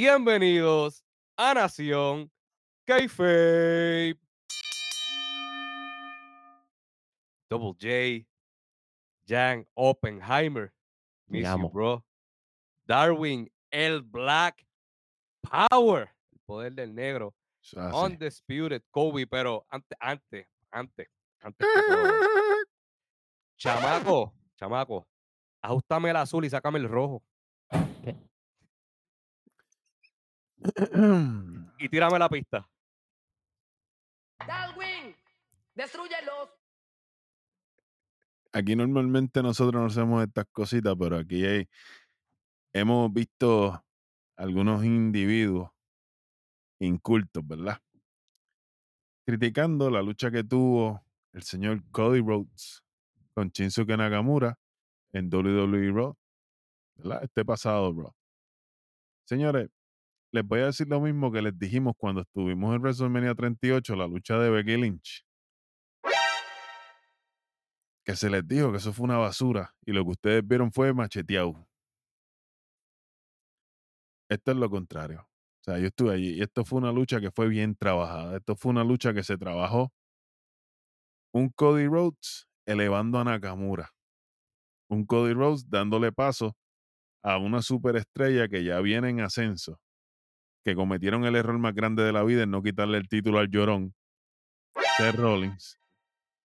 Bienvenidos 0.00 1.04
a 1.36 1.54
Nación 1.54 2.30
Kayfabe. 2.86 4.16
Double 7.50 7.74
J, 7.80 8.24
Jan 9.26 9.66
Oppenheimer, 9.74 10.72
Miss 11.26 11.48
you, 11.48 11.68
bro. 11.68 12.04
Darwin, 12.86 13.50
el 13.72 14.02
Black 14.02 14.64
Power, 15.42 16.14
el 16.30 16.38
poder 16.46 16.74
del 16.74 16.94
negro. 16.94 17.34
Undisputed 17.92 18.82
Kobe, 18.92 19.26
pero 19.26 19.66
antes, 19.68 19.98
antes, 19.98 20.46
antes, 20.70 21.08
antes 21.40 21.66
que 21.74 21.92
todo. 21.92 22.12
Chamaco, 23.58 24.32
chamaco, 24.54 25.08
ajustame 25.60 26.10
el 26.10 26.16
azul 26.16 26.44
y 26.44 26.50
sácame 26.50 26.78
el 26.78 26.88
rojo. 26.88 27.20
Y 31.78 31.88
tírame 31.90 32.18
la 32.18 32.28
pista. 32.28 32.68
Darwin, 34.46 35.14
destruyelos. 35.74 36.50
Aquí 38.52 38.74
normalmente 38.74 39.42
nosotros 39.42 39.80
no 39.80 39.86
hacemos 39.86 40.24
estas 40.24 40.46
cositas, 40.50 40.94
pero 40.98 41.18
aquí 41.18 41.44
hay- 41.44 41.68
hemos 42.72 43.12
visto 43.12 43.84
algunos 44.36 44.84
individuos 44.84 45.70
incultos, 46.80 47.46
¿verdad? 47.46 47.78
Criticando 49.26 49.90
la 49.90 50.00
lucha 50.00 50.30
que 50.30 50.44
tuvo 50.44 51.04
el 51.32 51.42
señor 51.42 51.82
Cody 51.90 52.20
Rhodes 52.20 52.82
con 53.34 53.48
Shinsuke 53.48 53.96
Nakamura 53.96 54.58
en 55.12 55.28
WWE 55.28 55.92
Raw, 55.92 56.16
¿verdad? 56.96 57.24
Este 57.24 57.44
pasado 57.44 57.92
Raw. 57.92 58.12
Señores, 59.26 59.68
les 60.32 60.44
voy 60.46 60.60
a 60.60 60.66
decir 60.66 60.88
lo 60.88 61.00
mismo 61.00 61.32
que 61.32 61.42
les 61.42 61.58
dijimos 61.58 61.94
cuando 61.96 62.22
estuvimos 62.22 62.74
en 62.74 62.82
WrestleMania 62.82 63.34
38, 63.34 63.96
la 63.96 64.06
lucha 64.06 64.38
de 64.38 64.50
Becky 64.50 64.76
Lynch. 64.76 65.24
Que 68.04 68.16
se 68.16 68.30
les 68.30 68.46
dijo 68.46 68.70
que 68.70 68.78
eso 68.78 68.92
fue 68.92 69.04
una 69.04 69.18
basura 69.18 69.74
y 69.84 69.92
lo 69.92 70.04
que 70.04 70.10
ustedes 70.10 70.46
vieron 70.46 70.72
fue 70.72 70.92
macheteado. 70.92 71.66
Esto 74.30 74.50
es 74.52 74.56
lo 74.56 74.68
contrario. 74.70 75.22
O 75.60 75.64
sea, 75.64 75.78
yo 75.78 75.86
estuve 75.86 76.14
allí 76.14 76.34
y 76.34 76.42
esto 76.42 76.64
fue 76.64 76.78
una 76.78 76.92
lucha 76.92 77.20
que 77.20 77.30
fue 77.30 77.48
bien 77.48 77.74
trabajada. 77.76 78.36
Esto 78.36 78.56
fue 78.56 78.70
una 78.70 78.84
lucha 78.84 79.12
que 79.14 79.22
se 79.22 79.36
trabajó. 79.36 79.92
Un 81.32 81.50
Cody 81.50 81.86
Rhodes 81.86 82.48
elevando 82.66 83.18
a 83.18 83.24
Nakamura. 83.24 83.90
Un 84.90 85.04
Cody 85.04 85.32
Rhodes 85.34 85.68
dándole 85.68 86.12
paso 86.12 86.56
a 87.22 87.38
una 87.38 87.60
superestrella 87.62 88.48
que 88.48 88.64
ya 88.64 88.80
viene 88.80 89.10
en 89.10 89.20
ascenso. 89.20 89.80
Que 90.68 90.74
cometieron 90.74 91.24
el 91.24 91.34
error 91.34 91.58
más 91.58 91.74
grande 91.74 92.02
de 92.02 92.12
la 92.12 92.22
vida 92.22 92.42
en 92.42 92.50
no 92.50 92.62
quitarle 92.62 92.98
el 92.98 93.08
título 93.08 93.38
al 93.38 93.48
llorón. 93.48 93.94
Seth 94.98 95.14
Rollins. 95.14 95.80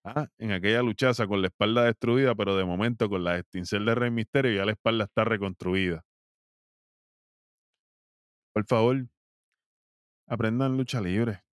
Ah, 0.05 0.29
en 0.37 0.53
aquella 0.53 0.81
luchaza 0.81 1.27
con 1.27 1.41
la 1.41 1.47
espalda 1.47 1.83
destruida, 1.83 2.33
pero 2.33 2.55
de 2.55 2.63
momento 2.63 3.09
con 3.09 3.25
la 3.25 3.37
extincel 3.37 3.83
de 3.83 3.95
Rey 3.95 4.11
Misterio 4.11 4.53
ya 4.55 4.63
la 4.63 4.71
espalda 4.71 5.03
está 5.03 5.25
reconstruida. 5.25 6.05
Por 8.53 8.65
favor, 8.65 9.07
aprendan 10.27 10.77
lucha 10.77 11.01
libre. 11.01 11.43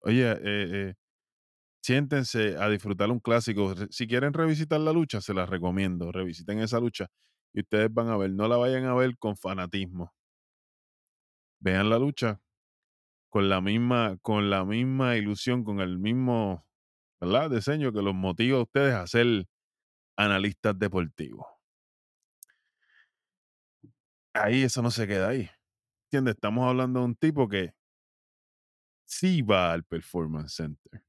Oye, 0.00 0.32
eh, 0.32 0.38
eh, 0.42 0.94
siéntense 1.82 2.56
a 2.56 2.70
disfrutar 2.70 3.10
un 3.10 3.20
clásico. 3.20 3.74
Si 3.90 4.06
quieren 4.06 4.32
revisitar 4.32 4.80
la 4.80 4.94
lucha, 4.94 5.20
se 5.20 5.34
las 5.34 5.50
recomiendo. 5.50 6.10
Revisiten 6.10 6.60
esa 6.60 6.80
lucha 6.80 7.08
y 7.52 7.60
ustedes 7.60 7.92
van 7.92 8.08
a 8.08 8.16
ver. 8.16 8.30
No 8.30 8.48
la 8.48 8.56
vayan 8.56 8.86
a 8.86 8.94
ver 8.94 9.18
con 9.18 9.36
fanatismo. 9.36 10.10
Vean 11.60 11.90
la 11.90 11.98
lucha 11.98 12.40
con 13.28 13.48
la 13.48 13.60
misma, 13.60 14.18
con 14.22 14.50
la 14.50 14.64
misma 14.64 15.16
ilusión, 15.16 15.64
con 15.64 15.80
el 15.80 15.98
mismo. 15.98 16.66
Diseño 17.50 17.92
que 17.92 18.00
los 18.00 18.14
motiva 18.14 18.58
a 18.58 18.62
ustedes 18.62 18.94
a 18.94 19.06
ser 19.06 19.46
analistas 20.16 20.78
deportivos. 20.78 21.46
Ahí 24.32 24.62
eso 24.62 24.80
no 24.80 24.90
se 24.90 25.06
queda 25.06 25.28
ahí. 25.28 25.50
¿Entiendes? 26.06 26.36
Estamos 26.36 26.66
hablando 26.66 27.00
de 27.00 27.06
un 27.06 27.14
tipo 27.14 27.46
que 27.46 27.74
sí 29.04 29.42
va 29.42 29.72
al 29.72 29.84
Performance 29.84 30.54
Center. 30.54 31.04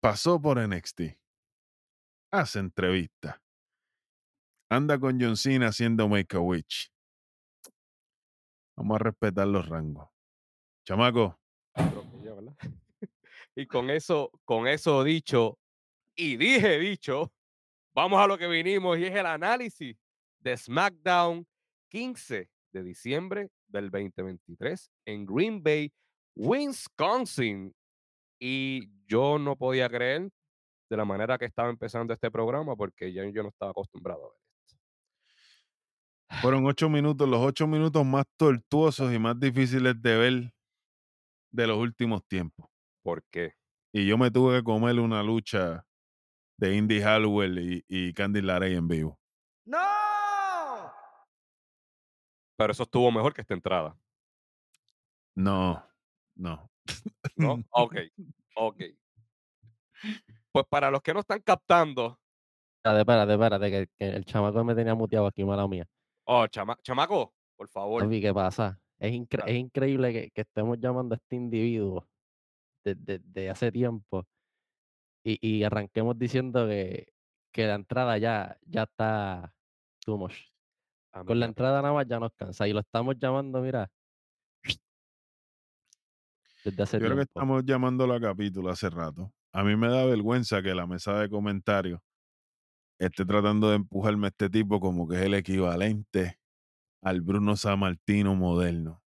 Pasó 0.00 0.40
por 0.40 0.58
NXT. 0.58 1.18
Hace 2.32 2.60
entrevistas. 2.60 3.40
Anda 4.70 4.98
con 4.98 5.20
John 5.20 5.36
Cena 5.36 5.68
haciendo 5.68 6.08
Make 6.08 6.36
a 6.36 6.40
Witch. 6.40 6.90
Vamos 8.80 8.94
a 8.94 9.04
respetar 9.04 9.46
los 9.46 9.68
rangos. 9.68 10.08
Chamaco, 10.86 11.38
y 13.54 13.66
con 13.66 13.90
eso, 13.90 14.30
con 14.46 14.66
eso 14.66 15.04
dicho, 15.04 15.58
y 16.16 16.38
dije 16.38 16.78
dicho, 16.78 17.30
vamos 17.94 18.22
a 18.22 18.26
lo 18.26 18.38
que 18.38 18.46
vinimos 18.46 18.96
y 18.96 19.04
es 19.04 19.14
el 19.14 19.26
análisis 19.26 19.98
de 20.38 20.56
SmackDown 20.56 21.46
15 21.90 22.48
de 22.72 22.82
diciembre 22.82 23.50
del 23.68 23.90
2023 23.90 24.90
en 25.04 25.26
Green 25.26 25.62
Bay, 25.62 25.92
Wisconsin. 26.34 27.74
Y 28.38 28.88
yo 29.06 29.38
no 29.38 29.56
podía 29.56 29.90
creer 29.90 30.30
de 30.88 30.96
la 30.96 31.04
manera 31.04 31.36
que 31.36 31.44
estaba 31.44 31.68
empezando 31.68 32.14
este 32.14 32.30
programa 32.30 32.74
porque 32.76 33.12
ya 33.12 33.28
yo 33.28 33.42
no 33.42 33.50
estaba 33.50 33.72
acostumbrado 33.72 34.24
a 34.24 34.28
ver. 34.30 34.39
Fueron 36.40 36.66
ocho 36.66 36.88
minutos, 36.88 37.28
los 37.28 37.40
ocho 37.40 37.66
minutos 37.66 38.04
más 38.04 38.24
tortuosos 38.36 39.12
y 39.12 39.18
más 39.18 39.38
difíciles 39.38 40.00
de 40.00 40.16
ver 40.16 40.54
de 41.50 41.66
los 41.66 41.78
últimos 41.78 42.26
tiempos. 42.26 42.66
¿Por 43.02 43.24
qué? 43.30 43.54
Y 43.92 44.06
yo 44.06 44.16
me 44.16 44.30
tuve 44.30 44.58
que 44.58 44.64
comer 44.64 45.00
una 45.00 45.22
lucha 45.22 45.84
de 46.58 46.76
Indy 46.76 47.00
Hallowell 47.00 47.58
y, 47.58 47.84
y 47.88 48.12
Candy 48.12 48.42
Larey 48.42 48.76
en 48.76 48.86
vivo. 48.86 49.18
¡No! 49.64 49.78
Pero 52.56 52.72
eso 52.72 52.82
estuvo 52.84 53.10
mejor 53.10 53.34
que 53.34 53.40
esta 53.40 53.54
entrada. 53.54 53.98
No, 55.34 55.84
no. 56.36 56.70
¿No? 57.36 57.64
Ok, 57.70 57.96
ok. 58.56 58.82
Pues 60.52 60.66
para 60.68 60.90
los 60.90 61.00
que 61.02 61.14
no 61.14 61.20
están 61.20 61.40
captando, 61.40 62.18
Espérate, 62.82 63.00
espérate, 63.00 63.32
espérate, 63.34 63.70
que, 63.70 63.86
que 63.98 64.16
el 64.16 64.24
chamaco 64.24 64.64
me 64.64 64.74
tenía 64.74 64.94
muteado 64.94 65.26
aquí, 65.26 65.44
mala 65.44 65.68
mía. 65.68 65.86
Oh, 66.32 66.46
chama- 66.48 66.78
chamaco, 66.82 67.34
por 67.56 67.68
favor. 67.68 68.02
Papi, 68.04 68.20
¿qué 68.20 68.32
pasa? 68.32 68.80
Es, 68.98 69.12
incre- 69.12 69.42
Ah. 69.42 69.48
es 69.50 69.56
increíble 69.56 70.12
que, 70.12 70.30
que 70.30 70.40
estemos 70.42 70.78
llamando 70.78 71.14
a 71.14 71.16
este 71.16 71.36
individuo 71.36 72.06
desde 72.84 73.50
hace 73.50 73.70
tiempo 73.72 74.26
y, 75.24 75.38
y 75.46 75.64
arranquemos 75.64 76.18
diciendo 76.18 76.66
que, 76.66 77.12
que 77.52 77.66
la 77.66 77.74
entrada 77.74 78.16
ya, 78.18 78.56
ya 78.62 78.84
está 78.84 79.52
too 80.04 80.16
much. 80.16 80.34
A 81.12 81.20
mí 81.20 81.26
Con 81.26 81.40
la 81.40 81.46
entrada 81.46 81.82
nada 81.82 81.92
más 81.94 82.06
ya 82.06 82.20
nos 82.20 82.32
cansa 82.34 82.68
y 82.68 82.72
lo 82.72 82.80
estamos 82.80 83.16
llamando, 83.18 83.60
mira, 83.60 83.90
desde 86.64 86.82
hace 86.82 86.98
Yo 86.98 87.04
creo 87.06 87.16
que 87.16 87.22
estamos 87.22 87.64
llamándolo 87.64 88.14
a 88.14 88.20
capítulo 88.20 88.70
hace 88.70 88.88
rato. 88.90 89.32
A 89.52 89.64
mí 89.64 89.74
me 89.76 89.88
da 89.88 90.04
vergüenza 90.04 90.62
que 90.62 90.74
la 90.74 90.86
mesa 90.86 91.18
de 91.18 91.28
comentarios 91.28 92.00
esté 93.00 93.24
tratando 93.24 93.70
de 93.70 93.76
empujarme 93.76 94.26
a 94.26 94.28
este 94.28 94.50
tipo 94.50 94.78
como 94.78 95.08
que 95.08 95.16
es 95.16 95.22
el 95.22 95.34
equivalente 95.34 96.38
al 97.02 97.22
Bruno 97.22 97.56
Sammartino 97.56 98.34
moderno. 98.34 99.02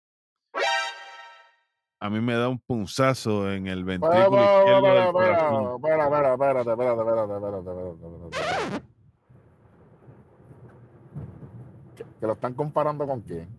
A 2.00 2.10
mí 2.10 2.22
me 2.22 2.36
da 2.36 2.48
un 2.48 2.60
punzazo 2.60 3.52
en 3.52 3.68
el 3.68 3.84
ventrículo 3.84 4.42
izquierdo 4.42 4.88
espera, 4.88 6.06
espera, 6.06 6.34
espera, 6.34 6.62
espérate, 6.62 6.72
espérate, 6.72 7.02
espérate, 7.02 7.02
espérate, 7.02 7.34
espérate, 7.34 7.90
espérate, 7.90 8.38
espérate. 8.38 8.86
¿Que, 11.96 12.06
que 12.20 12.28
lo 12.28 12.34
están 12.34 12.54
comparando 12.54 13.06
con 13.06 13.22
quién? 13.22 13.50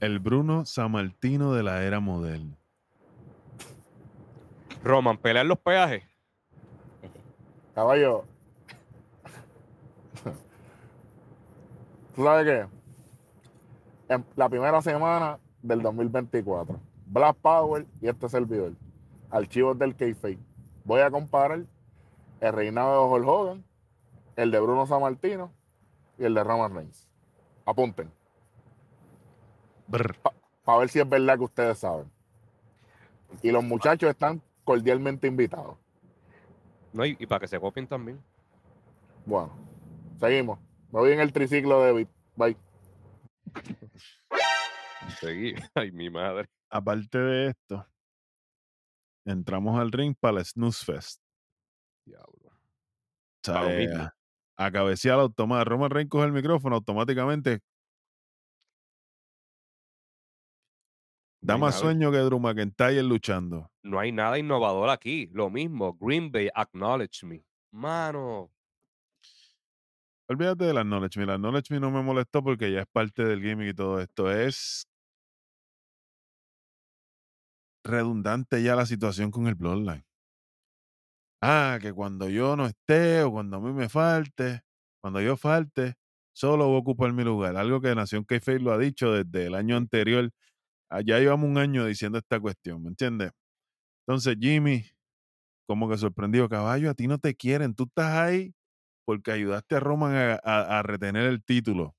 El 0.00 0.18
Bruno 0.18 0.66
Sammartino 0.66 1.54
de 1.54 1.62
la 1.62 1.84
era 1.84 2.00
moderna. 2.00 2.58
Roman, 4.84 5.16
pelear 5.16 5.46
los 5.46 5.58
peajes. 5.58 6.04
Caballo. 7.74 8.24
¿Tú 12.16 12.24
sabes 12.24 12.46
qué? 12.46 12.66
En 14.14 14.24
la 14.36 14.48
primera 14.48 14.80
semana 14.80 15.38
del 15.60 15.82
2024, 15.82 16.80
Black 17.08 17.36
Power 17.42 17.86
y 18.00 18.08
este 18.08 18.26
servidor, 18.30 18.72
archivos 19.30 19.78
del 19.78 19.94
Keyface. 19.94 20.38
Voy 20.84 21.02
a 21.02 21.10
comparar 21.10 21.66
el 22.40 22.52
reinado 22.54 23.06
de 23.06 23.14
Hulk 23.14 23.28
Hogan, 23.28 23.64
el 24.36 24.50
de 24.50 24.60
Bruno 24.60 24.86
Sammartino 24.86 25.52
y 26.18 26.24
el 26.24 26.32
de 26.32 26.42
Roman 26.42 26.74
Reigns. 26.74 27.06
Apunten, 27.66 28.10
para 30.64 30.78
ver 30.78 30.88
si 30.88 31.00
es 31.00 31.08
verdad 31.08 31.36
que 31.36 31.44
ustedes 31.44 31.78
saben. 31.78 32.10
Y 33.42 33.50
los 33.50 33.62
muchachos 33.62 34.08
están 34.08 34.40
cordialmente 34.64 35.26
invitados. 35.26 35.76
No, 36.94 37.04
y, 37.04 37.14
y 37.20 37.26
para 37.26 37.40
que 37.40 37.48
se 37.48 37.60
copien 37.60 37.86
también. 37.86 38.18
Bueno, 39.26 39.50
seguimos. 40.18 40.65
Me 40.92 41.00
voy 41.00 41.12
en 41.12 41.20
el 41.20 41.32
triciclo 41.32 41.82
de 41.82 41.92
Bit. 41.92 42.08
Bye. 42.36 42.56
Seguí. 45.20 45.54
Ay, 45.74 45.92
mi 45.92 46.10
madre. 46.10 46.48
Aparte 46.70 47.18
de 47.18 47.48
esto, 47.48 47.86
entramos 49.24 49.78
al 49.78 49.92
ring 49.92 50.14
para 50.18 50.38
el 50.38 50.44
Snooze 50.44 50.84
Fest. 50.84 51.22
Diablo. 52.04 52.50
O 52.50 53.42
sea, 53.42 53.80
eh, 53.80 53.88
a, 54.56 54.70
cabecear 54.70 55.18
automático. 55.20 55.70
Roman 55.70 55.90
Reigns 55.90 56.10
coge 56.10 56.26
el 56.26 56.32
micrófono 56.32 56.76
automáticamente. 56.76 57.60
Da 61.40 61.56
más 61.56 61.74
nada- 61.74 61.82
sueño 61.82 62.10
que 62.10 62.18
Drew 62.18 62.40
McIntyre 62.40 63.02
luchando. 63.04 63.70
No 63.82 64.00
hay 64.00 64.10
nada 64.10 64.38
innovador 64.38 64.90
aquí. 64.90 65.28
Lo 65.32 65.48
mismo. 65.48 65.96
Green 66.00 66.32
Bay, 66.32 66.48
acknowledge 66.52 67.24
me. 67.24 67.44
Mano. 67.70 68.50
Olvídate 70.28 70.64
del 70.64 70.78
Acknowledge 70.78 71.18
Me. 71.18 71.24
El 71.24 71.30
Acknowledge 71.30 71.72
Me 71.72 71.80
no 71.80 71.90
me 71.90 72.02
molestó 72.02 72.42
porque 72.42 72.70
ya 72.72 72.80
es 72.80 72.86
parte 72.86 73.24
del 73.24 73.42
gimmick 73.42 73.70
y 73.70 73.74
todo 73.74 74.00
esto. 74.00 74.30
Es 74.30 74.86
redundante 77.84 78.62
ya 78.62 78.76
la 78.76 78.84
situación 78.84 79.30
con 79.30 79.46
el 79.46 79.54
Bloodline. 79.54 80.04
Ah, 81.42 81.78
que 81.80 81.92
cuando 81.92 82.28
yo 82.28 82.56
no 82.56 82.66
esté 82.66 83.22
o 83.22 83.30
cuando 83.32 83.58
a 83.58 83.60
mí 83.60 83.72
me 83.72 83.88
falte, 83.88 84.62
cuando 85.00 85.20
yo 85.20 85.36
falte, 85.36 85.94
solo 86.32 86.66
voy 86.66 86.76
a 86.76 86.78
ocupar 86.80 87.12
mi 87.12 87.24
lugar. 87.24 87.56
Algo 87.56 87.80
que 87.80 87.94
Nación 87.94 88.24
Kayfabe 88.24 88.60
lo 88.60 88.72
ha 88.72 88.78
dicho 88.78 89.12
desde 89.12 89.46
el 89.46 89.54
año 89.54 89.76
anterior. 89.76 90.30
Ah, 90.90 91.02
Ya 91.02 91.18
llevamos 91.20 91.48
un 91.50 91.58
año 91.58 91.86
diciendo 91.86 92.18
esta 92.18 92.40
cuestión, 92.40 92.82
¿me 92.82 92.90
entiendes? 92.90 93.32
Entonces, 94.06 94.36
Jimmy, 94.40 94.86
como 95.66 95.88
que 95.88 95.98
sorprendido, 95.98 96.48
caballo, 96.48 96.90
a 96.90 96.94
ti 96.94 97.08
no 97.08 97.18
te 97.18 97.34
quieren. 97.36 97.74
Tú 97.74 97.84
estás 97.84 98.12
ahí 98.18 98.54
porque 99.06 99.30
ayudaste 99.32 99.76
a 99.76 99.80
Roman 99.80 100.14
a, 100.14 100.40
a- 100.42 100.78
a 100.80 100.82
retener 100.82 101.24
el 101.26 101.42
título. 101.42 101.96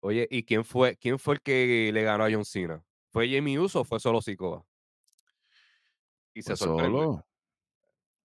Oye, 0.00 0.28
¿y 0.30 0.44
quién 0.44 0.64
fue, 0.64 0.96
quién 0.96 1.18
fue 1.18 1.34
el 1.34 1.40
que 1.42 1.90
le 1.92 2.02
ganó 2.02 2.24
a 2.24 2.30
John 2.30 2.44
Cena? 2.44 2.84
¿Fue 3.12 3.28
Jamie 3.32 3.58
Uso 3.58 3.80
o 3.80 3.84
fue 3.84 3.98
solo 3.98 4.20
Sikoa? 4.20 4.64
Y 6.34 6.42
se 6.42 6.50
Pues 6.50 6.58
sorprende. 6.60 6.98
solo. 6.98 7.26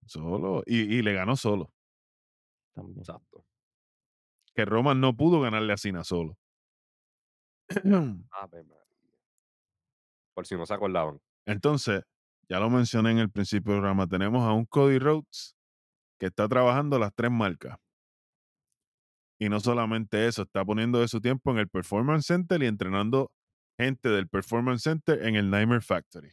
Solo. 0.05 0.63
Y, 0.65 0.97
y 0.97 1.01
le 1.01 1.13
ganó 1.13 1.35
solo. 1.35 1.71
También. 2.73 2.99
Exacto. 2.99 3.45
Que 4.55 4.65
Roman 4.65 4.99
no 4.99 5.15
pudo 5.15 5.39
ganarle 5.41 5.73
a 5.73 5.77
Cena 5.77 6.03
solo. 6.03 6.37
María. 7.83 8.75
Por 10.33 10.45
si 10.47 10.55
no 10.55 10.65
se 10.65 10.73
acordaban. 10.73 11.19
Entonces, 11.45 12.03
ya 12.49 12.59
lo 12.59 12.69
mencioné 12.69 13.11
en 13.11 13.19
el 13.19 13.29
principio 13.29 13.73
del 13.73 13.81
programa, 13.81 14.07
tenemos 14.07 14.43
a 14.47 14.53
un 14.53 14.65
Cody 14.65 14.99
Rhodes 14.99 15.56
que 16.17 16.27
está 16.27 16.47
trabajando 16.47 16.99
las 16.99 17.13
tres 17.13 17.31
marcas. 17.31 17.77
Y 19.39 19.49
no 19.49 19.59
solamente 19.59 20.27
eso, 20.27 20.43
está 20.43 20.65
poniendo 20.65 20.99
de 20.99 21.07
su 21.07 21.21
tiempo 21.21 21.51
en 21.51 21.59
el 21.59 21.69
Performance 21.69 22.25
Center 22.25 22.61
y 22.63 22.65
entrenando 22.65 23.31
gente 23.77 24.09
del 24.09 24.27
Performance 24.27 24.83
Center 24.83 25.23
en 25.23 25.35
el 25.35 25.49
Nightmare 25.49 25.81
Factory. 25.81 26.31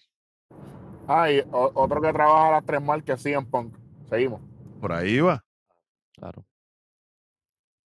Ah, 1.06 1.30
y 1.30 1.42
otro 1.50 2.00
que 2.00 2.12
trabaja 2.12 2.52
las 2.52 2.64
tres 2.64 2.80
marcas 2.80 3.22
CM 3.22 3.46
Punk. 3.46 3.76
Seguimos. 4.08 4.40
Por 4.80 4.92
ahí 4.92 5.20
va. 5.20 5.44
Claro. 6.12 6.46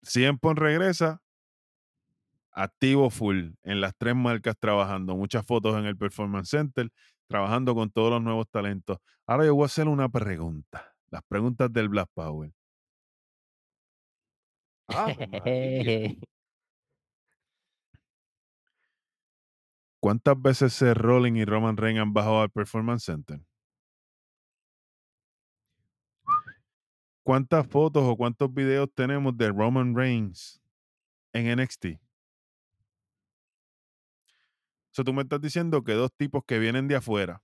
CM 0.03 0.39
Punk 0.39 0.59
regresa 0.59 1.21
activo 2.57 3.11
full 3.11 3.51
en 3.63 3.81
las 3.81 3.95
tres 3.97 4.17
marcas 4.17 4.57
trabajando, 4.59 5.15
muchas 5.15 5.47
fotos 5.47 5.77
en 5.77 5.85
el 5.85 5.97
Performance 5.97 6.49
Center, 6.49 6.91
trabajando 7.29 7.75
con 7.75 7.91
todos 7.91 8.11
los 8.11 8.23
nuevos 8.23 8.49
talentos. 8.51 8.99
Ahora 9.27 9.45
yo 9.45 9.55
voy 9.55 9.65
a 9.65 9.67
hacer 9.67 9.89
una 9.89 10.09
pregunta, 10.09 10.96
las 11.17 11.25
preguntas 11.25 11.73
del 11.73 11.89
Black 11.89 12.11
Power. 12.13 12.53
Ave 14.89 15.27
María. 15.27 16.15
¿Cuántas 19.99 20.41
veces 20.41 20.75
Seth 20.75 20.95
Rollins 20.95 21.39
y 21.39 21.47
Roman 21.47 21.79
Reigns 21.79 22.01
han 22.01 22.13
bajado 22.13 22.43
al 22.43 22.51
Performance 22.51 23.05
Center? 23.05 23.41
¿Cuántas 27.23 27.67
fotos 27.67 28.05
o 28.05 28.15
cuántos 28.15 28.53
videos 28.53 28.93
tenemos 28.95 29.35
de 29.39 29.49
Roman 29.49 29.97
Reigns 29.97 30.61
en 31.33 31.59
NXT? 31.59 31.87
O 31.87 31.99
sea, 34.93 35.03
tú 35.05 35.15
me 35.15 35.23
estás 35.23 35.41
diciendo 35.41 35.83
que 35.83 35.95
dos 35.95 36.13
tipos 36.13 36.45
que 36.47 36.59
vienen 36.59 36.87
de 36.89 36.97
afuera. 36.97 37.43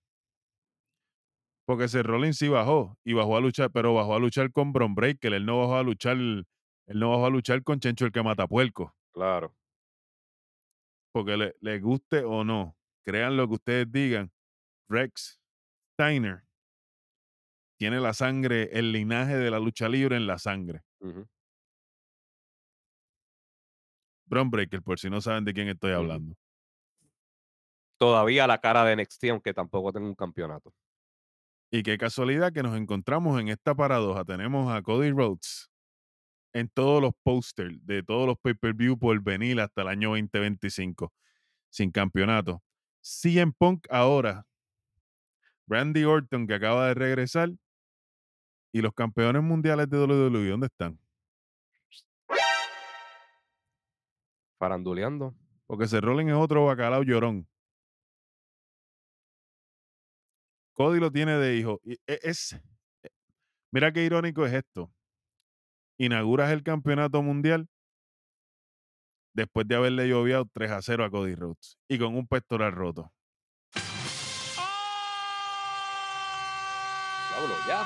Porque 1.72 1.88
Seth 1.88 2.04
Rollins 2.04 2.36
sí 2.36 2.48
bajó 2.48 2.98
y 3.02 3.14
bajó 3.14 3.34
a 3.34 3.40
luchar, 3.40 3.70
pero 3.70 3.94
bajó 3.94 4.14
a 4.14 4.18
luchar 4.18 4.52
con 4.52 4.74
Bron 4.74 4.94
Breaker. 4.94 5.32
Él 5.32 5.46
no 5.46 5.58
bajó 5.58 5.76
a 5.76 5.82
luchar, 5.82 6.18
él 6.18 6.44
no 6.86 7.08
bajó 7.08 7.24
a 7.24 7.30
luchar 7.30 7.62
con 7.62 7.80
Chencho 7.80 8.04
el 8.04 8.12
que 8.12 8.22
mata 8.22 8.46
puerco. 8.46 8.94
Claro. 9.14 9.56
Porque 11.14 11.34
le, 11.34 11.56
le 11.60 11.80
guste 11.80 12.24
o 12.24 12.44
no, 12.44 12.76
crean 13.02 13.38
lo 13.38 13.48
que 13.48 13.54
ustedes 13.54 13.90
digan. 13.90 14.30
Rex 14.86 15.40
Steiner 15.94 16.44
tiene 17.78 18.00
la 18.00 18.12
sangre, 18.12 18.68
el 18.78 18.92
linaje 18.92 19.38
de 19.38 19.50
la 19.50 19.58
lucha 19.58 19.88
libre 19.88 20.16
en 20.16 20.26
la 20.26 20.36
sangre. 20.36 20.82
Bron 24.26 24.50
Breaker, 24.50 24.82
por 24.82 24.98
si 24.98 25.08
no 25.08 25.22
saben 25.22 25.46
de 25.46 25.54
quién 25.54 25.68
estoy 25.68 25.92
hablando. 25.92 26.36
Todavía 27.98 28.46
la 28.46 28.58
cara 28.58 28.84
de 28.84 28.94
NXT, 28.94 29.24
aunque 29.30 29.54
tampoco 29.54 29.90
tengo 29.90 30.06
un 30.06 30.14
campeonato. 30.14 30.74
Y 31.74 31.82
qué 31.82 31.96
casualidad 31.96 32.52
que 32.52 32.62
nos 32.62 32.76
encontramos 32.76 33.40
en 33.40 33.48
esta 33.48 33.74
paradoja. 33.74 34.26
Tenemos 34.26 34.70
a 34.70 34.82
Cody 34.82 35.10
Rhodes 35.10 35.70
en 36.52 36.68
todos 36.68 37.00
los 37.00 37.12
pósters 37.22 37.74
de 37.86 38.02
todos 38.02 38.26
los 38.26 38.36
pay-per-view 38.38 38.98
por 38.98 39.18
venir 39.22 39.58
hasta 39.58 39.80
el 39.80 39.88
año 39.88 40.10
2025 40.10 41.10
sin 41.70 41.90
campeonato. 41.90 42.62
CM 43.00 43.52
Punk 43.56 43.86
ahora, 43.88 44.46
Randy 45.66 46.04
Orton 46.04 46.46
que 46.46 46.52
acaba 46.52 46.88
de 46.88 46.94
regresar 46.94 47.48
y 48.70 48.82
los 48.82 48.92
campeones 48.92 49.42
mundiales 49.42 49.88
de 49.88 49.98
WWE, 49.98 50.50
¿dónde 50.50 50.66
están? 50.66 50.98
Faranduleando. 54.58 55.34
Porque 55.66 55.88
se 55.88 56.02
Rollins 56.02 56.32
es 56.32 56.36
otro 56.36 56.66
bacalao 56.66 57.02
llorón. 57.02 57.48
Cody 60.82 60.98
lo 60.98 61.12
tiene 61.12 61.38
de 61.38 61.56
hijo. 61.56 61.80
Y 61.84 61.92
e- 62.08 62.18
es, 62.24 62.54
e- 63.04 63.10
mira 63.70 63.92
qué 63.92 64.04
irónico 64.04 64.44
es 64.44 64.52
esto. 64.52 64.92
Inauguras 65.96 66.50
el 66.50 66.64
campeonato 66.64 67.22
mundial 67.22 67.68
después 69.32 69.68
de 69.68 69.76
haberle 69.76 70.08
lloviado 70.08 70.44
3 70.52 70.72
a 70.72 70.82
0 70.82 71.04
a 71.04 71.10
Cody 71.10 71.36
Rhodes 71.36 71.78
y 71.88 72.00
con 72.00 72.16
un 72.16 72.26
pectoral 72.26 72.72
roto. 72.72 73.12
Diablo, 77.30 77.54
ya. 77.68 77.84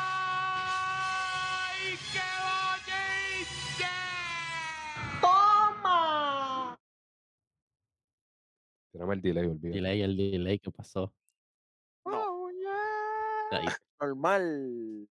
¡Toma! 5.21 6.79
Tenemos 8.91 9.15
el 9.17 9.21
delay, 9.21 9.45
olvídate. 9.45 9.76
delay, 9.76 10.00
el 10.00 10.17
delay 10.17 10.59
que 10.59 10.71
pasó. 10.71 11.12
Ahí. 13.50 13.67
Normal. 14.00 15.09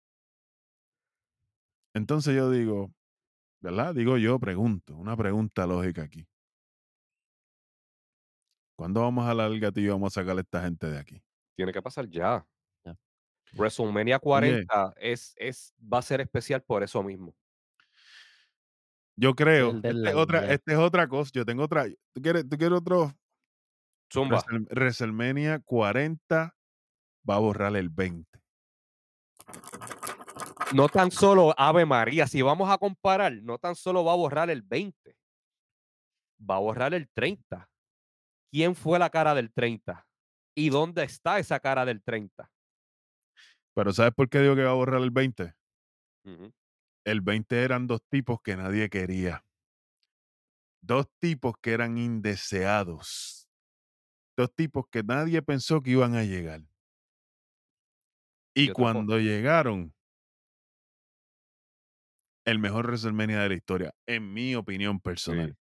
Entonces 1.96 2.36
yo 2.36 2.51
digo, 2.51 2.92
¿verdad? 3.62 3.96
Digo 3.96 4.18
yo, 4.18 4.38
pregunto, 4.39 4.96
una 4.96 5.15
pregunta 5.15 5.65
lógica 5.65 6.04
aquí. 6.04 6.27
¿Cuándo 8.77 9.01
vamos 9.01 9.25
a 9.27 9.34
la 9.34 9.46
el 9.48 9.60
gatillo 9.60 9.88
y 9.88 9.92
vamos 9.92 10.15
a 10.15 10.22
sacar 10.22 10.38
a 10.38 10.42
esta 10.42 10.62
gente 10.62 10.88
de 10.88 11.00
aquí? 11.00 11.24
Tiene 11.56 11.72
que 11.72 11.82
pasar 11.82 12.10
ya. 12.10 12.46
Ya. 12.86 12.98
WrestleMania 13.54 14.20
40 14.20 14.94
es, 14.98 15.34
es, 15.38 15.74
va 15.82 16.00
a 16.00 16.01
ser 16.01 16.20
especial 16.20 16.62
por 16.62 16.84
eso 16.84 17.01
mismo. 17.01 17.34
Yo 19.18 19.34
creo, 19.34 19.77
esta 19.77 19.77
es, 19.77 19.94
deadline, 19.96 20.15
otra, 20.18 20.42
ya. 20.42 20.54
esta 20.54 20.72
es 20.74 20.77
otra 20.77 21.08
cosa. 21.08 21.32
Yo 21.34 21.46
tengo 21.46 21.63
otra. 21.63 21.86
¿Tú 22.13 22.22
quieres, 22.22 22.48
tú 22.50 22.58
quieres 22.58 22.77
otro? 22.77 23.13
Zumba. 24.12 24.42
Wrestle- 24.42 24.68
WrestleMania 24.72 25.60
40 25.60 26.54
va 27.29 27.36
a 27.36 27.39
borrar 27.39 27.75
el 27.75 27.89
20. 27.89 28.39
No 30.74 30.89
tan 30.89 31.12
solo 31.12 31.53
Ave 31.58 31.86
María, 31.86 32.27
si 32.27 32.41
vamos 32.41 32.70
a 32.70 32.77
comparar, 32.77 33.34
no 33.34 33.58
tan 33.58 33.75
solo 33.75 34.03
va 34.03 34.13
a 34.13 34.15
borrar 34.15 34.50
el 34.50 34.62
20, 34.62 35.15
va 36.50 36.55
a 36.55 36.60
borrar 36.60 36.94
el 36.94 37.08
30. 37.10 37.70
¿Quién 38.51 38.75
fue 38.75 39.00
la 39.00 39.10
cara 39.10 39.36
del 39.36 39.51
30? 39.51 40.05
¿Y 40.55 40.70
dónde 40.70 41.03
está 41.03 41.39
esa 41.39 41.60
cara 41.60 41.86
del 41.86 42.01
30? 42.01 42.50
Pero 43.75 43.91
¿sabes 43.91 44.13
por 44.13 44.29
qué 44.29 44.39
digo 44.39 44.55
que 44.55 44.63
va 44.63 44.72
a 44.72 44.75
borrar 44.75 45.01
el 45.01 45.12
20? 45.12 45.53
Ujú. 46.25 46.53
El 47.05 47.22
20 47.22 47.63
eran 47.63 47.86
dos 47.86 48.01
tipos 48.10 48.41
que 48.41 48.55
nadie 48.55 48.89
quería. 48.89 49.46
Dos 50.82 51.08
tipos 51.20 51.55
que 51.62 51.72
eran 51.74 51.98
indeseados. 51.98 53.48
Dos 54.38 54.53
tipos 54.53 54.86
que 54.89 55.03
nadie 55.03 55.41
pensó 55.41 55.82
que 55.82 55.91
iban 55.91 56.15
a 56.15 56.24
llegar. 56.24 56.62
Y 58.55 58.67
Yo 58.67 58.74
tampoco. 58.74 58.93
cuando 58.93 59.19
llegaron, 59.19 59.93
el 62.45 62.59
mejor 62.59 62.85
WrestleMania 62.88 63.41
de 63.41 63.50
la 63.50 63.55
historia, 63.55 63.91
en 64.07 64.33
mi 64.33 64.55
opinión 64.55 65.00
personal. 65.00 65.55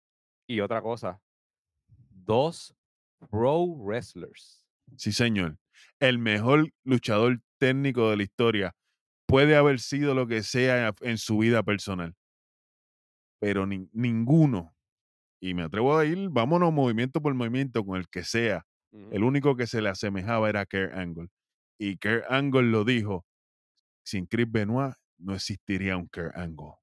Y 0.46 0.60
otra 0.60 0.80
cosa, 0.82 1.20
dos 2.10 2.74
pro 3.30 3.64
wrestlers. 3.64 4.66
Sí, 4.96 5.12
señor. 5.12 5.58
El 5.98 6.18
mejor 6.18 6.70
luchador 6.84 7.40
técnico 7.58 8.10
de 8.10 8.18
la 8.18 8.22
historia 8.22 8.76
puede 9.26 9.56
haber 9.56 9.80
sido 9.80 10.14
lo 10.14 10.26
que 10.26 10.42
sea 10.42 10.94
en 11.00 11.18
su 11.18 11.38
vida 11.38 11.62
personal. 11.62 12.14
Pero 13.40 13.66
ni- 13.66 13.88
ninguno, 13.92 14.76
y 15.40 15.54
me 15.54 15.62
atrevo 15.62 15.96
a 15.96 16.04
ir, 16.04 16.28
vámonos 16.30 16.72
movimiento 16.72 17.20
por 17.20 17.34
movimiento 17.34 17.84
con 17.84 17.98
el 17.98 18.08
que 18.08 18.24
sea, 18.24 18.66
el 19.10 19.24
único 19.24 19.56
que 19.56 19.66
se 19.66 19.82
le 19.82 19.88
asemejaba 19.88 20.48
era 20.48 20.64
Kurt 20.66 20.92
Angle. 20.92 21.28
Y 21.78 21.97
Kurt 21.99 22.25
Angle 22.28 22.71
lo 22.71 22.85
dijo, 22.85 23.26
sin 24.04 24.26
Chris 24.26 24.50
Benoit 24.50 24.95
no 25.19 25.35
existiría 25.35 25.97
un 25.97 26.07
Kurt 26.09 26.37
Angle. 26.37 26.75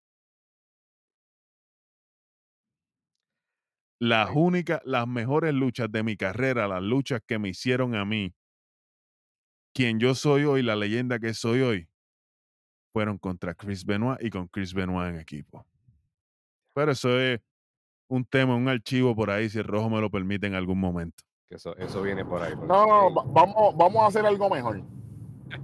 Las 3.99 4.31
únicas, 4.33 4.81
las 4.83 5.07
mejores 5.07 5.53
luchas 5.53 5.91
de 5.91 6.01
mi 6.01 6.17
carrera, 6.17 6.67
las 6.67 6.81
luchas 6.81 7.21
que 7.25 7.37
me 7.37 7.49
hicieron 7.49 7.93
a 7.95 8.03
mí, 8.03 8.33
quien 9.73 9.99
yo 9.99 10.15
soy 10.15 10.43
hoy, 10.43 10.63
la 10.63 10.75
leyenda 10.75 11.19
que 11.19 11.33
soy 11.33 11.61
hoy, 11.61 11.87
fueron 12.91 13.17
contra 13.19 13.53
Chris 13.53 13.85
Benoit 13.85 14.21
y 14.21 14.29
con 14.29 14.47
Chris 14.47 14.73
Benoit 14.73 15.13
en 15.13 15.19
equipo. 15.19 15.65
Pero 16.73 16.91
eso 16.91 17.19
es 17.19 17.39
un 18.09 18.25
tema, 18.25 18.55
un 18.55 18.67
archivo 18.67 19.15
por 19.15 19.29
ahí, 19.29 19.49
si 19.49 19.59
el 19.59 19.65
rojo 19.65 19.89
me 19.89 20.01
lo 20.01 20.09
permite 20.09 20.47
en 20.47 20.55
algún 20.55 20.79
momento. 20.79 21.23
Que 21.51 21.57
eso, 21.57 21.75
eso 21.75 22.01
viene 22.01 22.23
por 22.23 22.41
ahí. 22.41 22.55
por 22.55 22.65
No, 22.65 22.85
no, 22.87 23.13
va- 23.13 23.25
vamos, 23.27 23.75
vamos 23.75 24.03
a 24.03 24.07
hacer 24.07 24.25
algo 24.25 24.49
mejor. 24.49 24.81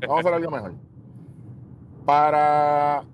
Vamos 0.02 0.18
a 0.18 0.20
hacer 0.20 0.34
algo 0.34 0.52
mejor. 0.52 0.74
Para 2.06 3.06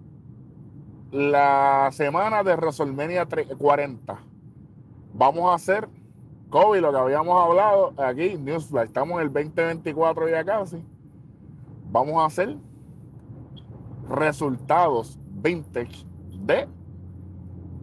la 1.11 1.89
semana 1.91 2.41
de 2.41 2.55
WrestleMania 2.55 3.27
tre- 3.27 3.55
40, 3.55 4.17
vamos 5.13 5.51
a 5.51 5.53
hacer, 5.53 5.87
Kobe, 6.49 6.81
lo 6.81 6.89
que 6.91 6.97
habíamos 6.97 7.39
hablado 7.47 7.93
aquí, 7.97 8.39
Newsflash, 8.39 8.87
estamos 8.87 9.17
en 9.21 9.27
el 9.27 9.31
2024 9.33 10.29
ya 10.29 10.43
casi. 10.43 10.83
Vamos 11.91 12.15
a 12.23 12.25
hacer 12.25 12.57
resultados 14.09 15.19
vintage 15.29 16.07
de 16.39 16.67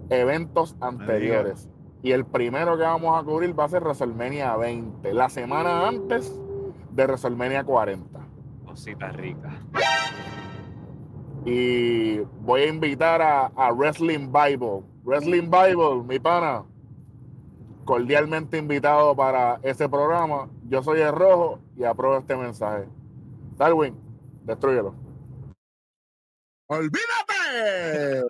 eventos 0.09 0.75
anteriores. 0.81 1.70
Y 2.03 2.13
el 2.13 2.25
primero 2.25 2.77
que 2.79 2.83
vamos 2.83 3.21
a 3.21 3.25
cubrir 3.25 3.59
va 3.59 3.65
a 3.65 3.69
ser 3.69 3.83
WrestleMania 3.83 4.57
20, 4.57 5.13
la 5.13 5.29
semana 5.29 5.87
antes 5.87 6.33
de 6.93 7.05
WrestleMania 7.05 7.63
40. 7.65 8.21
Cosita 8.65 9.13
rica. 9.13 9.61
Y 11.45 12.21
voy 12.41 12.63
a 12.63 12.69
invitar 12.69 13.21
a, 13.21 13.47
a 13.47 13.73
Wrestling 13.73 14.33
Bible. 14.33 14.83
Wrestling 15.05 15.51
Bible, 15.51 16.03
mi 16.07 16.19
pana, 16.19 16.65
cordialmente 17.85 18.57
invitado 18.57 19.15
para 19.15 19.59
ese 19.63 19.89
programa. 19.89 20.49
Yo 20.69 20.83
soy 20.83 21.01
el 21.01 21.13
rojo 21.13 21.59
y 21.77 21.85
apruebo 21.85 22.19
este 22.19 22.37
mensaje. 22.37 22.87
Darwin, 23.57 23.95
destruyelo. 24.45 24.95
¡Olvídate! 26.69 28.25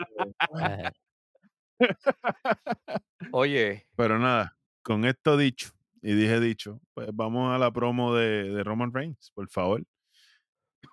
Oye, 3.33 3.87
Pero 3.97 4.19
nada, 4.19 4.57
con 4.83 5.05
esto 5.05 5.37
dicho, 5.37 5.71
y 6.03 6.15
dije 6.15 6.41
dicho, 6.41 6.81
pues 6.95 7.09
vamos 7.13 7.55
a 7.55 7.59
la 7.59 7.71
promo 7.71 8.15
de, 8.15 8.51
de 8.51 8.65
Roman 8.65 8.93
Reigns, 8.93 9.31
por 9.35 9.49
favor. 9.49 9.85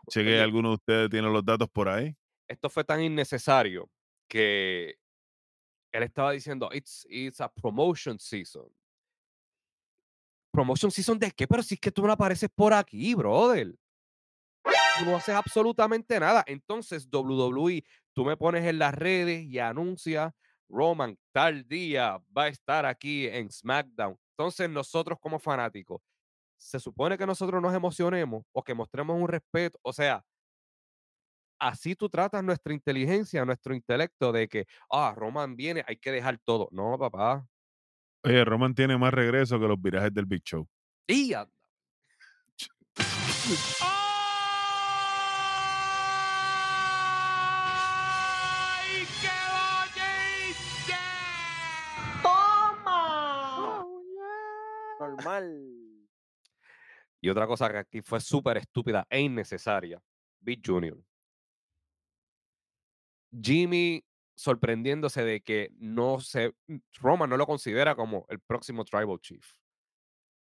Sé 0.10 0.24
que 0.24 0.39
alguno 0.39 0.70
de 0.70 0.75
ustedes 0.75 1.10
tiene 1.10 1.29
los 1.29 1.44
datos 1.44 1.70
por 1.70 1.89
ahí. 1.89 2.15
esto 2.48 2.70
fue 2.70 2.84
tan 2.84 3.01
innecesario 3.01 3.89
que 4.29 4.98
él 5.91 6.03
estaba 6.03 6.32
diciendo, 6.32 6.70
it's, 6.74 7.06
it's 7.10 7.41
a 7.41 7.51
promotion 7.51 8.20
season. 8.20 8.67
¿Promotion 10.51 10.91
season 10.91 11.20
de 11.20 11.32
qué? 11.32 11.48
Pero 11.48 11.63
si 11.63 11.75
es 11.75 11.79
que 11.79 11.91
tú 11.91 12.06
no 12.06 12.12
apareces 12.12 12.50
por 12.53 12.74
aquí, 12.74 13.13
brother. 13.15 13.75
Tú 15.00 15.06
no 15.06 15.15
haces 15.15 15.36
absolutamente 15.36 16.20
nada. 16.20 16.44
Entonces, 16.48 17.08
WWE, 17.12 17.84
tú 18.13 18.25
me 18.25 18.36
pones 18.36 18.65
en 18.65 18.79
las 18.79 18.94
redes 18.94 19.44
y 19.44 19.60
anuncia, 19.60 20.36
Roman, 20.69 21.17
tal 21.31 21.67
día 21.67 22.19
va 22.36 22.43
a 22.43 22.47
estar 22.50 22.86
aquí 22.86 23.27
en 23.27 23.50
SmackDown. 23.51 24.17
Entonces, 24.38 24.69
nosotros 24.69 25.17
como 25.19 25.39
fanáticos, 25.39 26.01
se 26.59 26.79
supone 26.79 27.17
que 27.17 27.25
nosotros 27.25 27.62
nos 27.62 27.74
emocionemos 27.74 28.43
o 28.51 28.63
que 28.63 28.74
mostremos 28.74 29.19
un 29.19 29.27
respeto. 29.27 29.79
O 29.83 29.93
sea, 29.93 30.24
así 31.59 31.95
tú 31.95 32.09
tratas 32.09 32.43
nuestra 32.43 32.74
inteligencia, 32.74 33.45
nuestro 33.45 33.74
intelecto 33.74 34.31
de 34.31 34.47
que, 34.47 34.65
ah, 34.91 35.13
Roman 35.15 35.55
viene, 35.55 35.83
hay 35.88 35.97
que 35.97 36.12
dejar 36.12 36.38
todo. 36.43 36.67
No, 36.71 36.97
papá. 36.97 37.47
Oye, 38.24 38.43
Roman 38.43 38.74
tiene 38.75 38.97
más 38.97 39.13
regreso 39.13 39.59
que 39.59 39.67
los 39.67 39.81
virajes 39.81 40.13
del 40.13 40.25
Big 40.25 40.43
Show. 40.43 40.67
Y 41.07 41.33
a- 41.33 41.47
Normal. 55.17 56.07
Y 57.21 57.29
otra 57.29 57.47
cosa 57.47 57.69
que 57.71 57.77
aquí 57.77 58.01
fue 58.01 58.19
súper 58.19 58.57
estúpida 58.57 59.05
e 59.09 59.19
innecesaria. 59.19 60.01
Big 60.39 60.62
Junior. 60.65 60.97
Jimmy 63.31 64.03
sorprendiéndose 64.36 65.24
de 65.24 65.41
que 65.41 65.69
no 65.77 66.19
se. 66.19 66.53
Roman 67.00 67.29
no 67.29 67.38
lo 67.38 67.45
considera 67.45 67.95
como 67.95 68.25
el 68.29 68.39
próximo 68.39 68.86
Tribal 68.86 69.19
Chief. 69.19 69.45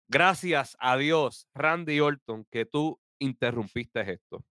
Gracias 0.09 0.75
a 0.79 0.97
Dios, 0.97 1.47
Randy 1.53 1.99
Orton, 1.99 2.45
que 2.51 2.65
tú 2.65 2.99
interrumpiste 3.19 4.11
esto. 4.11 4.43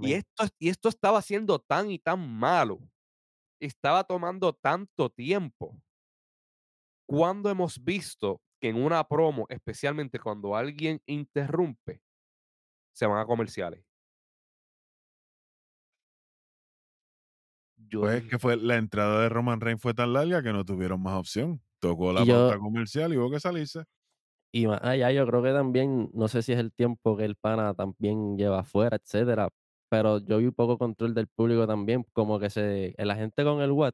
Y 0.00 0.14
esto, 0.14 0.46
y 0.58 0.68
esto 0.68 0.88
estaba 0.88 1.22
siendo 1.22 1.58
tan 1.60 1.90
y 1.90 1.98
tan 1.98 2.28
malo. 2.28 2.80
Estaba 3.60 4.04
tomando 4.04 4.52
tanto 4.52 5.10
tiempo. 5.10 5.80
Cuando 7.06 7.50
hemos 7.50 7.82
visto 7.82 8.40
que 8.60 8.68
en 8.68 8.82
una 8.82 9.04
promo, 9.04 9.46
especialmente 9.48 10.18
cuando 10.18 10.56
alguien 10.56 11.00
interrumpe, 11.06 12.00
se 12.92 13.06
van 13.06 13.18
a 13.18 13.26
comerciales. 13.26 13.84
Yo 17.88 18.00
Pues 18.00 18.24
es 18.24 18.30
que 18.30 18.38
fue 18.38 18.56
la 18.56 18.76
entrada 18.76 19.22
de 19.22 19.28
Roman 19.28 19.60
Reigns 19.60 19.80
fue 19.80 19.94
tan 19.94 20.12
larga 20.12 20.42
que 20.42 20.52
no 20.52 20.64
tuvieron 20.64 21.02
más 21.02 21.14
opción. 21.14 21.62
Tocó 21.78 22.12
la 22.12 22.24
pauta 22.24 22.58
comercial 22.58 23.12
y 23.12 23.18
hubo 23.18 23.30
que 23.30 23.38
salirse. 23.38 23.84
Y 24.52 24.66
más 24.66 24.80
allá, 24.82 25.10
yo 25.12 25.26
creo 25.26 25.42
que 25.42 25.52
también, 25.52 26.08
no 26.14 26.28
sé 26.28 26.42
si 26.42 26.52
es 26.52 26.58
el 26.58 26.72
tiempo 26.72 27.16
que 27.16 27.24
el 27.24 27.36
pana 27.36 27.74
también 27.74 28.38
lleva 28.38 28.60
afuera, 28.60 28.96
etcétera, 28.96 29.50
pero 29.90 30.18
yo 30.18 30.38
vi 30.38 30.50
poco 30.50 30.78
control 30.78 31.14
del 31.14 31.26
público 31.28 31.66
también, 31.66 32.04
como 32.12 32.38
que 32.38 32.48
se, 32.48 32.94
la 32.96 33.16
gente 33.16 33.44
con 33.44 33.60
el 33.60 33.72
what, 33.72 33.92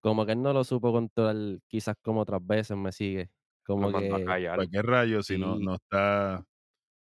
como 0.00 0.26
que 0.26 0.32
él 0.32 0.42
no 0.42 0.52
lo 0.52 0.64
supo 0.64 0.92
controlar 0.92 1.60
quizás 1.68 1.94
como 2.02 2.22
otras 2.22 2.44
veces 2.44 2.76
me 2.76 2.90
sigue, 2.92 3.30
como 3.66 3.88
a 3.88 4.00
que, 4.00 4.24
callar. 4.24 4.56
Pues 4.56 4.68
qué 4.70 4.82
rayos 4.82 5.26
si 5.26 5.38
no, 5.38 5.56
Sí. 5.56 5.64
no 5.64 5.74
está 5.74 6.44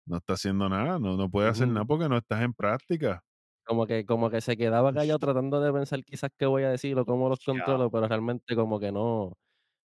no 0.04 0.16
está 0.16 0.32
haciendo 0.32 0.68
nada, 0.68 0.98
no, 0.98 1.16
no 1.16 1.30
puede 1.30 1.48
hacer 1.48 1.68
nada 1.68 1.84
porque 1.84 2.08
no 2.08 2.16
estás 2.16 2.42
en 2.42 2.52
práctica. 2.52 3.22
como 3.64 3.86
que, 3.86 4.04
como 4.04 4.28
que 4.30 4.40
se 4.40 4.56
quedaba 4.56 4.92
callado 4.92 5.18
tratando 5.20 5.60
de 5.60 5.72
pensar 5.72 6.02
quizás 6.04 6.30
qué 6.36 6.44
voy 6.46 6.64
a 6.64 6.70
decir 6.70 6.98
o 6.98 7.06
cómo 7.06 7.28
los 7.28 7.38
Ya. 7.38 7.52
controlo, 7.52 7.88
pero 7.90 8.08
realmente 8.08 8.56
como 8.56 8.80
que 8.80 8.90
no, 8.90 9.32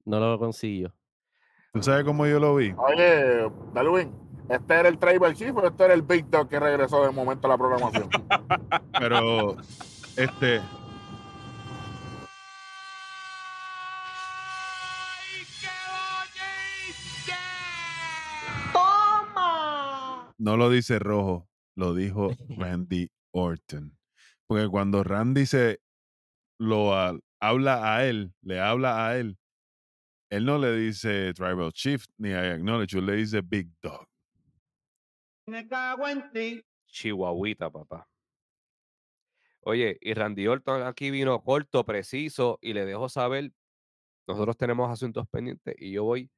no 0.05 0.21
lo 0.21 0.39
consiguió. 0.39 0.95
¿Tú 1.73 1.83
sabes 1.83 2.05
cómo 2.05 2.27
yo 2.27 2.39
lo 2.39 2.55
vi? 2.57 2.73
Oye, 2.77 3.51
Darwin, 3.73 4.13
¿este 4.51 4.75
era 4.75 4.89
el 4.91 4.99
Tribal 4.99 5.35
Chief 5.35 5.57
o 5.57 5.67
este 5.67 5.85
era 5.87 5.95
el 5.95 6.03
Big 6.03 6.29
Dog 6.29 6.49
que 6.49 6.61
regresó 6.61 7.03
de 7.05 7.11
momento 7.11 7.47
a 7.47 7.51
la 7.51 7.59
programación? 7.59 8.09
Pero 9.01 9.57
este 10.17 10.61
no 20.39 20.57
lo 20.57 20.71
dice 20.71 20.99
Rojo, 20.99 21.49
lo 21.77 21.95
dijo 21.95 22.29
Randy 22.49 23.11
Orton. 23.33 23.99
Porque 24.47 24.69
cuando 24.69 25.03
Randy 25.03 25.47
se 25.47 25.81
lo 26.59 26.95
ha- 26.95 27.19
habla 27.41 27.97
a 27.97 28.07
él, 28.07 28.35
le 28.43 28.61
habla 28.61 29.07
a 29.07 29.19
él, 29.19 29.39
él 30.31 30.45
no 30.45 30.59
le 30.59 30.75
dice 30.77 31.33
Tribal 31.35 31.73
Chief 31.73 32.05
ni 32.19 32.31
I 32.31 32.35
acknowledge, 32.55 32.95
you, 32.95 33.01
le 33.01 33.17
dice 33.17 33.41
Big 33.43 33.71
Dog. 33.83 34.07
Me 35.47 35.67
cago 35.69 36.09
en 36.09 36.31
ti. 36.33 36.65
Chihuahuita, 36.87 37.71
papá. 37.71 38.09
Oye, 39.61 39.97
y 40.01 40.13
Randy 40.15 40.47
Orton 40.47 40.83
aquí 40.83 41.11
vino 41.11 41.43
corto, 41.43 41.85
preciso, 41.85 42.59
y 42.61 42.73
le 42.75 42.85
dejó 42.85 43.09
saber, 43.09 43.53
nosotros 44.27 44.57
tenemos 44.57 44.91
asuntos 44.91 45.27
pendientes 45.29 45.75
y 45.79 45.93
yo 45.93 46.05
voy 46.05 46.31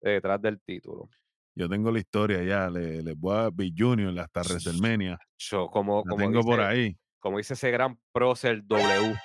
detrás 0.00 0.40
del 0.42 0.60
título. 0.60 1.08
Yo 1.58 1.68
tengo 1.68 1.90
la 1.90 1.98
historia 1.98 2.40
ya, 2.44 2.70
le, 2.70 3.02
le 3.02 3.14
voy 3.14 3.34
a 3.36 3.50
Big 3.50 3.74
Junior 3.76 4.16
hasta 4.20 4.42
WrestleMania. 4.42 5.18
Yo, 5.38 5.66
como, 5.66 6.04
La 6.04 6.10
como, 6.10 6.16
tengo 6.16 6.40
por 6.42 6.60
ahí. 6.60 6.96
como 7.18 7.38
dice 7.38 7.54
ese 7.54 7.72
gran 7.72 7.98
prócer 8.12 8.64
W. 8.64 9.16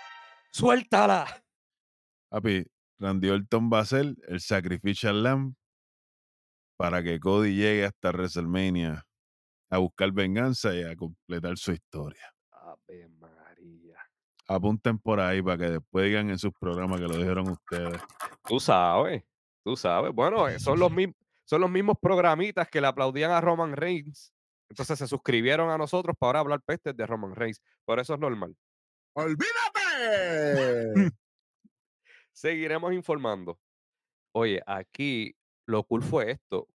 ¡Suéltala! 0.52 1.28
Papi, 2.30 2.66
Randy 2.98 3.30
Orton 3.30 3.70
va 3.72 3.82
a 3.82 3.86
ser 3.86 4.16
el 4.28 4.40
Sacrificial 4.40 5.22
Lamb 5.22 5.54
para 6.76 7.04
que 7.04 7.20
Cody 7.20 7.54
llegue 7.54 7.86
hasta 7.86 8.10
WrestleMania 8.10 9.06
a 9.70 9.78
buscar 9.78 10.12
venganza 10.12 10.74
y 10.74 10.82
a 10.82 10.96
completar 10.96 11.56
su 11.60 11.72
historia. 11.72 12.34
Ave 12.50 13.10
María. 13.10 14.00
Apunten 14.48 14.98
por 14.98 15.20
ahí 15.20 15.40
para 15.44 15.60
que 15.60 15.70
después 15.70 16.06
digan 16.06 16.32
en 16.32 16.40
sus 16.40 16.52
programas 16.60 17.00
que 17.00 17.08
lo 17.08 17.16
dijeron 17.16 17.48
ustedes. 17.50 18.02
Tú 18.44 18.60
sabes, 18.60 19.24
tú 19.64 19.76
sabes. 19.76 20.12
Bueno, 20.12 20.48
eh, 20.48 20.60
son 20.60 20.80
los, 20.80 20.92
mismos, 20.92 21.16
son 21.54 21.62
los 21.62 21.70
mismos 21.70 21.98
programitas 22.02 22.68
que 22.68 22.82
le 22.82 22.88
aplaudían 22.88 23.30
a 23.30 23.40
Roman 23.40 23.74
Reigns. 23.74 24.34
Entonces 24.72 24.98
se 24.98 25.08
suscribieron 25.08 25.70
a 25.70 25.78
nosotros 25.78 26.16
para 26.18 26.30
ahora 26.30 26.40
hablar 26.40 26.62
pestes 26.64 26.98
de 26.98 27.06
Roman 27.06 27.36
Reigns. 27.36 27.62
Por 27.86 28.00
eso 28.00 28.16
es 28.16 28.20
normal. 28.20 28.58
¡Olvídate! 29.14 30.94
Seguiremos 32.32 32.92
informando. 32.94 33.60
Oye, 34.32 34.64
aquí 34.66 35.36
lo 35.68 35.84
cool 35.84 36.02
fue 36.02 36.32
esto. 36.32 36.68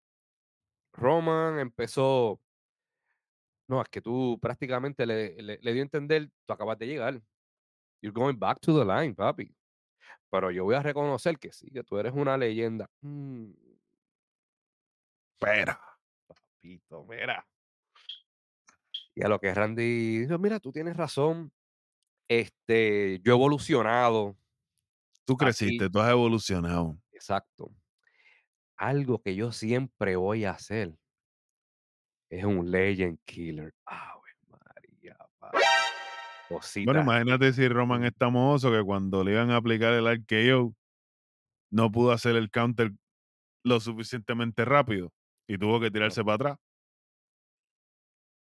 Roman 0.93 1.57
empezó. 1.57 2.39
No, 3.67 3.81
es 3.81 3.89
que 3.89 3.99
tú 3.99 4.37
prácticamente 4.39 5.07
le, 5.07 5.41
le, 5.41 5.57
le 5.59 5.73
dio 5.73 5.81
a 5.81 5.85
entender, 5.85 6.29
tú 6.45 6.53
acabas 6.53 6.77
de 6.77 6.85
llegar. 6.85 7.19
You're 8.03 8.13
going 8.13 8.37
back 8.37 8.59
to 8.59 8.77
the 8.77 8.85
line, 8.85 9.15
papi. 9.15 9.51
Pero 10.29 10.51
yo 10.51 10.65
voy 10.65 10.75
a 10.75 10.83
reconocer 10.83 11.39
que 11.39 11.51
sí, 11.51 11.71
que 11.71 11.83
tú 11.83 11.97
eres 11.97 12.13
una 12.13 12.37
leyenda. 12.37 12.87
Mm, 13.01 13.53
Espera. 15.39 15.79
papito, 16.27 17.05
mira. 17.05 17.47
Y 19.13 19.23
a 19.23 19.27
lo 19.27 19.39
que 19.39 19.53
Randy 19.53 20.19
dijo, 20.19 20.37
mira, 20.39 20.59
tú 20.59 20.71
tienes 20.71 20.97
razón. 20.97 21.51
Este, 22.27 23.19
yo 23.23 23.33
he 23.33 23.35
evolucionado. 23.35 24.35
Tú 25.25 25.33
Aquí. 25.33 25.45
creciste, 25.45 25.89
tú 25.89 25.99
has 25.99 26.09
evolucionado. 26.11 26.97
Exacto. 27.11 27.71
Algo 28.77 29.21
que 29.21 29.35
yo 29.35 29.51
siempre 29.51 30.15
voy 30.15 30.45
a 30.45 30.51
hacer 30.51 30.95
es 32.29 32.43
un 32.43 32.69
legend 32.69 33.19
killer. 33.25 33.73
Ave 33.85 34.35
María. 34.47 35.17
Bueno, 36.85 37.01
imagínate 37.01 37.53
si 37.53 37.67
Roman 37.67 38.03
es 38.05 38.15
tan 38.15 38.33
mozo 38.33 38.71
que 38.71 38.83
cuando 38.83 39.23
le 39.23 39.33
iban 39.33 39.51
a 39.51 39.57
aplicar 39.57 39.93
el 39.93 40.07
RKO 40.07 40.75
no 41.71 41.91
pudo 41.91 42.11
hacer 42.11 42.35
el 42.35 42.49
counter 42.49 42.91
lo 43.63 43.79
suficientemente 43.79 44.63
rápido 44.63 45.11
y 45.47 45.57
tuvo 45.57 45.79
que 45.79 45.89
tirarse 45.91 46.23
para 46.23 46.35
atrás. 46.35 46.57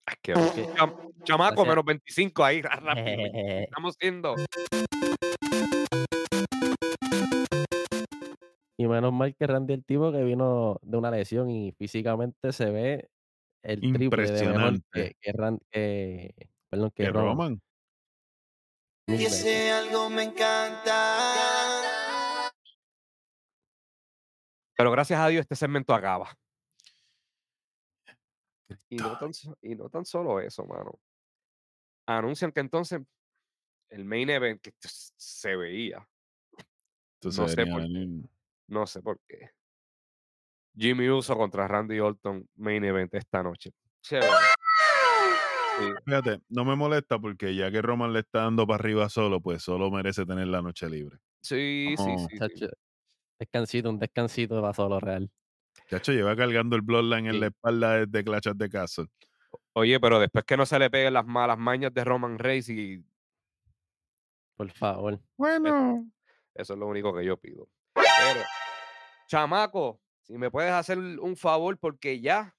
Es 0.07 0.17
que, 0.21 0.33
cham- 0.75 1.13
chamaco, 1.23 1.65
menos 1.65 1.85
25 1.85 2.43
ahí, 2.43 2.61
rápido. 2.61 2.95
Estamos 3.69 3.95
siendo. 3.99 4.35
Y 8.77 8.87
menos 8.87 9.13
mal 9.13 9.33
que 9.35 9.47
Randy 9.47 9.73
el 9.73 9.85
tipo 9.85 10.11
que 10.11 10.21
vino 10.23 10.79
de 10.81 10.97
una 10.97 11.09
lesión 11.09 11.49
y 11.49 11.71
físicamente 11.77 12.51
se 12.51 12.69
ve 12.71 13.07
el 13.63 13.79
triple 13.93 14.29
de 14.29 14.47
mejor 14.47 14.73
que, 14.91 15.15
que, 15.21 15.31
que- 15.71 16.49
perdón, 16.69 16.91
que 16.91 17.03
Que 17.05 17.09
Roman. 17.09 17.27
Roman. 17.29 17.61
mil 19.07 19.21
Y 19.21 19.23
veces. 19.23 19.39
ese 19.45 19.71
algo 19.71 20.09
me 20.09 20.23
encanta. 20.23 20.91
Pero 24.77 24.91
gracias 24.91 25.19
a 25.21 25.27
Dios 25.29 25.41
este 25.41 25.55
segmento 25.55 25.93
acaba. 25.93 26.35
Y 28.89 28.97
no, 28.97 29.17
Cristo. 29.17 29.53
tan, 29.53 29.55
y 29.61 29.75
no 29.75 29.89
tan 29.89 30.05
solo 30.05 30.39
eso, 30.39 30.65
mano. 30.65 30.99
Anuncian 32.07 32.51
que 32.51 32.59
entonces 32.59 33.01
el 33.89 34.05
main 34.05 34.29
event 34.29 34.61
que 34.61 34.73
se 34.81 35.55
veía, 35.55 36.07
Entonces 37.15 37.39
No 37.39 37.47
sé 37.47 37.65
por 37.65 37.83
no 38.67 38.87
sé 38.87 39.01
por 39.01 39.19
qué. 39.27 39.51
Jimmy 40.75 41.09
Uso 41.09 41.37
contra 41.37 41.67
Randy 41.67 41.99
Orton, 41.99 42.47
main 42.55 42.83
event 42.83 43.13
esta 43.13 43.41
noche. 43.41 43.71
Chévere. 44.01 44.27
Sí, 45.77 45.83
Fíjate, 46.05 46.41
no 46.49 46.65
me 46.65 46.75
molesta 46.75 47.19
porque 47.19 47.55
ya 47.55 47.69
que 47.71 47.81
Roman 47.81 48.13
le 48.13 48.19
está 48.19 48.43
dando 48.43 48.65
para 48.65 48.79
arriba 48.79 49.09
solo, 49.09 49.41
pues 49.41 49.61
solo 49.61 49.91
merece 49.91 50.25
tener 50.25 50.47
la 50.47 50.61
noche 50.61 50.89
libre. 50.89 51.17
sí, 51.41 51.95
sí, 51.97 52.17
sí, 52.17 52.37
sí. 52.55 53.81
Un 53.85 53.99
descansito 53.99 54.61
para 54.61 54.73
solo 54.73 54.99
real. 54.99 55.29
Chacho, 55.89 56.11
lleva 56.11 56.35
cargando 56.35 56.75
el 56.75 56.81
Bloodline 56.81 57.27
en 57.27 57.39
la 57.39 57.47
espalda 57.47 58.05
desde 58.05 58.23
Clash 58.23 58.47
of 58.49 58.57
the 58.57 58.69
Castle. 58.69 59.07
Oye, 59.73 59.99
pero 59.99 60.19
después 60.19 60.45
que 60.45 60.57
no 60.57 60.65
se 60.65 60.79
le 60.79 60.89
peguen 60.89 61.13
las 61.13 61.25
malas 61.25 61.57
mañas 61.57 61.93
de 61.93 62.03
Roman 62.03 62.39
Reigns 62.39 62.69
y 62.69 63.03
Por 64.55 64.71
favor. 64.71 65.19
Bueno. 65.37 66.09
Eso 66.53 66.73
es 66.73 66.79
lo 66.79 66.87
único 66.87 67.13
que 67.13 67.25
yo 67.25 67.37
pido. 67.37 67.67
Pero, 67.93 68.41
chamaco, 69.27 69.99
si 70.21 70.37
me 70.37 70.49
puedes 70.49 70.71
hacer 70.71 70.97
un 70.97 71.35
favor, 71.35 71.77
porque 71.77 72.21
ya 72.21 72.55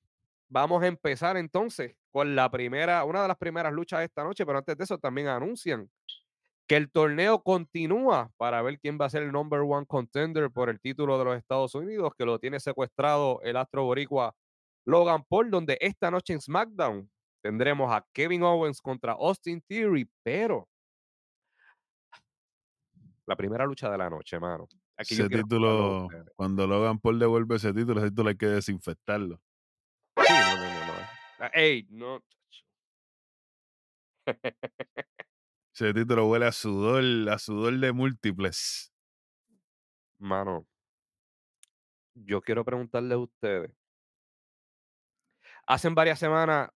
vamos 0.49 0.83
a 0.83 0.87
empezar 0.87 1.37
entonces 1.37 1.97
con 2.11 2.37
la 2.37 2.51
primera, 2.51 3.05
una 3.05 3.23
de 3.23 3.29
las 3.29 3.37
primeras 3.39 3.73
luchas 3.73 4.01
de 4.01 4.05
esta 4.05 4.23
noche, 4.23 4.47
pero 4.47 4.59
antes 4.59 4.77
de 4.77 4.85
eso 4.85 4.99
también 4.99 5.29
anuncian 5.29 5.91
que 6.67 6.77
el 6.77 6.91
torneo 6.91 7.43
continúa 7.43 8.31
para 8.37 8.61
ver 8.63 8.79
quién 8.81 8.99
va 9.01 9.07
a 9.07 9.11
ser 9.11 9.23
el 9.23 9.33
number 9.33 9.61
one 9.61 9.87
contender 9.87 10.51
por 10.51 10.69
el 10.69 10.81
título 10.81 11.19
de 11.19 11.25
los 11.25 11.37
Estados 11.37 11.75
Unidos, 11.75 12.13
que 12.17 12.25
lo 12.25 12.39
tiene 12.39 12.59
secuestrado 12.59 13.41
el 13.43 13.57
astro 13.57 13.85
boricua 13.85 14.35
Logan 14.85 15.25
Paul, 15.29 15.51
donde 15.51 15.79
esta 15.81 16.11
noche 16.11 16.33
en 16.33 16.41
SmackDown 16.41 17.11
tendremos 17.43 17.93
a 17.93 18.05
Kevin 18.13 18.43
Owens 18.43 18.81
contra 18.81 19.13
Austin 19.13 19.63
Theory, 19.69 20.09
pero 20.23 20.69
la 23.27 23.37
primera 23.37 23.65
lucha 23.67 23.91
de 23.91 23.99
la 23.99 24.09
noche, 24.09 24.39
mano. 24.39 24.69
Aquí 24.97 25.15
Ese 25.15 25.29
título, 25.29 26.09
cuando 26.37 26.67
Logan 26.67 26.99
Paul 26.99 27.19
devuelve 27.19 27.57
ese 27.57 27.73
título, 27.73 28.01
ese 28.01 28.11
título 28.11 28.29
hay 28.31 28.37
que 28.37 28.47
desinfectarlo. 28.47 29.41
Sí, 30.17 30.33
no, 30.33 30.57
no, 30.57 30.63
no, 30.63 30.87
no. 30.87 31.51
Ey, 31.53 31.87
no. 31.91 32.21
Ese 35.77 35.93
título 35.93 36.27
huele 36.27 36.47
a 36.47 36.53
sudor, 36.53 37.05
a 37.29 37.39
sudor 37.39 37.79
de 37.79 37.93
múltiples. 37.93 38.91
Mano, 40.19 40.67
yo 42.15 42.41
quiero 42.41 42.65
preguntarle 42.65 43.12
a 43.12 43.19
ustedes. 43.19 43.77
Hacen 45.67 45.95
varias 45.95 46.19
semanas 46.19 46.71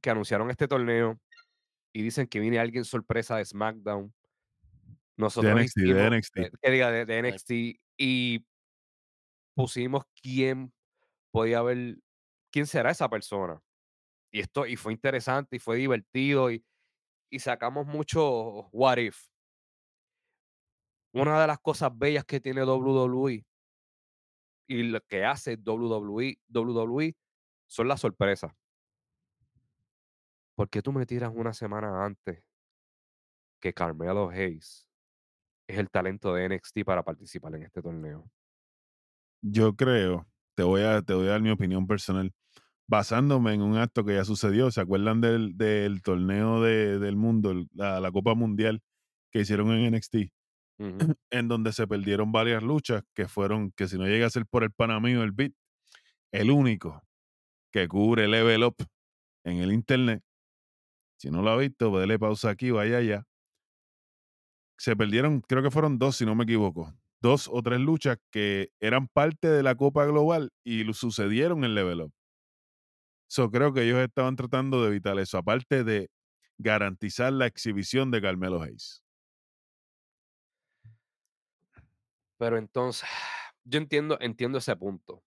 que 0.00 0.08
anunciaron 0.08 0.52
este 0.52 0.68
torneo 0.68 1.18
y 1.92 2.02
dicen 2.02 2.28
que 2.28 2.38
viene 2.38 2.60
alguien 2.60 2.84
sorpresa 2.84 3.38
de 3.38 3.44
SmackDown. 3.44 4.14
Nosotros 5.16 5.52
NXT, 5.52 5.80
de 5.80 6.10
NXT. 6.10 6.38
que 6.62 6.70
diga, 6.70 6.92
de, 6.92 7.06
de 7.06 7.22
NXT 7.22 7.50
y 7.98 8.46
pusimos 9.56 10.04
quién 10.22 10.72
podía 11.32 11.58
haber, 11.58 11.96
quién 12.52 12.68
será 12.68 12.92
esa 12.92 13.08
persona. 13.08 13.60
Y 14.30 14.38
esto, 14.38 14.64
y 14.64 14.76
fue 14.76 14.92
interesante 14.92 15.56
y 15.56 15.58
fue 15.58 15.76
divertido 15.76 16.52
y, 16.52 16.64
y 17.30 17.38
sacamos 17.38 17.86
mucho 17.86 18.68
what 18.72 18.98
if. 18.98 19.28
Una 21.12 21.40
de 21.40 21.46
las 21.46 21.58
cosas 21.60 21.90
bellas 21.96 22.24
que 22.24 22.40
tiene 22.40 22.64
WWE 22.64 23.46
y 24.66 24.82
lo 24.84 25.00
que 25.02 25.24
hace 25.24 25.56
WWE, 25.56 26.38
WWE 26.48 27.16
son 27.66 27.88
las 27.88 28.00
sorpresas. 28.00 28.52
¿Por 30.54 30.68
qué 30.70 30.82
tú 30.82 30.92
me 30.92 31.06
tiras 31.06 31.32
una 31.34 31.52
semana 31.52 32.04
antes 32.04 32.44
que 33.60 33.72
Carmelo 33.72 34.30
Hayes 34.30 34.86
es 35.66 35.78
el 35.78 35.90
talento 35.90 36.34
de 36.34 36.48
NXT 36.48 36.84
para 36.84 37.02
participar 37.02 37.54
en 37.54 37.64
este 37.64 37.82
torneo? 37.82 38.30
Yo 39.42 39.74
creo, 39.74 40.26
te 40.54 40.62
voy 40.62 40.82
a, 40.82 41.02
te 41.02 41.12
voy 41.14 41.26
a 41.26 41.32
dar 41.32 41.42
mi 41.42 41.50
opinión 41.50 41.86
personal, 41.86 42.32
basándome 42.86 43.54
en 43.54 43.62
un 43.62 43.76
acto 43.78 44.04
que 44.04 44.14
ya 44.14 44.24
sucedió. 44.24 44.70
¿Se 44.70 44.80
acuerdan 44.80 45.20
del, 45.20 45.56
del 45.56 46.02
torneo 46.02 46.62
de- 46.62 46.98
del 46.98 47.16
mundo, 47.16 47.54
la, 47.74 48.00
la 48.00 48.12
Copa 48.12 48.34
Mundial 48.34 48.82
que 49.32 49.40
hicieron 49.40 49.70
en 49.72 49.94
NXT? 49.94 50.16
En 51.30 51.48
donde 51.48 51.72
se 51.72 51.86
perdieron 51.86 52.32
varias 52.32 52.62
luchas 52.62 53.02
que 53.14 53.28
fueron, 53.28 53.72
que 53.72 53.88
si 53.88 53.96
no 53.98 54.06
llega 54.06 54.26
a 54.26 54.30
ser 54.30 54.46
por 54.46 54.64
el 54.64 54.72
pana 54.72 55.00
mío, 55.00 55.22
el 55.22 55.32
beat, 55.32 55.52
el 56.32 56.50
único 56.50 57.02
que 57.72 57.88
cubre 57.88 58.28
Level 58.28 58.64
Up 58.64 58.76
en 59.44 59.58
el 59.58 59.72
internet. 59.72 60.22
Si 61.18 61.30
no 61.30 61.42
lo 61.42 61.50
ha 61.50 61.56
visto, 61.56 61.90
pues 61.90 62.02
dele 62.02 62.18
pausa 62.18 62.50
aquí, 62.50 62.70
vaya 62.70 62.98
allá. 62.98 63.24
Se 64.78 64.96
perdieron, 64.96 65.40
creo 65.40 65.62
que 65.62 65.70
fueron 65.70 65.98
dos, 65.98 66.16
si 66.16 66.26
no 66.26 66.34
me 66.34 66.44
equivoco. 66.44 66.92
Dos 67.20 67.48
o 67.50 67.62
tres 67.62 67.80
luchas 67.80 68.18
que 68.30 68.70
eran 68.80 69.08
parte 69.08 69.48
de 69.48 69.62
la 69.62 69.76
Copa 69.76 70.04
Global 70.04 70.50
y 70.64 70.92
sucedieron 70.92 71.64
en 71.64 71.74
Level 71.74 72.02
Up. 72.02 72.12
So, 73.30 73.50
creo 73.50 73.72
que 73.72 73.82
ellos 73.82 73.98
estaban 74.00 74.36
tratando 74.36 74.82
de 74.82 74.88
evitar 74.88 75.18
eso, 75.18 75.38
aparte 75.38 75.84
de 75.84 76.10
garantizar 76.58 77.32
la 77.32 77.46
exhibición 77.46 78.10
de 78.10 78.20
Carmelo 78.22 78.62
Hayes. 78.62 79.00
Pero 82.40 82.58
entonces, 82.58 83.08
yo 83.64 83.78
entiendo, 83.78 84.18
entiendo 84.20 84.58
ese 84.58 84.76
punto. 84.76 85.22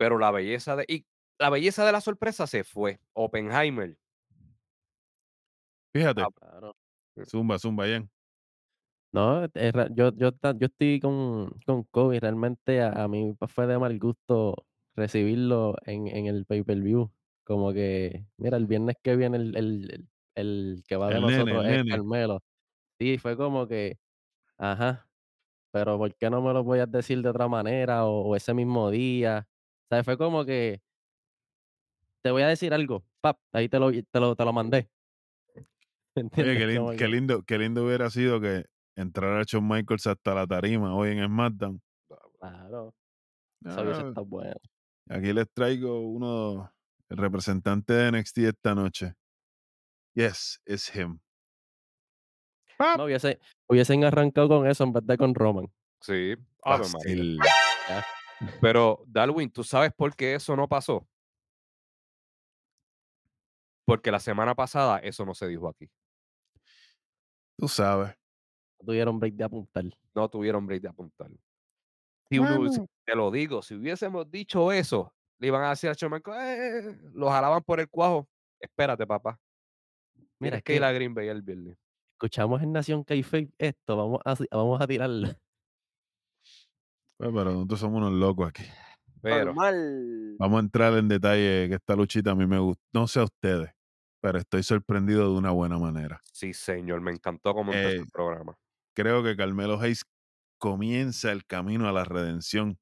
Pero 0.00 0.18
la 0.18 0.30
belleza 0.30 0.76
de. 0.76 0.84
Y 0.88 1.06
la 1.38 1.50
belleza 1.50 1.84
de 1.84 1.92
la 1.92 2.00
sorpresa 2.00 2.46
se 2.46 2.64
fue. 2.64 3.00
Oppenheimer. 3.12 3.96
Fíjate, 5.94 6.22
Ah, 6.22 6.30
Claro. 6.32 6.72
zumba, 7.26 7.58
zumba, 7.58 7.86
Ian. 7.86 8.10
No, 9.12 9.46
yo 9.94 10.10
yo 10.16 10.30
yo 10.58 10.66
estoy 10.66 10.98
con 11.00 11.50
con 11.66 11.84
Kobe, 11.84 12.18
realmente 12.18 12.80
a 12.82 13.04
a 13.04 13.08
mí, 13.08 13.36
fue 13.48 13.66
de 13.68 13.78
mal 13.78 13.96
gusto 13.98 14.66
recibirlo 14.96 15.76
en 15.86 16.06
en 16.08 16.26
el 16.26 16.46
pay-per-view, 16.46 17.12
como 17.44 17.72
que, 17.72 18.26
mira, 18.38 18.56
el 18.56 18.66
viernes 18.66 18.96
que 19.02 19.16
viene 19.16 19.36
el 19.38 19.56
el 19.56 20.08
el 20.34 20.84
que 20.88 20.96
va 20.96 21.12
de 21.12 21.20
El 21.20 21.24
nene, 21.28 21.54
nosotros 21.54 21.64
el 21.64 21.66
es 21.66 21.78
nene. 21.78 21.94
Carmelo. 21.94 22.40
Sí, 23.00 23.18
fue 23.18 23.36
como 23.36 23.68
que, 23.68 23.98
ajá, 24.58 25.08
pero 25.72 25.98
¿por 25.98 26.14
qué 26.16 26.30
no 26.30 26.42
me 26.42 26.52
lo 26.54 26.64
podías 26.64 26.90
decir 26.92 27.22
de 27.22 27.30
otra 27.30 27.48
manera 27.48 28.06
o 28.06 28.22
o 28.30 28.36
ese 28.36 28.54
mismo 28.54 28.90
día? 28.90 29.48
O 29.90 29.96
sea, 29.96 30.04
fue 30.04 30.18
como 30.18 30.44
que 30.46 30.82
te 32.22 32.30
voy 32.30 32.42
a 32.42 32.48
decir 32.48 32.72
algo, 32.74 33.04
pap, 33.20 33.38
ahí 33.52 33.68
te 33.68 33.78
lo 33.78 33.90
te 33.92 34.20
lo 34.20 34.34
te 34.36 34.44
lo 34.44 34.52
mandé. 34.52 34.90
Oye, 36.38 36.56
qué 36.96 37.08
lindo 37.08 37.42
qué 37.44 37.58
lindo 37.58 37.84
hubiera 37.84 38.10
sido 38.10 38.40
que 38.40 38.64
entrara 38.96 39.42
Shawn 39.46 39.66
Michaels 39.66 40.06
hasta 40.06 40.34
la 40.34 40.46
tarima 40.46 40.94
hoy 40.94 41.10
en 41.10 41.24
SmackDown. 41.26 41.80
claro, 42.38 42.94
eso 43.68 43.82
hubiese 43.82 44.02
Ah, 44.02 44.04
estado 44.04 44.26
bueno. 44.26 44.54
Aquí 45.08 45.32
les 45.32 45.50
traigo 45.52 46.00
uno 46.00 46.72
el 47.08 47.16
representante 47.16 47.92
de 47.92 48.12
NXT 48.12 48.38
esta 48.38 48.74
noche. 48.74 49.14
Yes, 50.14 50.60
it's 50.66 50.94
him. 50.94 51.20
¡Pap! 52.78 52.98
No, 52.98 53.04
hubiese 53.04 53.40
hubiesen 53.68 54.04
arrancado 54.04 54.48
con 54.48 54.66
eso 54.66 54.84
en 54.84 54.92
vez 54.92 55.06
de 55.06 55.16
con 55.16 55.34
Roman. 55.34 55.72
Sí. 56.00 56.34
Ya. 56.66 58.04
Pero, 58.60 59.04
Darwin, 59.06 59.50
¿tú 59.50 59.62
sabes 59.62 59.92
por 59.92 60.14
qué 60.16 60.34
eso 60.34 60.56
no 60.56 60.68
pasó? 60.68 61.06
Porque 63.84 64.10
la 64.10 64.18
semana 64.18 64.54
pasada 64.54 64.98
eso 64.98 65.24
no 65.24 65.34
se 65.34 65.46
dijo 65.46 65.68
aquí. 65.68 65.90
Tú 67.56 67.68
sabes. 67.68 68.16
No 68.80 68.86
tuvieron 68.86 69.18
break 69.18 69.34
de 69.34 69.44
apuntar. 69.44 69.84
No 70.14 70.28
tuvieron 70.28 70.66
break 70.66 70.82
de 70.82 70.88
apuntar. 70.88 71.30
Si 72.30 72.38
uno 72.38 72.56
hubiese- 72.58 72.80
Bueno. 72.80 72.88
te 73.04 73.14
lo 73.16 73.30
digo, 73.30 73.62
si 73.62 73.74
hubiésemos 73.74 74.30
dicho 74.30 74.72
eso, 74.72 75.14
le 75.38 75.48
iban 75.48 75.62
a 75.64 75.70
decir 75.70 75.90
a 75.90 76.08
Michaels, 76.08 76.96
"Eh", 76.96 76.98
lo 77.14 77.28
jalaban 77.30 77.62
por 77.62 77.80
el 77.80 77.88
cuajo. 77.88 78.28
Espérate, 78.60 79.06
papá. 79.06 79.38
Mira, 80.40 80.58
es 80.58 80.62
que 80.62 80.74
ir 80.76 80.84
que 80.84 80.84
a 80.84 80.92
Green 80.92 81.14
Bay 81.14 81.28
el 81.28 81.42
viernes. 81.42 81.76
escuchamos 82.14 82.62
en 82.62 82.72
Nación 82.72 83.04
Kayfabe 83.04 83.50
esto, 83.58 83.96
vamos 83.96 84.20
a 84.24 84.34
vamos 84.56 84.80
a 84.80 84.86
tirarlo. 84.86 85.28
Pues, 87.18 87.30
pero 87.32 87.52
nosotros 87.52 87.80
somos 87.80 87.98
unos 87.98 88.12
locos 88.12 88.48
aquí. 88.48 88.64
Pero, 89.22 89.54
Normal. 89.54 90.40
Vamos 90.40 90.58
a 90.58 90.60
entrar 90.64 90.94
en 90.94 91.08
detalle 91.08 91.68
que 91.68 91.74
esta 91.76 91.96
luchita 91.96 92.32
a 92.32 92.34
mí 92.34 92.46
me 92.46 92.58
gusta. 92.58 92.82
No 92.92 93.06
sé 93.08 93.20
a 93.20 93.24
ustedes, 93.24 93.70
pero 94.22 94.38
estoy 94.38 94.62
sorprendido 94.64 95.32
de 95.32 95.38
una 95.38 95.52
buena 95.52 95.78
manera. 95.78 96.24
sí, 96.32 96.52
señor, 96.52 97.00
me 97.00 97.12
encantó 97.12 97.54
cómo 97.54 97.72
empezó 97.72 98.02
Eh, 98.02 98.02
el 98.02 98.08
programa. 98.08 98.58
Creo 98.94 99.22
que 99.24 99.36
Carmelo 99.36 99.80
Hayes 99.80 100.04
comienza 100.64 101.30
el 101.30 101.44
camino 101.44 101.86
a 101.90 101.92
la 101.92 102.04
redención 102.04 102.78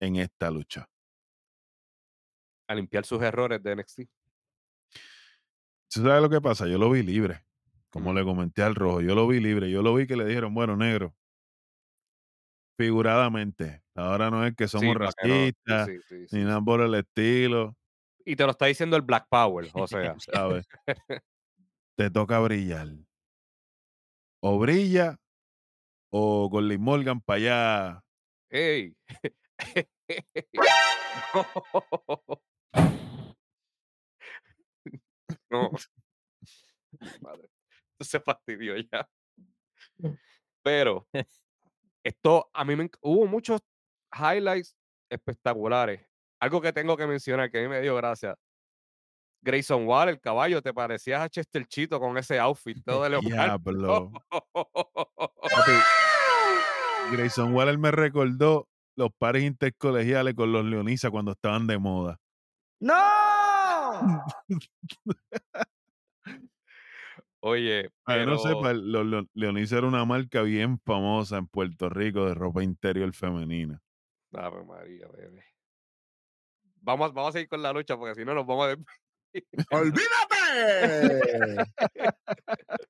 en 0.00 0.16
esta 0.16 0.50
lucha. 0.50 0.88
A 2.66 2.74
limpiar 2.74 3.04
sus 3.04 3.20
errores 3.20 3.62
de 3.62 3.76
NXT. 3.76 4.00
¿Tú 5.92 6.00
sabes 6.02 6.22
lo 6.22 6.30
que 6.30 6.40
pasa? 6.40 6.66
Yo 6.66 6.78
lo 6.78 6.88
vi 6.88 7.02
libre. 7.02 7.44
Como 7.90 8.14
le 8.14 8.24
comenté 8.24 8.62
al 8.62 8.74
rojo, 8.74 9.02
yo 9.02 9.14
lo 9.14 9.28
vi 9.28 9.40
libre. 9.40 9.70
Yo 9.70 9.82
lo 9.82 9.94
vi 9.94 10.06
que 10.06 10.16
le 10.16 10.24
dijeron, 10.24 10.54
bueno, 10.54 10.74
negro, 10.74 11.14
figuradamente. 12.78 13.82
Ahora 13.94 14.30
no 14.30 14.46
es 14.46 14.54
que 14.56 14.66
somos 14.66 14.94
Sí, 14.94 14.94
racistas 14.94 15.88
sí, 16.08 16.26
sí, 16.28 16.36
ni 16.38 16.44
nada 16.44 16.62
por 16.62 16.80
el 16.80 16.94
estilo, 16.94 17.76
Y 18.24 18.36
te 18.36 18.44
lo 18.44 18.52
está 18.52 18.64
diciendo 18.64 18.96
el 18.96 19.02
Black 19.02 19.26
Power, 19.28 19.68
o 19.74 19.86
sea. 19.86 20.14
¿sabes? 20.18 20.66
Te 21.94 22.10
toca 22.10 22.38
brillar. 22.38 22.88
O 24.40 24.58
brilla 24.58 25.21
o 26.14 26.50
con 26.50 26.68
Liz 26.68 26.78
Morgan 26.78 27.20
para 27.20 27.36
allá. 27.38 28.04
¡Ey! 28.50 28.94
No. 35.50 35.70
Madre. 37.20 37.48
Se 38.00 38.18
fastidió 38.20 38.74
ya. 38.76 39.06
Pero 40.62 41.06
esto 42.02 42.50
a 42.52 42.64
mí 42.64 42.74
me 42.74 42.90
hubo 43.02 43.26
muchos 43.26 43.60
highlights 44.12 44.74
espectaculares. 45.10 46.00
Algo 46.40 46.60
que 46.60 46.72
tengo 46.72 46.96
que 46.96 47.06
mencionar 47.06 47.50
que 47.50 47.58
a 47.58 47.62
mí 47.62 47.68
me 47.68 47.82
dio 47.82 47.94
gracia. 47.96 48.34
Grayson 49.44 49.86
Waller, 49.86 50.14
el 50.14 50.20
caballo, 50.20 50.62
te 50.62 50.72
parecías 50.72 51.20
a 51.20 51.28
Chester 51.28 51.66
Chito 51.66 52.00
con 52.00 52.16
ese 52.16 52.38
outfit 52.38 52.82
todo 52.84 53.02
de 53.02 53.10
leopardo. 53.10 53.58
Diablo. 53.58 54.12
Grayson 57.12 57.54
Waller 57.54 57.78
me 57.78 57.90
recordó 57.90 58.68
los 58.96 59.10
pares 59.18 59.42
intercolegiales 59.44 60.34
con 60.34 60.52
los 60.52 60.64
Leonisa 60.64 61.10
cuando 61.10 61.32
estaban 61.32 61.66
de 61.66 61.78
moda. 61.78 62.18
¡No! 62.80 64.24
Oye, 67.44 67.90
Para 68.04 68.20
que 68.20 68.26
no 68.26 68.36
pero 68.40 68.54
sepa, 68.56 68.72
los 68.72 69.26
Leonisa 69.34 69.78
era 69.78 69.86
una 69.88 70.04
marca 70.04 70.42
bien 70.42 70.78
famosa 70.78 71.38
en 71.38 71.48
Puerto 71.48 71.88
Rico 71.88 72.26
de 72.26 72.34
ropa 72.34 72.62
interior 72.62 73.12
femenina. 73.12 73.82
Ave 74.32 74.64
María, 74.64 75.08
bebé. 75.08 75.44
Vamos, 76.76 77.10
a- 77.10 77.12
vamos 77.12 77.30
a 77.30 77.32
seguir 77.32 77.48
con 77.48 77.62
la 77.62 77.72
lucha 77.72 77.96
porque 77.96 78.14
si 78.14 78.24
no 78.24 78.34
nos 78.34 78.46
vamos 78.46 78.68
a 78.68 78.76
¡Olvídate! 79.70 81.64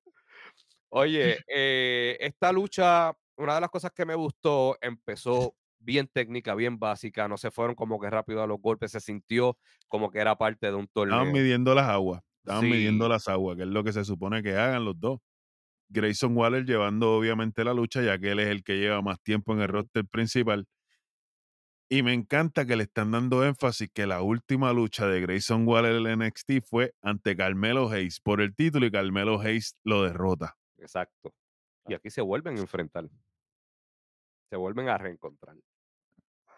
Oye, 0.91 1.39
eh, 1.49 2.17
esta 2.21 2.53
lucha, 2.53 3.13
una 3.37 3.55
de 3.55 3.61
las 3.61 3.71
cosas 3.71 3.93
que 3.93 4.05
me 4.05 4.15
gustó, 4.15 4.77
empezó 4.81 5.55
bien 5.79 6.09
técnica, 6.09 6.55
bien 6.55 6.79
básica, 6.79 7.29
no 7.29 7.37
se 7.37 7.51
fueron 7.51 7.75
como 7.75 7.99
que 8.01 8.09
rápido 8.09 8.43
a 8.43 8.47
los 8.47 8.61
golpes, 8.61 8.93
se 8.93 9.01
sintió 9.01 9.59
como 9.89 10.11
que 10.11 10.19
era 10.21 10.37
parte 10.37 10.67
de 10.67 10.75
un 10.75 10.85
Estaban 10.85 11.11
torneo. 11.11 11.33
midiendo 11.33 11.75
las 11.75 11.89
aguas. 11.89 12.23
Estaban 12.45 12.65
midiendo 12.65 13.09
las 13.09 13.29
aguas, 13.29 13.57
que 13.57 13.63
es 13.63 13.69
lo 13.69 13.85
que 13.85 13.93
se 13.93 14.05
supone 14.05 14.43
que 14.43 14.57
hagan 14.57 14.85
los 14.85 14.99
dos. 14.99 15.21
Grayson 15.89 16.37
Waller 16.37 16.65
llevando 16.65 17.15
obviamente 17.17 17.65
la 17.65 17.75
lucha, 17.75 18.03
ya 18.03 18.19
que 18.19 18.31
él 18.33 18.41
es 18.41 18.49
el 18.49 18.65
que 18.65 18.79
lleva 18.79 19.03
más 19.03 19.21
tiempo 19.21 19.53
en 19.53 19.61
el 19.61 19.69
roster 19.69 20.07
principal. 20.07 20.67
Y 21.89 22.03
me 22.03 22.15
encanta 22.15 22.65
que 22.65 22.77
le 22.77 22.85
están 22.85 23.11
dando 23.11 23.45
énfasis 23.45 23.91
que 23.93 24.07
la 24.07 24.23
última 24.23 24.73
lucha 24.73 25.07
de 25.07 25.21
Grayson 25.21 25.69
Waller 25.69 26.07
en 26.07 26.21
NXT 26.21 26.65
fue 26.65 26.95
ante 27.03 27.37
Carmelo 27.37 27.91
Hayes 27.91 28.21
por 28.21 28.41
el 28.41 28.55
título 28.55 28.87
y 28.87 28.91
Carmelo 28.91 29.39
Hayes 29.39 29.77
lo 29.85 30.03
derrota. 30.03 30.57
Exacto. 30.79 31.35
Y 31.87 31.95
aquí 31.95 32.11
se 32.11 32.21
vuelven 32.21 32.57
a 32.57 32.61
enfrentar. 32.61 33.09
Se 34.51 34.57
vuelven 34.57 34.89
a 34.89 34.99
reencontrar. 34.99 35.57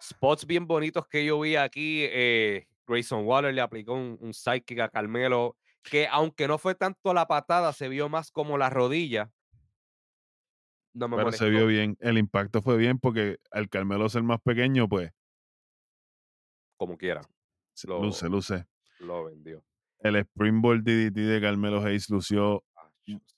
Spots 0.02 0.46
bien 0.46 0.66
bonitos 0.66 1.06
que 1.08 1.24
yo 1.24 1.40
vi 1.40 1.56
aquí. 1.56 2.04
eh, 2.10 2.66
Grayson 2.87 3.24
Waller 3.24 3.54
le 3.54 3.60
aplicó 3.62 3.94
un, 3.94 4.18
un 4.20 4.34
sidekick 4.34 4.80
a 4.80 4.88
Carmelo, 4.90 5.56
que 5.82 6.06
aunque 6.08 6.46
no 6.46 6.58
fue 6.58 6.74
tanto 6.74 7.14
la 7.14 7.26
patada, 7.26 7.72
se 7.72 7.88
vio 7.88 8.08
más 8.08 8.30
como 8.30 8.58
la 8.58 8.68
rodilla. 8.68 9.30
No 10.92 11.08
me 11.08 11.16
Pero 11.16 11.32
se 11.32 11.48
vio 11.48 11.66
bien. 11.66 11.96
El 12.00 12.18
impacto 12.18 12.60
fue 12.62 12.76
bien 12.76 12.98
porque 12.98 13.38
al 13.50 13.68
Carmelo 13.68 14.08
ser 14.08 14.22
más 14.22 14.40
pequeño, 14.42 14.88
pues 14.88 15.10
Como 16.76 16.96
quiera. 16.98 17.22
Lo- 17.84 18.02
luce, 18.02 18.28
luce. 18.28 18.66
Lo 19.00 19.24
vendió. 19.24 19.64
El 20.00 20.16
Springboard 20.16 20.82
DDT 20.82 21.14
de 21.16 21.40
Carmelo 21.40 21.80
Hayes 21.82 22.10
lució 22.10 22.62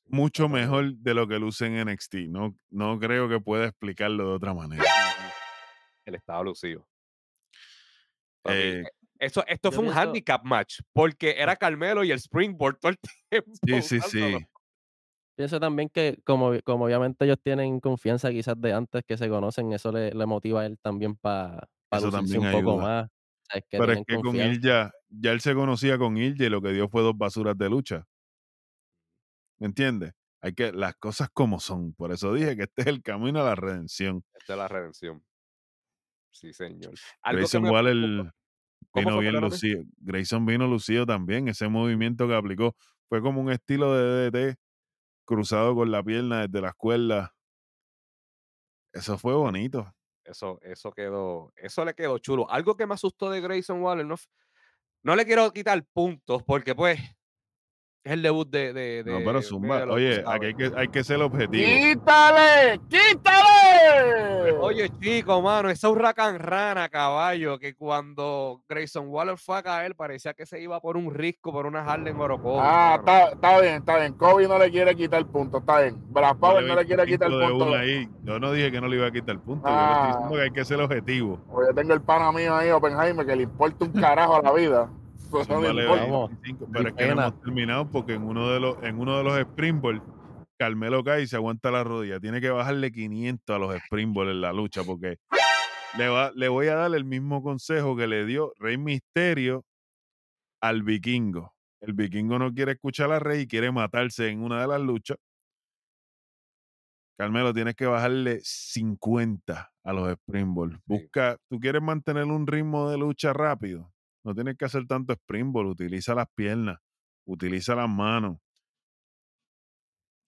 mucho 0.09 0.49
mejor 0.49 0.95
de 0.97 1.15
lo 1.15 1.27
que 1.27 1.39
luce 1.39 1.67
en 1.67 1.89
NXT. 1.89 2.15
No, 2.29 2.57
no 2.71 2.99
creo 2.99 3.29
que 3.29 3.41
pueda 3.41 3.67
explicarlo 3.67 4.29
de 4.29 4.35
otra 4.35 4.55
manera. 4.55 4.85
Él 6.05 6.15
estaba 6.15 6.43
lucido. 6.43 6.87
Eh, 8.45 8.83
eh, 8.85 8.85
eso, 9.19 9.45
esto 9.47 9.73
fue 9.73 9.85
un 9.85 9.93
handicap 9.93 10.45
match, 10.45 10.81
porque 10.93 11.35
era 11.39 11.57
Carmelo 11.57 12.05
y 12.05 12.13
el 12.13 12.19
Springboard 12.19 12.79
todo 12.79 12.93
el 12.93 12.99
tiempo. 13.63 13.83
sí, 13.83 14.01
sí, 14.01 14.01
sí. 14.01 14.37
Pienso 15.37 15.61
también 15.61 15.91
que 15.91 16.19
como 16.25 16.53
como 16.65 16.87
obviamente 16.87 17.25
ellos 17.25 17.39
tienen 17.43 17.79
confianza 17.81 18.31
quizás 18.31 18.59
de 18.59 18.73
antes 18.73 19.03
que 19.07 19.19
se 19.19 19.29
conocen, 19.29 19.73
eso 19.73 19.93
le 19.93 20.13
le 20.13 20.27
motiva 20.27 20.63
a 20.63 20.67
él 20.67 20.79
también 20.81 21.15
para 21.17 21.69
también 21.91 22.47
un 22.47 22.53
poco 22.53 22.79
más. 22.79 23.09
Es 23.53 23.63
que 23.69 23.79
Pero 23.79 23.93
es 23.93 24.03
que 24.07 24.15
con 24.15 24.25
confianza. 24.25 24.55
Ilja, 24.55 24.93
ya 25.09 25.33
él 25.33 25.41
se 25.41 25.55
conocía 25.55 25.99
con 25.99 26.17
Ilja 26.17 26.45
y 26.45 26.49
lo 26.49 26.63
que 26.63 26.73
dio 26.73 26.89
fue 26.89 27.03
dos 27.03 27.17
basuras 27.17 27.57
de 27.57 27.69
lucha. 27.69 28.07
¿Me 29.59 29.67
entiendes? 29.67 30.13
Hay 30.43 30.53
que, 30.55 30.73
las 30.73 30.95
cosas 30.97 31.29
como 31.33 31.59
son. 31.61 31.93
Por 31.95 32.13
eso 32.13 32.33
dije 32.33 32.57
que 32.57 32.65
este 32.65 32.83
es 32.83 32.87
el 32.89 33.03
camino 33.03 33.41
a 33.41 33.45
la 33.45 33.55
redención. 33.55 34.25
Esta 34.35 34.53
es 34.53 34.59
la 34.59 34.69
redención. 34.69 35.25
Sí, 36.31 36.53
señor. 36.53 36.95
Algo 37.23 37.39
Grayson 37.39 37.63
me 37.63 37.71
Waller 37.71 37.95
preocupa- 37.95 38.35
¿Cómo 38.91 39.05
vino 39.05 39.17
fue, 39.17 39.31
bien 39.31 39.41
lucido. 39.41 39.83
Grayson 39.99 40.47
vino 40.47 40.67
lucido 40.67 41.07
también. 41.07 41.49
Ese 41.49 41.69
movimiento 41.69 42.29
que 42.29 42.35
aplicó 42.35 42.77
fue 43.09 43.21
como 43.23 43.41
un 43.41 43.51
estilo 43.51 43.95
de 43.95 44.31
DDT 44.31 44.59
cruzado 45.25 45.75
con 45.75 45.91
la 45.91 46.03
pierna 46.03 46.47
desde 46.47 46.61
las 46.61 46.75
cuerdas. 46.75 47.31
Eso 48.93 49.19
fue 49.19 49.35
bonito. 49.35 49.93
Eso, 50.25 50.59
eso 50.63 50.93
quedó, 50.93 51.53
eso 51.57 51.85
le 51.85 51.95
quedó 51.95 52.19
chulo. 52.19 52.51
Algo 52.51 52.77
que 52.77 52.87
me 52.87 52.95
asustó 52.95 53.31
de 53.31 53.41
Grayson 53.41 53.81
Waller, 53.83 54.07
no, 54.07 54.17
no 55.03 55.17
le 55.17 55.25
quiero 55.25 55.53
quitar 55.53 55.85
puntos 55.93 56.43
porque 56.43 56.75
pues 56.75 56.99
es 58.07 58.13
el 58.13 58.23
debut 58.23 58.49
de. 58.49 58.73
de, 58.73 59.03
No, 59.05 59.19
de 59.19 59.25
pero 59.25 59.43
Zumba, 59.43 59.85
oye, 59.85 60.23
aquí 60.27 60.47
hay 60.47 60.55
que, 60.55 60.73
hay 60.77 60.89
que 60.89 61.03
ser 61.05 61.21
objetivo. 61.21 61.65
¡Quítale! 61.67 62.81
¡Quítale! 62.89 64.53
Oye, 64.61 64.91
chico, 65.01 65.43
mano, 65.43 65.69
esa 65.71 65.89
huracán 65.91 66.39
rana, 66.39 66.89
caballo, 66.89 67.59
que 67.59 67.75
cuando 67.75 68.63
Grayson 68.69 69.09
Waller 69.09 69.37
fue 69.39 69.59
a 69.59 69.63
caer, 69.63 69.95
parecía 69.95 70.35
que 70.35 70.47
se 70.47 70.61
iba 70.61 70.81
por 70.81 70.97
un 70.97 71.13
risco, 71.13 71.53
por 71.53 71.67
una 71.67 71.83
Harlem 71.85 72.19
Orocovi. 72.19 72.59
Ah, 72.61 72.97
está, 72.99 73.29
está 73.31 73.61
bien, 73.61 73.75
está 73.77 73.99
bien. 73.99 74.13
Kobe 74.15 74.47
no 74.49 74.59
le 74.59 74.71
quiere 74.71 74.95
quitar 74.95 75.21
el 75.21 75.27
punto, 75.27 75.59
está 75.59 75.81
bien. 75.83 75.97
Brad 76.13 76.37
Power 76.37 76.65
no 76.65 76.75
le 76.75 76.87
quiere 76.87 77.05
quitar 77.07 77.31
el 77.31 77.39
punto. 77.51 77.75
ahí. 77.75 78.09
Yo 78.23 78.39
no 78.39 78.53
dije 78.53 78.71
que 78.71 78.81
no 78.81 78.89
le 78.89 78.97
iba 78.97 79.07
a 79.07 79.11
quitar 79.13 79.35
el 79.37 79.41
punto. 79.41 79.69
Yo 79.69 79.75
le 79.75 79.83
estoy 79.83 79.97
Ah. 79.97 80.07
diciendo 80.07 80.35
que 80.37 80.43
hay 80.43 80.51
que 80.51 80.65
ser 80.65 80.81
objetivo. 80.81 81.41
Oye, 81.51 81.69
tengo 81.75 81.93
el 81.95 82.03
pana 82.03 82.33
mío 82.33 82.55
ahí, 82.57 82.71
Oppenheimer, 82.71 83.27
que 83.27 83.37
le 83.37 83.43
importa 83.45 83.85
un 83.85 83.93
carajo 83.93 84.37
a 84.37 84.43
la 84.43 84.53
vida. 84.53 84.89
Pues 85.31 85.49
no 85.49 85.61
le 85.61 85.69
Zumba 85.69 85.73
le 85.73 85.83
importa. 85.83 86.05
Vamos. 86.05 86.31
25, 86.31 86.67
Ni 86.67 86.73
pero 86.73 86.89
es 86.89 86.95
que 86.95 87.07
no 87.07 87.13
hemos 87.13 87.41
terminado 87.41 87.91
porque 87.91 88.15
en 88.15 88.23
uno 88.23 88.51
de 88.51 88.61
los, 88.61 88.83
en 88.83 88.99
uno 88.99 89.19
de 89.19 89.25
los 89.25 89.39
springboard, 89.39 90.03
Carmelo 90.59 91.05
cae 91.05 91.23
y 91.23 91.27
se 91.27 91.37
aguanta 91.37 91.71
la 91.71 91.85
rodilla. 91.85 92.21
Tiene 92.21 92.41
que 92.41 92.51
bajarle 92.51 92.93
500 92.93 93.57
a 93.57 93.59
los 93.59 93.75
springboard 93.75 94.31
en 94.31 94.41
la 94.41 94.53
lucha 94.53 94.83
porque 94.85 95.19
le, 95.99 96.09
va, 96.09 96.33
le 96.35 96.49
voy 96.49 96.69
a 96.69 96.77
dar 96.77 96.95
el 96.95 97.05
mismo 97.05 97.43
consejo 97.43 97.97
que 97.97 98.07
le 98.07 98.25
dio 98.25 98.53
Rey 98.59 98.79
Misterio 98.79 99.65
al 100.61 100.83
vikingo. 100.83 101.55
El 101.81 101.93
vikingo 101.93 102.39
no 102.39 102.53
quiere 102.53 102.73
escuchar 102.73 103.13
a 103.13 103.19
Rey 103.19 103.43
y 103.43 103.47
quiere 103.47 103.71
matarse 103.71 104.29
en 104.29 104.43
una 104.43 104.61
de 104.61 104.69
las 104.69 104.81
luchas. 104.81 105.19
Carmelo, 107.19 107.55
tienes 107.55 107.75
que 107.75 107.87
bajarle 107.87 108.41
50 108.43 109.73
a 109.85 109.93
los 109.93 110.11
springboard. 110.11 110.81
Busca, 110.85 111.39
tú 111.49 111.59
quieres 111.59 111.81
mantener 111.81 112.25
un 112.25 112.47
ritmo 112.47 112.91
de 112.91 112.99
lucha 112.99 113.33
rápido. 113.33 113.91
No 114.27 114.35
tienes 114.35 114.57
que 114.57 114.65
hacer 114.65 114.85
tanto 114.89 115.13
springboard. 115.13 115.69
Utiliza 115.69 116.13
las 116.13 116.27
piernas, 116.35 116.81
utiliza 117.27 117.77
las 117.77 117.89
manos. 117.89 118.39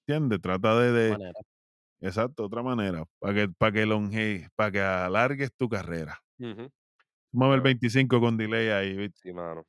¿Entiendes? 0.07 0.41
Trata 0.41 0.79
de, 0.79 0.93
de 0.93 1.11
manera. 1.11 1.33
exacto, 2.01 2.45
otra 2.45 2.63
manera, 2.63 3.05
para 3.19 3.35
que, 3.35 3.49
para 3.49 3.73
que 3.73 3.87
longe, 3.87 4.49
para 4.55 4.71
que 4.71 4.81
alargues 4.81 5.53
tu 5.57 5.69
carrera. 5.69 6.23
Ujú, 6.39 6.71
Vamos 7.33 7.47
a 7.47 7.49
ver 7.49 7.57
el 7.57 7.61
Claro. 7.61 7.63
25 7.65 8.21
con 8.21 8.37
delay 8.37 8.69
ahí. 8.69 8.97
¿viste? 8.97 9.19
Sí, 9.21 9.33
mano. 9.33 9.65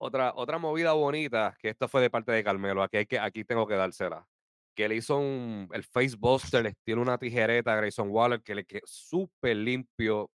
Otra, 0.00 0.32
otra 0.36 0.58
movida 0.58 0.92
bonita, 0.92 1.56
que 1.60 1.70
esto 1.70 1.88
fue 1.88 2.00
de 2.00 2.10
parte 2.10 2.30
de 2.30 2.44
Carmelo, 2.44 2.82
aquí, 2.82 2.98
hay 2.98 3.06
que, 3.06 3.18
aquí 3.18 3.44
tengo 3.44 3.66
que 3.66 3.74
dársela. 3.74 4.26
Que 4.78 4.88
le 4.88 4.94
hizo 4.94 5.18
un, 5.18 5.68
el 5.72 5.82
facebuster, 5.82 6.62
le 6.62 6.68
estilo 6.68 7.02
una 7.02 7.18
tijereta 7.18 7.72
a 7.72 7.76
Grayson 7.78 8.10
Waller, 8.10 8.40
que 8.40 8.54
le 8.54 8.64
quedó 8.64 8.82
súper 8.84 9.56
limpio, 9.56 10.30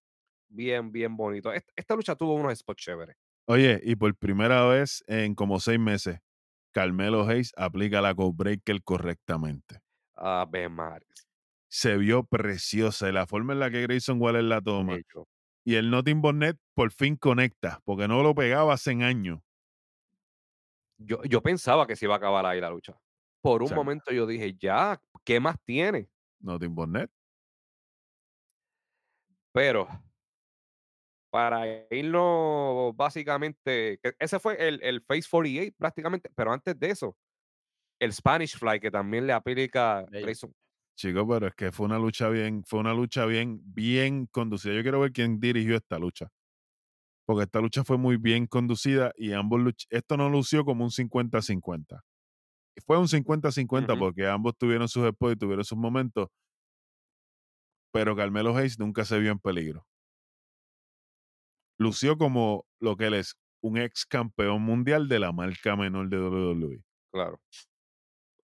bien, 0.50 0.92
bien 0.92 1.16
bonito. 1.16 1.50
Esta, 1.50 1.72
esta 1.74 1.96
lucha 1.96 2.14
tuvo 2.14 2.34
unos 2.34 2.58
spots 2.58 2.82
chéveres. 2.82 3.16
Oye, 3.46 3.80
y 3.82 3.96
por 3.96 4.14
primera 4.14 4.66
vez 4.66 5.02
en 5.06 5.34
como 5.34 5.60
seis 5.60 5.80
meses, 5.80 6.18
Carmelo 6.72 7.26
Hayes 7.26 7.54
aplica 7.56 8.02
la 8.02 8.14
code 8.14 8.34
breaker 8.36 8.82
correctamente. 8.82 9.80
A 10.14 10.46
ver, 10.46 10.68
Maris. 10.68 11.26
Se 11.70 11.96
vio 11.96 12.24
preciosa 12.24 13.08
y 13.08 13.12
la 13.12 13.26
forma 13.26 13.54
en 13.54 13.60
la 13.60 13.70
que 13.70 13.80
Grayson 13.80 14.20
Waller 14.20 14.44
la 14.44 14.60
toma. 14.60 14.98
Y 15.64 15.76
el 15.76 15.88
Notting 15.88 16.20
Bonnet 16.20 16.58
por 16.74 16.92
fin 16.92 17.16
conecta, 17.16 17.80
porque 17.86 18.08
no 18.08 18.22
lo 18.22 18.34
pegaba 18.34 18.74
hace 18.74 18.90
años. 18.90 19.40
Yo, 20.98 21.22
yo 21.24 21.42
pensaba 21.42 21.86
que 21.86 21.96
se 21.96 22.04
iba 22.04 22.12
a 22.12 22.18
acabar 22.18 22.44
ahí 22.44 22.60
la 22.60 22.68
lucha. 22.68 22.94
Por 23.44 23.62
un 23.62 23.68
sea, 23.68 23.76
momento 23.76 24.10
yo 24.10 24.26
dije, 24.26 24.56
ya, 24.58 25.00
¿qué 25.22 25.38
más 25.38 25.56
tiene? 25.64 26.08
Notting 26.40 26.74
Bonnet. 26.74 27.10
Pero 29.52 29.86
para 31.30 31.66
irnos 31.90 32.94
básicamente, 32.96 33.98
que 34.02 34.14
ese 34.18 34.38
fue 34.38 34.56
el, 34.68 34.80
el 34.82 35.02
Face 35.02 35.28
48 35.28 35.74
prácticamente, 35.76 36.30
pero 36.34 36.52
antes 36.52 36.78
de 36.78 36.90
eso, 36.90 37.16
el 38.00 38.12
Spanish 38.12 38.56
Fly 38.56 38.80
que 38.80 38.90
también 38.90 39.26
le 39.26 39.32
aplica 39.32 40.04
Bello. 40.10 40.26
Grayson. 40.26 40.54
Chico, 40.96 41.26
pero 41.28 41.48
es 41.48 41.54
que 41.54 41.72
fue 41.72 41.86
una 41.86 41.98
lucha 41.98 42.28
bien, 42.28 42.62
fue 42.64 42.80
una 42.80 42.94
lucha 42.94 43.26
bien, 43.26 43.60
bien 43.64 44.26
conducida. 44.26 44.74
Yo 44.74 44.82
quiero 44.82 45.00
ver 45.00 45.12
quién 45.12 45.40
dirigió 45.40 45.76
esta 45.76 45.98
lucha. 45.98 46.28
Porque 47.26 47.44
esta 47.44 47.60
lucha 47.60 47.84
fue 47.84 47.98
muy 47.98 48.16
bien 48.16 48.46
conducida 48.46 49.12
y 49.16 49.32
ambos 49.32 49.60
luch- 49.60 49.86
esto 49.90 50.16
no 50.16 50.28
lució 50.28 50.64
como 50.64 50.84
un 50.84 50.90
50-50. 50.90 52.02
Fue 52.86 52.98
un 52.98 53.06
50-50 53.08 53.90
Ujú. 53.92 53.98
porque 53.98 54.26
ambos 54.26 54.56
tuvieron 54.56 54.88
sus 54.88 55.08
spots 55.08 55.34
y 55.34 55.38
tuvieron 55.38 55.64
sus 55.64 55.78
momentos. 55.78 56.28
Pero 57.92 58.16
Carmelo 58.16 58.56
Hayes 58.56 58.78
nunca 58.78 59.04
se 59.04 59.18
vio 59.18 59.30
en 59.32 59.38
peligro. 59.38 59.86
Lució 61.78 62.16
como 62.18 62.66
lo 62.80 62.96
que 62.96 63.06
él 63.06 63.14
es, 63.14 63.36
un 63.60 63.78
ex 63.78 64.04
campeón 64.06 64.62
mundial 64.62 65.08
de 65.08 65.18
la 65.18 65.32
marca 65.32 65.76
menor 65.76 66.08
de 66.08 66.18
WWE. 66.18 66.84
Claro. 67.12 67.40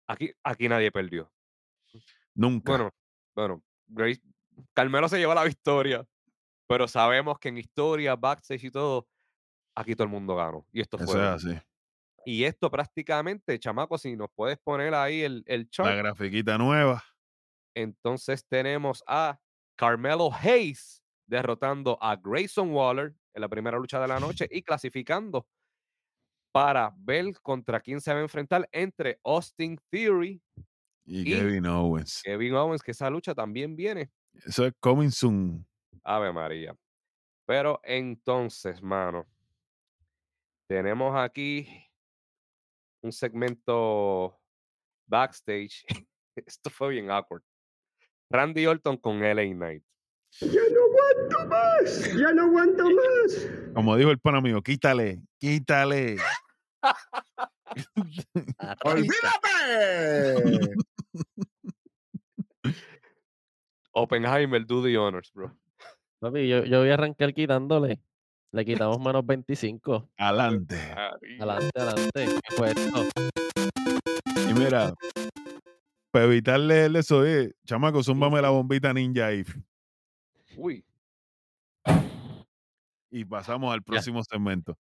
Aquí, 0.09 0.33
aquí 0.45 0.69
nadie 0.69 0.91
perdió. 0.93 1.33
Nunca. 2.35 2.73
Bueno, 2.73 2.91
bueno, 3.35 3.63
Grace, 3.87 4.21
Carmelo 4.75 5.09
se 5.09 5.19
llevó 5.19 5.35
la 5.35 5.45
victoria, 5.45 6.05
pero 6.69 6.87
sabemos 6.87 7.39
que 7.39 7.49
en 7.49 7.59
historia, 7.59 8.15
backstage 8.17 8.65
y 8.65 8.71
todo, 8.71 9.09
aquí 9.75 9.95
todo 9.95 10.05
el 10.05 10.11
mundo 10.11 10.37
ganó. 10.37 10.67
Y 10.73 10.81
esto 10.81 10.97
Eso 10.97 11.07
fue. 11.07 11.15
es 11.15 11.43
bueno. 11.45 11.57
así. 11.57 11.67
Y 12.27 12.45
esto 12.45 12.71
prácticamente, 12.71 13.59
chamaco, 13.59 13.99
si 13.99 14.17
nos 14.17 14.29
puedes 14.35 14.59
poner 14.59 14.95
ahí 14.95 15.23
el, 15.23 15.45
el 15.47 15.63
La 15.63 15.69
chart, 15.71 15.97
grafiquita 15.99 16.59
nueva. 16.59 17.05
entonces 17.75 18.45
tenemos 18.49 19.05
a 19.07 19.39
Carmelo 19.77 20.31
Hayes 20.33 21.03
derrotando 21.29 21.99
a 22.01 22.17
Grayson 22.17 22.71
Waller 22.73 23.15
en 23.35 23.41
la 23.43 23.49
primera 23.49 23.79
lucha 23.79 24.01
de 24.01 24.09
la 24.09 24.19
noche 24.19 24.49
y 24.51 24.63
clasificando 24.63 25.47
para 26.53 26.93
ver 26.97 27.35
contra 27.43 27.81
quién 27.81 28.01
se 28.01 28.13
va 28.13 28.19
a 28.19 28.23
enfrentar 28.23 28.69
entre 28.73 29.21
Austin 29.25 29.79
Theory 29.91 30.43
Y, 31.05 31.21
Y- 31.21 31.25
Kevin 31.25 31.67
Owens. 31.67 32.23
Kevin 32.25 32.55
Owens, 32.55 32.83
que 32.83 32.93
esa 32.93 33.11
lucha 33.11 33.35
también 33.35 33.77
viene. 33.77 34.11
Eso 34.35 34.67
es 34.67 34.73
coming 34.81 35.11
soon. 35.11 35.67
Ave 36.03 36.33
María. 36.33 36.77
Pero 37.47 37.81
entonces, 37.85 38.83
mano, 38.83 39.27
tenemos 40.69 41.15
aquí 41.17 41.69
un 43.07 43.13
segmento 43.13 44.39
backstage. 45.07 45.85
Esto 46.37 46.69
fue 46.71 46.91
bien 46.91 47.11
awkward. 47.11 47.43
Randy 48.31 48.67
Orton 48.67 48.99
con 48.99 49.21
LA 49.21 49.55
Knight. 49.55 49.83
Ya 50.41 50.61
no 50.71 50.81
aguanto 50.85 51.47
más, 51.47 52.15
ya 52.15 52.33
no 52.33 52.43
aguanto 52.43 52.85
más. 52.91 53.49
Como 53.75 53.97
dijo 53.97 54.11
el 54.11 54.19
pana 54.19 54.41
mío, 54.41 54.61
quítale, 54.61 55.23
quítale. 55.39 56.17
¡Olvídate! 58.85 60.75
Oppenheimer, 63.93 64.67
do 64.67 64.83
the 64.83 64.99
honors, 64.99 65.33
bro. 65.33 65.57
Papi, 66.19 66.49
yo, 66.49 66.65
yo 66.65 66.81
voy 66.81 66.91
a 66.91 66.95
arrancar 66.95 67.33
quitándole. 67.33 68.01
Le 68.53 68.65
quitamos 68.65 68.99
menos 69.01 69.25
25. 69.27 70.09
Adelante. 70.17 70.77
Adelante, 71.39 71.71
adelante. 71.81 72.27
¿Qué 72.49 72.57
fue 72.57 72.69
esto? 72.69 73.05
Y 74.49 74.55
mira, 74.55 74.95
para 76.11 76.25
evitarle 76.27 76.87
el 76.87 76.97
eso, 76.97 77.27
eh, 77.27 77.53
chamaco, 77.67 78.03
zúmbame 78.03 78.41
la 78.41 78.51
bombita 78.51 78.93
ninja 78.95 79.27
ahí. 79.27 79.45
Uy, 80.57 80.85
Y 83.11 83.25
pasamos 83.25 83.73
al 83.75 83.83
próximo 83.83 84.23
segmento. 84.25 84.79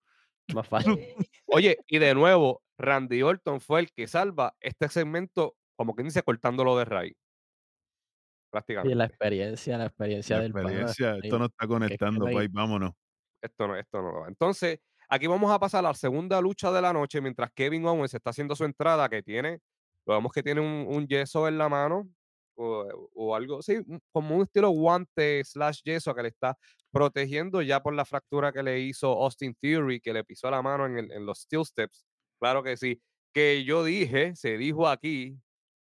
Más 0.54 0.66
fácil. 0.98 0.98
Oye, 1.46 1.76
y 1.88 1.98
de 1.98 2.14
nuevo, 2.14 2.62
Randy 2.78 3.22
Orton 3.22 3.60
fue 3.60 3.80
el 3.80 3.92
que 3.92 4.06
salva 4.06 4.54
este 4.60 4.88
segmento, 4.88 5.56
como 5.76 5.94
que 5.94 6.02
dice, 6.02 6.22
cortándolo 6.22 6.78
de 6.78 6.84
raíz. 6.84 7.12
Y 7.14 8.50
Prácticamente. 8.50 8.94
la 8.94 9.04
experiencia, 9.04 9.76
la 9.76 9.86
experiencia 9.86 10.36
La 10.36 10.42
del 10.42 10.52
experiencia, 10.52 11.16
esto 11.22 11.38
no 11.38 11.46
está 11.46 11.66
conectando, 11.66 12.26
ahí- 12.26 12.34
país, 12.34 12.50
vámonos. 12.52 12.92
Esto 13.46 13.66
no, 13.68 13.76
esto 13.76 14.02
no 14.02 14.12
lo 14.12 14.20
va. 14.20 14.28
Entonces, 14.28 14.78
aquí 15.08 15.26
vamos 15.26 15.50
a 15.50 15.58
pasar 15.58 15.80
a 15.84 15.88
la 15.88 15.94
segunda 15.94 16.40
lucha 16.40 16.70
de 16.72 16.82
la 16.82 16.92
noche, 16.92 17.20
mientras 17.20 17.50
Kevin 17.52 17.86
Owens 17.86 18.14
está 18.14 18.30
haciendo 18.30 18.54
su 18.56 18.64
entrada, 18.64 19.08
que 19.08 19.22
tiene, 19.22 19.60
lo 20.06 20.14
vemos 20.14 20.32
que 20.32 20.42
tiene 20.42 20.60
un, 20.60 20.86
un 20.88 21.06
yeso 21.06 21.48
en 21.48 21.58
la 21.58 21.68
mano, 21.68 22.08
o, 22.58 23.10
o 23.14 23.34
algo, 23.36 23.60
sí, 23.62 23.76
como 24.12 24.36
un 24.36 24.42
estilo 24.42 24.70
guante 24.70 25.44
slash 25.44 25.80
yeso 25.84 26.14
que 26.14 26.22
le 26.22 26.28
está 26.28 26.56
protegiendo 26.90 27.60
ya 27.60 27.82
por 27.82 27.92
la 27.94 28.04
fractura 28.06 28.50
que 28.52 28.62
le 28.62 28.80
hizo 28.80 29.12
Austin 29.22 29.54
Theory, 29.60 30.00
que 30.00 30.12
le 30.14 30.24
pisó 30.24 30.50
la 30.50 30.62
mano 30.62 30.86
en, 30.86 30.98
el- 30.98 31.12
en 31.12 31.26
los 31.26 31.40
steel 31.42 31.66
steps. 31.66 32.06
Claro 32.40 32.62
que 32.62 32.76
sí. 32.78 33.00
Que 33.34 33.62
yo 33.64 33.84
dije, 33.84 34.34
se 34.36 34.56
dijo 34.56 34.88
aquí, 34.88 35.36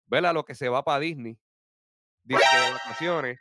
vela 0.06 0.34
lo 0.34 0.46
que 0.46 0.54
se 0.54 0.70
va 0.70 0.84
para 0.84 1.00
Disney. 1.00 1.36
Dice 2.24 2.44
de 2.56 2.72
vacaciones. 2.74 3.40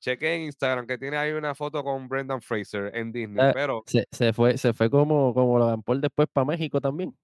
Cheque 0.00 0.34
en 0.34 0.42
Instagram 0.42 0.86
que 0.86 0.98
tiene 0.98 1.16
ahí 1.16 1.32
una 1.32 1.54
foto 1.54 1.82
con 1.82 2.06
Brendan 2.08 2.40
Fraser 2.42 2.94
en 2.94 3.12
Disney, 3.12 3.48
Eh, 3.48 3.50
pero 3.54 3.82
Se, 3.86 4.06
se 4.12 4.32
fue, 4.32 4.56
se 4.58 4.72
fue 4.72 4.90
como, 4.90 5.32
como 5.34 5.58
Logan 5.58 5.82
Paul 5.82 6.00
después 6.00 6.28
para 6.32 6.44
México 6.44 6.80
también. 6.80 7.16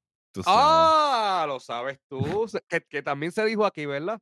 ¡Ah! 0.47 1.45
Lo 1.47 1.61
sabes 1.61 2.01
tú. 2.09 2.47
Que, 2.69 2.81
que 2.81 3.03
también 3.03 3.33
se 3.33 3.45
dijo 3.45 3.65
aquí, 3.67 3.87
¿verdad? 3.87 4.19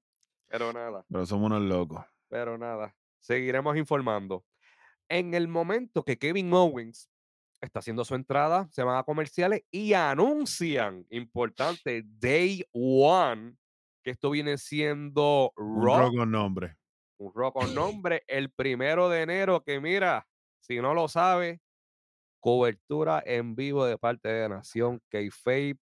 Pero 0.48 0.72
nada, 0.72 1.04
Pero 1.08 1.26
somos 1.26 1.46
unos 1.46 1.62
locos. 1.62 2.04
pero 2.28 2.58
nada. 2.58 2.94
Seguiremos 3.20 3.76
informando. 3.76 4.44
En 5.08 5.34
el 5.34 5.46
momento 5.48 6.02
que 6.02 6.18
Kevin 6.18 6.52
Owens 6.52 7.08
está 7.60 7.78
haciendo 7.80 8.04
su 8.04 8.14
entrada, 8.14 8.68
se 8.72 8.82
van 8.82 8.96
a 8.96 9.02
comerciales 9.04 9.62
y 9.70 9.92
anuncian, 9.92 11.06
importante, 11.10 12.02
Day 12.04 12.64
One, 12.72 13.54
que 14.02 14.10
esto 14.12 14.30
viene 14.30 14.56
siendo 14.58 15.52
Un 15.56 15.84
Raw, 15.86 16.12
con 16.14 16.30
nombre. 16.30 16.76
Un 17.20 17.33
Raw 17.35 17.52
con 17.52 17.74
nombre, 17.74 18.22
el 18.26 18.50
primero 18.50 19.09
de 19.09 19.22
enero, 19.22 19.62
que 19.62 19.80
mira, 19.80 20.26
si 20.61 20.80
no 20.80 20.94
lo 20.94 21.09
sabe, 21.09 21.61
cobertura 22.40 23.22
en 23.24 23.54
vivo 23.54 23.85
de 23.85 23.98
parte 23.98 24.28
de 24.28 24.48
Nación 24.48 25.00
Kayfabe. 25.11 25.76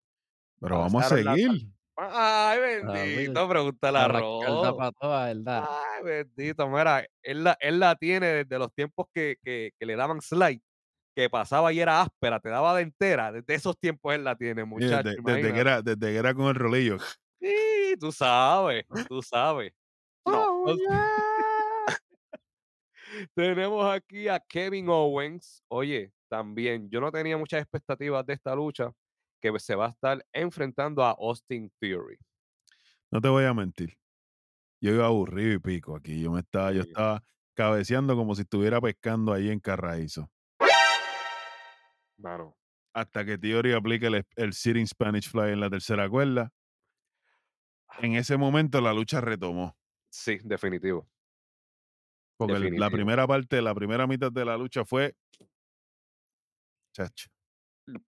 Pero 0.60 0.78
vamos 0.78 1.12
a 1.12 1.16
la 1.16 1.34
seguir. 1.34 1.50
Ay, 1.96 2.60
bendito, 2.60 3.48
pregúntale 3.48 3.98
a 3.98 4.04
Arrancar 4.04 4.48
Rob. 4.48 4.76
para 4.76 4.92
todas, 4.92 5.36
¿verdad? 5.36 5.68
Ay, 5.68 6.04
bendito, 6.04 6.68
mira, 6.68 7.04
él 7.22 7.44
la, 7.44 7.56
él 7.60 7.80
la 7.80 7.96
tiene 7.96 8.26
desde 8.28 8.58
los 8.58 8.72
tiempos 8.72 9.06
que, 9.12 9.36
que, 9.42 9.72
que 9.78 9.86
le 9.86 9.96
daban 9.96 10.20
slide, 10.20 10.60
que 11.16 11.30
pasaba 11.30 11.72
y 11.72 11.80
era 11.80 12.02
áspera, 12.02 12.40
te 12.40 12.50
daba 12.50 12.76
de 12.76 12.82
entera, 12.82 13.32
desde 13.32 13.54
esos 13.54 13.78
tiempos 13.78 14.14
él 14.14 14.24
la 14.24 14.36
tiene, 14.36 14.64
Mira, 14.72 14.98
muchacho, 14.98 15.02
Desde, 15.02 15.22
desde 15.22 15.52
que 15.52 15.60
imagínate. 15.60 15.60
era, 15.60 15.82
desde 15.82 15.98
que 16.00 16.16
era 16.16 16.34
con 16.34 16.46
el 16.46 16.54
rolillo. 16.54 16.98
Sí, 17.40 17.94
tú 18.00 18.10
sabes, 18.12 18.84
tú 19.08 19.22
sabes. 19.22 19.72
No, 20.26 20.64
Oh, 20.70 20.76
tenemos 23.34 23.94
aquí 23.94 24.28
a 24.28 24.38
Kevin 24.40 24.88
Owens. 24.88 25.62
Oye, 25.68 26.12
también, 26.28 26.90
yo 26.90 27.00
no 27.00 27.10
tenía 27.10 27.36
muchas 27.36 27.62
expectativas 27.62 28.24
de 28.26 28.34
esta 28.34 28.54
lucha, 28.54 28.92
que 29.40 29.58
se 29.58 29.74
va 29.74 29.86
a 29.86 29.90
estar 29.90 30.24
enfrentando 30.32 31.02
a 31.02 31.12
Austin 31.12 31.72
Theory. 31.80 32.18
No 33.10 33.20
te 33.20 33.28
voy 33.28 33.44
a 33.44 33.54
mentir. 33.54 33.96
Yo 34.80 34.92
iba 34.92 35.06
aburrido 35.06 35.54
y 35.54 35.58
pico 35.58 35.96
aquí. 35.96 36.20
Yo 36.20 36.30
me 36.30 36.40
estaba, 36.40 36.72
yo 36.72 36.82
estaba 36.82 37.24
cabeceando 37.54 38.14
como 38.14 38.34
si 38.34 38.42
estuviera 38.42 38.80
pescando 38.80 39.32
ahí 39.32 39.50
en 39.50 39.60
Carraízo. 39.60 40.30
Mano, 42.18 42.56
Hasta 42.92 43.24
que 43.24 43.38
Theory 43.38 43.72
aplique 43.72 44.06
el, 44.08 44.26
el 44.36 44.52
Sitting 44.52 44.86
Spanish 44.86 45.30
Fly 45.30 45.52
en 45.52 45.60
la 45.60 45.70
tercera 45.70 46.08
cuerda. 46.08 46.52
En 48.00 48.14
ese 48.16 48.36
momento 48.36 48.80
la 48.80 48.92
lucha 48.92 49.20
retomó. 49.20 49.77
Sí, 50.10 50.38
definitivo. 50.42 51.08
Porque 52.36 52.70
la 52.70 52.90
primera 52.90 53.26
parte, 53.26 53.60
la 53.60 53.74
primera 53.74 54.06
mitad 54.06 54.30
de 54.30 54.44
la 54.44 54.56
lucha 54.56 54.84
fue. 54.84 55.14
Chacho. 56.92 57.28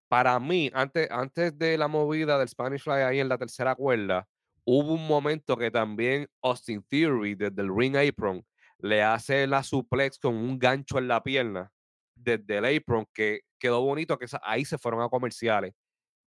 para 0.09 0.39
mí, 0.39 0.71
antes, 0.75 1.11
antes 1.11 1.57
de 1.59 1.79
la 1.79 1.89
movida 1.89 2.39
del 2.39 2.49
Spanish 2.49 2.83
Fly 2.83 3.03
ahí 3.03 3.21
en 3.21 3.29
la 3.29 3.39
tercera 3.39 3.75
cuerda, 3.75 4.29
hubo 4.65 4.95
un 4.95 5.07
momento 5.07 5.57
que 5.57 5.71
también 5.71 6.29
Austin 6.43 6.83
Theory, 6.83 7.35
desde 7.35 7.63
el 7.63 7.75
ring 7.75 7.97
apron, 7.97 8.45
le 8.79 9.03
hace 9.03 9.47
la 9.47 9.63
suplex 9.63 10.19
con 10.19 10.35
un 10.37 10.59
gancho 10.59 10.99
en 10.99 11.09
la 11.09 11.23
pierna 11.23 11.73
desde 12.15 12.59
el 12.59 12.77
apron, 12.77 13.07
que 13.13 13.41
quedó 13.59 13.83
bonito, 13.83 14.19
que 14.19 14.27
ahí 14.43 14.65
se 14.65 14.79
fueron 14.79 15.03
a 15.03 15.09
comerciales. 15.09 15.75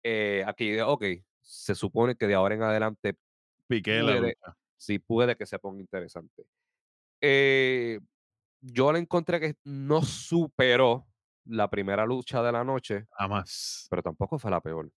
Eh, 0.03 0.43
aquí, 0.47 0.79
ok, 0.79 1.03
se 1.41 1.75
supone 1.75 2.15
que 2.15 2.27
de 2.27 2.35
ahora 2.35 2.55
en 2.55 2.63
adelante 2.63 3.15
Piqué 3.67 4.01
la 4.01 4.19
lucha. 4.19 4.57
Sí 4.79 4.97
puede 4.99 5.35
que 5.35 5.45
se 5.45 5.59
ponga 5.59 5.81
interesante. 5.81 6.43
Eh, 7.21 7.99
yo 8.61 8.91
le 8.91 8.99
encontré 8.99 9.39
que 9.39 9.55
no 9.65 10.01
superó 10.01 11.05
la 11.45 11.69
primera 11.69 12.05
lucha 12.05 12.41
de 12.41 12.51
la 12.51 12.63
noche, 12.63 13.07
Jamás. 13.11 13.87
pero 13.89 14.01
tampoco 14.03 14.37
fue 14.39 14.51
la 14.51 14.61
peor. 14.61 14.89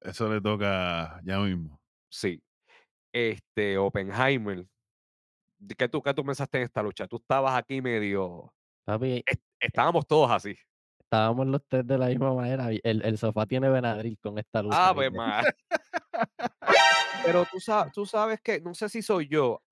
Eso 0.00 0.28
le 0.32 0.40
toca 0.40 1.20
ya 1.24 1.38
mismo. 1.38 1.80
Sí. 2.10 2.42
Este, 3.12 3.78
Oppenheimer. 3.78 4.66
¿de 5.58 5.74
¿Qué 5.76 5.88
tú, 5.88 6.02
qué 6.02 6.12
tú 6.12 6.24
pensaste 6.24 6.58
en 6.58 6.64
esta 6.64 6.82
lucha? 6.82 7.06
Tú 7.06 7.16
estabas 7.16 7.56
aquí 7.56 7.80
medio. 7.80 8.52
Papi, 8.84 9.22
est- 9.24 9.42
Estábamos 9.60 10.06
todos 10.06 10.30
así. 10.30 10.54
estábamos 11.00 11.46
los 11.46 11.62
tres 11.66 11.86
de 11.86 11.96
la 11.96 12.08
misma 12.08 12.34
manera. 12.34 12.68
El, 12.82 13.02
el 13.02 13.16
sofá 13.18 13.46
tiene 13.46 13.70
Benadryl 13.70 14.18
con 14.20 14.38
esta 14.38 14.62
lucha. 14.62 14.90
Ah, 14.90 14.94
pues. 14.94 15.10
Pero 17.24 17.46
tú 17.50 17.58
sabes, 17.58 17.92
tú 17.92 18.04
sabes 18.04 18.40
que, 18.42 18.60
no 18.60 18.74
sé 18.74 18.88
si 18.88 19.00
soy 19.02 19.28
yo. 19.28 19.62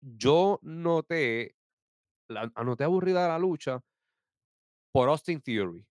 yo 0.00 0.58
noté, 0.62 1.56
la, 2.28 2.50
anoté 2.54 2.84
aburrida 2.84 3.26
la 3.26 3.38
lucha 3.38 3.80
por 4.92 5.08
Austin 5.08 5.40
Theory. 5.40 5.84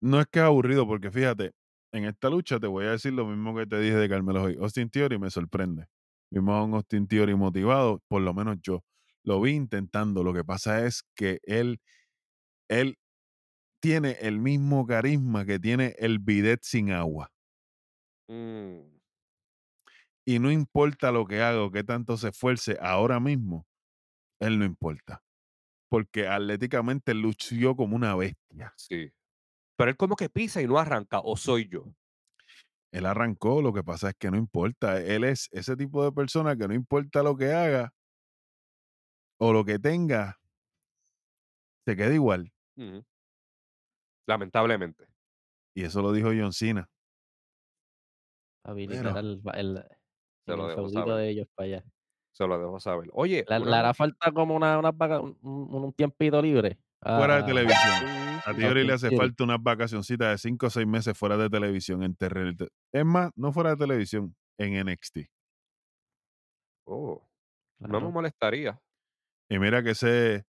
No 0.00 0.20
es 0.20 0.26
que 0.26 0.38
es 0.40 0.44
aburrido, 0.44 0.86
porque 0.86 1.10
fíjate, 1.10 1.52
en 1.92 2.04
esta 2.04 2.28
lucha 2.28 2.60
te 2.60 2.66
voy 2.66 2.84
a 2.84 2.90
decir 2.90 3.14
lo 3.14 3.24
mismo 3.24 3.56
que 3.56 3.66
te 3.66 3.80
dije 3.80 3.96
de 3.96 4.08
Carmelo 4.08 4.42
hoy. 4.42 4.56
Austin 4.60 4.90
Theory 4.90 5.18
me 5.18 5.30
sorprende. 5.30 5.86
Vimos 6.30 6.54
a 6.54 6.62
un 6.62 6.74
Austin 6.74 7.06
Theory 7.06 7.34
motivado, 7.34 8.02
por 8.08 8.20
lo 8.20 8.34
menos 8.34 8.58
yo. 8.60 8.84
Lo 9.22 9.40
vi 9.40 9.52
intentando. 9.52 10.22
Lo 10.22 10.34
que 10.34 10.44
pasa 10.44 10.84
es 10.84 11.04
que 11.14 11.38
él, 11.44 11.80
él 12.68 12.98
tiene 13.80 14.18
el 14.20 14.40
mismo 14.40 14.86
carisma 14.86 15.46
que 15.46 15.58
tiene 15.58 15.94
el 15.98 16.18
bidet 16.18 16.60
sin 16.62 16.90
agua. 16.90 17.33
Mm, 18.28 18.98
Y 20.26 20.38
no 20.38 20.50
importa 20.50 21.12
lo 21.12 21.26
que 21.26 21.42
haga 21.42 21.62
o 21.62 21.70
qué 21.70 21.84
tanto 21.84 22.16
se 22.16 22.28
esfuerce 22.28 22.78
ahora 22.80 23.20
mismo, 23.20 23.66
él 24.40 24.58
no 24.58 24.64
importa. 24.64 25.22
Porque 25.90 26.26
atléticamente 26.28 27.14
lució 27.14 27.76
como 27.76 27.96
una 27.96 28.14
bestia. 28.16 28.72
sí. 28.76 29.10
Pero 29.76 29.90
él 29.90 29.96
como 29.96 30.16
que 30.16 30.28
pisa 30.30 30.62
y 30.62 30.66
no 30.66 30.78
arranca, 30.78 31.20
o 31.20 31.36
soy 31.36 31.68
yo. 31.68 31.94
Él 32.92 33.06
arrancó, 33.06 33.60
lo 33.60 33.72
que 33.72 33.82
pasa 33.82 34.10
es 34.10 34.14
que 34.16 34.30
no 34.30 34.36
importa. 34.36 35.00
Él 35.00 35.24
es 35.24 35.48
ese 35.52 35.76
tipo 35.76 36.04
de 36.04 36.12
persona 36.12 36.56
que 36.56 36.68
no 36.68 36.74
importa 36.74 37.22
lo 37.22 37.36
que 37.36 37.52
haga 37.52 37.92
o 39.38 39.52
lo 39.52 39.64
que 39.64 39.78
tenga, 39.78 40.38
se 41.86 41.96
queda 41.96 42.14
igual. 42.14 42.52
Lamentablemente. 44.26 45.06
Y 45.74 45.84
eso 45.84 46.02
lo 46.02 46.12
dijo 46.12 46.28
John 46.28 46.52
Cena. 46.52 46.88
Va- 48.66 49.52
el, 49.52 49.84
Se 50.46 50.52
en 50.52 50.58
lo 50.58 50.68
el 50.70 50.74
feudito 50.74 51.16
de 51.16 51.28
ellos 51.30 51.46
para 51.54 51.66
allá. 51.66 51.84
Se 52.32 52.46
lo 52.46 52.58
dejo 52.58 52.80
saber. 52.80 53.08
Oye, 53.12 53.44
Le, 53.48 53.60
una 53.60 53.78
hará 53.80 53.94
falta 53.94 54.32
como 54.32 54.56
una, 54.56 54.78
una 54.78 54.90
vaca- 54.90 55.20
un, 55.20 55.36
un- 55.42 55.92
tiempito 55.92 56.42
libre. 56.42 56.78
Fuera 57.02 57.36
de 57.36 57.42
televisión. 57.44 57.92
A 58.46 58.52
sí. 58.52 58.56
Theory 58.58 58.84
le 58.84 58.92
hace 58.94 59.16
falta 59.16 59.44
unas 59.44 59.62
vacacioncitas 59.62 60.30
de 60.30 60.38
5 60.38 60.66
o 60.66 60.70
6 60.70 60.86
meses 60.86 61.16
fuera 61.16 61.36
de 61.36 61.48
televisión 61.48 62.02
en 62.02 62.14
terreno. 62.14 62.66
Es 62.92 63.04
más, 63.04 63.30
no 63.36 63.52
fuera 63.52 63.70
de 63.70 63.76
televisión, 63.76 64.34
en 64.58 64.86
NXT. 64.88 65.18
Oh, 66.86 67.26
no 67.78 68.00
me 68.00 68.08
molestaría. 68.08 68.78
Y 69.50 69.58
mira 69.58 69.82
que 69.82 69.90
ese, 69.90 70.44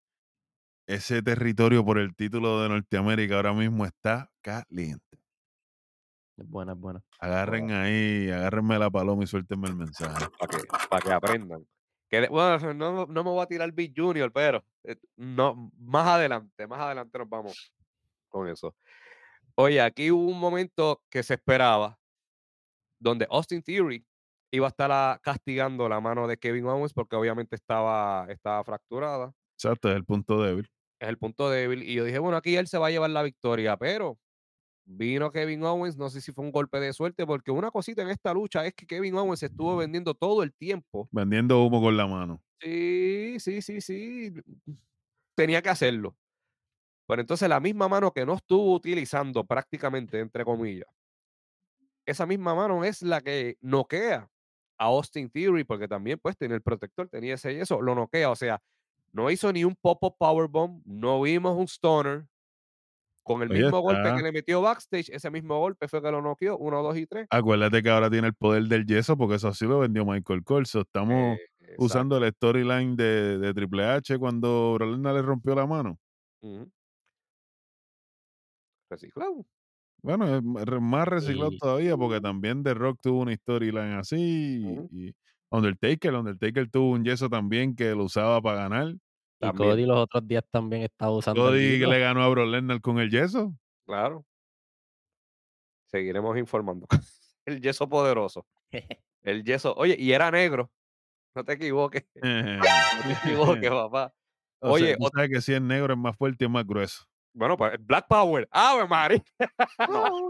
ese 0.87 1.21
territorio 1.21 1.85
por 1.85 1.97
el 1.99 2.15
título 2.15 2.61
de 2.61 2.69
Norteamérica 2.69 3.35
ahora 3.35 3.53
mismo 3.53 3.85
está 3.85 4.29
caliente. 4.41 5.19
Es 6.37 6.47
buena, 6.49 6.73
es 6.73 6.77
buena. 6.79 7.01
Agarren 7.19 7.71
ahí, 7.71 8.29
agárrenme 8.29 8.77
la 8.77 8.89
paloma 8.89 9.23
y 9.23 9.27
suéltenme 9.27 9.67
el 9.69 9.75
mensaje. 9.75 10.25
para 10.37 10.57
que, 10.57 10.67
pa' 10.89 10.99
que 10.99 11.11
aprendan. 11.13 11.65
Que 12.09 12.21
de- 12.21 12.27
bueno, 12.27 12.73
no, 12.73 13.05
no 13.05 13.23
me 13.23 13.29
voy 13.29 13.41
a 13.41 13.47
tirar 13.47 13.71
Big 13.71 13.93
Junior, 13.95 14.31
pero 14.31 14.63
eh, 14.83 14.97
no, 15.15 15.71
más 15.79 16.07
adelante, 16.07 16.67
más 16.67 16.79
adelante 16.81 17.17
nos 17.17 17.29
vamos 17.29 17.73
con 18.29 18.47
eso. 18.49 18.75
Oye, 19.55 19.79
aquí 19.81 20.11
hubo 20.11 20.27
un 20.27 20.39
momento 20.39 21.01
que 21.09 21.23
se 21.23 21.35
esperaba, 21.35 21.97
donde 22.99 23.25
Austin 23.29 23.63
Theory 23.63 24.05
iba 24.51 24.67
a 24.67 24.69
estar 24.69 24.91
ah, 24.91 25.19
castigando 25.23 25.87
la 25.89 25.99
mano 26.01 26.27
de 26.27 26.37
Kevin 26.37 26.65
Owens 26.65 26.93
porque 26.93 27.15
obviamente 27.15 27.55
estaba, 27.55 28.25
estaba 28.29 28.63
fracturada. 28.63 29.33
Exacto, 29.57 29.89
es 29.89 29.95
el 29.95 30.03
punto 30.05 30.41
débil. 30.43 30.69
Es 30.99 31.07
el 31.09 31.17
punto 31.17 31.49
débil. 31.49 31.83
Y 31.83 31.95
yo 31.95 32.03
dije, 32.03 32.19
bueno, 32.19 32.37
aquí 32.37 32.55
él 32.57 32.67
se 32.67 32.77
va 32.77 32.87
a 32.87 32.91
llevar 32.91 33.09
la 33.09 33.23
victoria, 33.23 33.77
pero 33.77 34.17
vino 34.85 35.31
Kevin 35.31 35.63
Owens, 35.63 35.97
no 35.97 36.09
sé 36.09 36.21
si 36.21 36.31
fue 36.31 36.45
un 36.45 36.51
golpe 36.51 36.79
de 36.79 36.93
suerte, 36.93 37.25
porque 37.25 37.51
una 37.51 37.71
cosita 37.71 38.01
en 38.03 38.09
esta 38.09 38.33
lucha 38.33 38.65
es 38.65 38.73
que 38.73 38.85
Kevin 38.85 39.15
Owens 39.15 39.43
estuvo 39.43 39.75
vendiendo 39.77 40.13
todo 40.13 40.43
el 40.43 40.53
tiempo 40.53 41.09
Vendiendo 41.11 41.63
humo 41.63 41.81
con 41.81 41.97
la 41.97 42.07
mano. 42.07 42.41
Sí, 42.61 43.35
sí, 43.39 43.61
sí, 43.61 43.81
sí. 43.81 44.33
Tenía 45.35 45.61
que 45.61 45.69
hacerlo. 45.69 46.15
Pero 47.07 47.21
entonces 47.21 47.47
la 47.49 47.59
misma 47.59 47.87
mano 47.87 48.11
que 48.11 48.25
no 48.25 48.33
estuvo 48.35 48.73
utilizando 48.73 49.43
prácticamente, 49.45 50.19
entre 50.19 50.43
comillas, 50.43 50.87
esa 52.05 52.25
misma 52.25 52.55
mano 52.55 52.83
es 52.83 53.01
la 53.01 53.21
que 53.21 53.57
noquea 53.61 54.29
a 54.77 54.85
Austin 54.85 55.29
Theory, 55.29 55.63
porque 55.63 55.87
también 55.87 56.19
pues 56.21 56.37
tenía 56.37 56.55
el 56.55 56.61
protector, 56.61 57.09
tenía 57.09 57.35
ese 57.35 57.53
y 57.53 57.57
eso, 57.57 57.81
lo 57.81 57.95
noquea. 57.95 58.29
O 58.29 58.35
sea, 58.35 58.61
no 59.11 59.29
hizo 59.31 59.51
ni 59.53 59.63
un 59.63 59.75
pop-up 59.75 60.15
powerbomb, 60.17 60.81
no 60.85 61.21
vimos 61.21 61.57
un 61.57 61.67
stoner. 61.67 62.27
Con 63.25 63.41
el 63.41 63.49
mismo 63.49 63.79
golpe 63.81 64.13
que 64.15 64.21
le 64.21 64.31
metió 64.31 64.61
backstage, 64.61 65.09
ese 65.09 65.31
mismo 65.31 65.59
golpe 65.59 65.87
fue 65.87 66.01
que 66.01 66.11
lo 66.11 66.21
noqueó, 66.21 66.57
uno, 66.57 66.83
dos 66.83 66.95
y 66.95 67.07
tres. 67.07 67.25
Acuérdate 67.31 67.81
que 67.81 67.89
ahora 67.89 68.09
tiene 68.09 68.27
el 68.27 68.35
poder 68.35 68.63
del 68.65 68.85
yeso 68.85 69.17
porque 69.17 69.35
eso 69.35 69.47
así 69.47 69.65
lo 69.65 69.79
vendió 69.79 70.05
Michael 70.05 70.43
Corso. 70.43 70.81
Estamos 70.81 71.39
Eh, 71.59 71.75
usando 71.79 72.17
el 72.17 72.31
storyline 72.31 72.95
de, 72.95 73.39
de 73.39 73.53
Triple 73.53 73.83
H 73.83 74.19
cuando 74.19 74.75
Brock 74.75 74.91
Lesnar 74.91 75.15
le 75.15 75.21
rompió 75.23 75.55
la 75.55 75.65
mano. 75.65 75.97
Reciclado. 78.89 79.45
Bueno, 80.03 80.41
más 80.81 81.07
reciclado 81.07 81.51
todavía 81.59 81.97
porque 81.97 82.21
también 82.21 82.63
The 82.63 82.75
Rock 82.75 82.99
tuvo 83.01 83.21
una 83.21 83.35
storyline 83.35 83.93
así. 83.93 84.63
Ujú. 84.63 84.87
Y 84.91 85.13
Undertaker, 85.49 86.13
Undertaker 86.13 86.69
tuvo 86.69 86.91
un 86.91 87.03
yeso 87.03 87.29
también 87.29 87.75
que 87.75 87.91
lo 87.95 88.03
usaba 88.03 88.41
para 88.41 88.69
ganar. 88.69 88.95
Y 89.39 89.45
También. 89.47 89.69
Cody 89.69 89.85
los 89.85 89.97
otros 89.97 90.27
días 90.27 90.43
también 90.49 90.83
estaba 90.83 91.11
usando 91.11 91.41
Cody 91.41 91.75
hilo. 91.75 91.91
le 91.91 91.99
ganó 91.99 92.23
a 92.23 92.29
Brock 92.29 92.47
Lesnar 92.47 92.81
con 92.81 92.99
el 92.99 93.09
yeso. 93.11 93.53
Claro. 93.85 94.25
Seguiremos 95.87 96.37
informando. 96.37 96.87
El 97.45 97.61
yeso 97.61 97.87
poderoso. 97.87 98.45
El 99.23 99.43
yeso. 99.43 99.73
Oye, 99.77 99.95
y 99.99 100.11
era 100.13 100.31
negro. 100.31 100.71
No 101.35 101.43
te 101.43 101.53
equivoques. 101.53 102.05
No 102.15 103.01
te 103.03 103.11
equivoques, 103.29 103.69
papá. 103.69 104.13
O 104.59 104.67
sea, 104.67 104.73
Oye, 104.87 104.97
tú 104.97 105.03
ot- 105.03 105.11
sabes 105.13 105.29
que 105.29 105.41
si 105.41 105.53
es 105.53 105.61
negro 105.61 105.93
es 105.93 105.99
más 105.99 106.15
fuerte 106.17 106.45
y 106.45 106.47
más 106.47 106.65
grueso. 106.65 107.03
Bueno, 107.33 107.57
pues 107.57 107.73
Black 107.85 108.07
Power. 108.07 108.47
¡Ave 108.49 108.87
María! 108.87 109.21
No. 109.89 110.29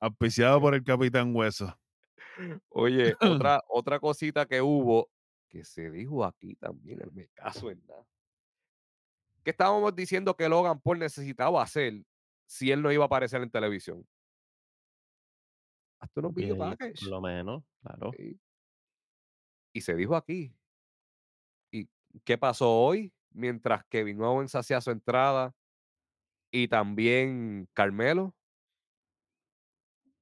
Auspiciado 0.00 0.60
por 0.60 0.74
el 0.74 0.82
Capitán 0.84 1.34
Hueso. 1.34 1.74
Oye, 2.68 3.14
otra, 3.20 3.62
otra 3.68 3.98
cosita 3.98 4.44
que 4.44 4.60
hubo 4.60 5.08
que 5.48 5.64
se 5.64 5.90
dijo 5.90 6.24
aquí 6.24 6.56
también, 6.56 7.00
en 7.02 7.14
me 7.14 7.28
caso 7.28 7.70
en 7.70 7.84
nada. 7.86 8.06
Que 9.42 9.50
estábamos 9.50 9.94
diciendo 9.94 10.36
que 10.36 10.48
Logan 10.48 10.80
Paul 10.80 10.98
necesitaba 10.98 11.62
hacer 11.62 12.04
si 12.46 12.70
él 12.70 12.82
no 12.82 12.90
iba 12.90 13.04
a 13.04 13.06
aparecer 13.06 13.42
en 13.42 13.50
televisión. 13.50 14.06
Hasta 15.98 16.20
unos 16.20 16.34
video 16.34 16.58
package. 16.58 17.00
Por 17.00 17.10
lo 17.10 17.20
menos, 17.20 17.64
claro. 17.80 18.10
Y 19.72 19.80
se 19.80 19.94
dijo 19.94 20.16
aquí. 20.16 20.54
¿Y 21.70 21.88
qué 22.24 22.36
pasó 22.38 22.72
hoy? 22.72 23.12
Mientras 23.30 23.84
Kevin 23.86 24.22
Owens 24.22 24.54
hacía 24.54 24.80
su 24.80 24.90
entrada 24.90 25.54
y 26.50 26.68
también 26.68 27.68
Carmelo. 27.72 28.34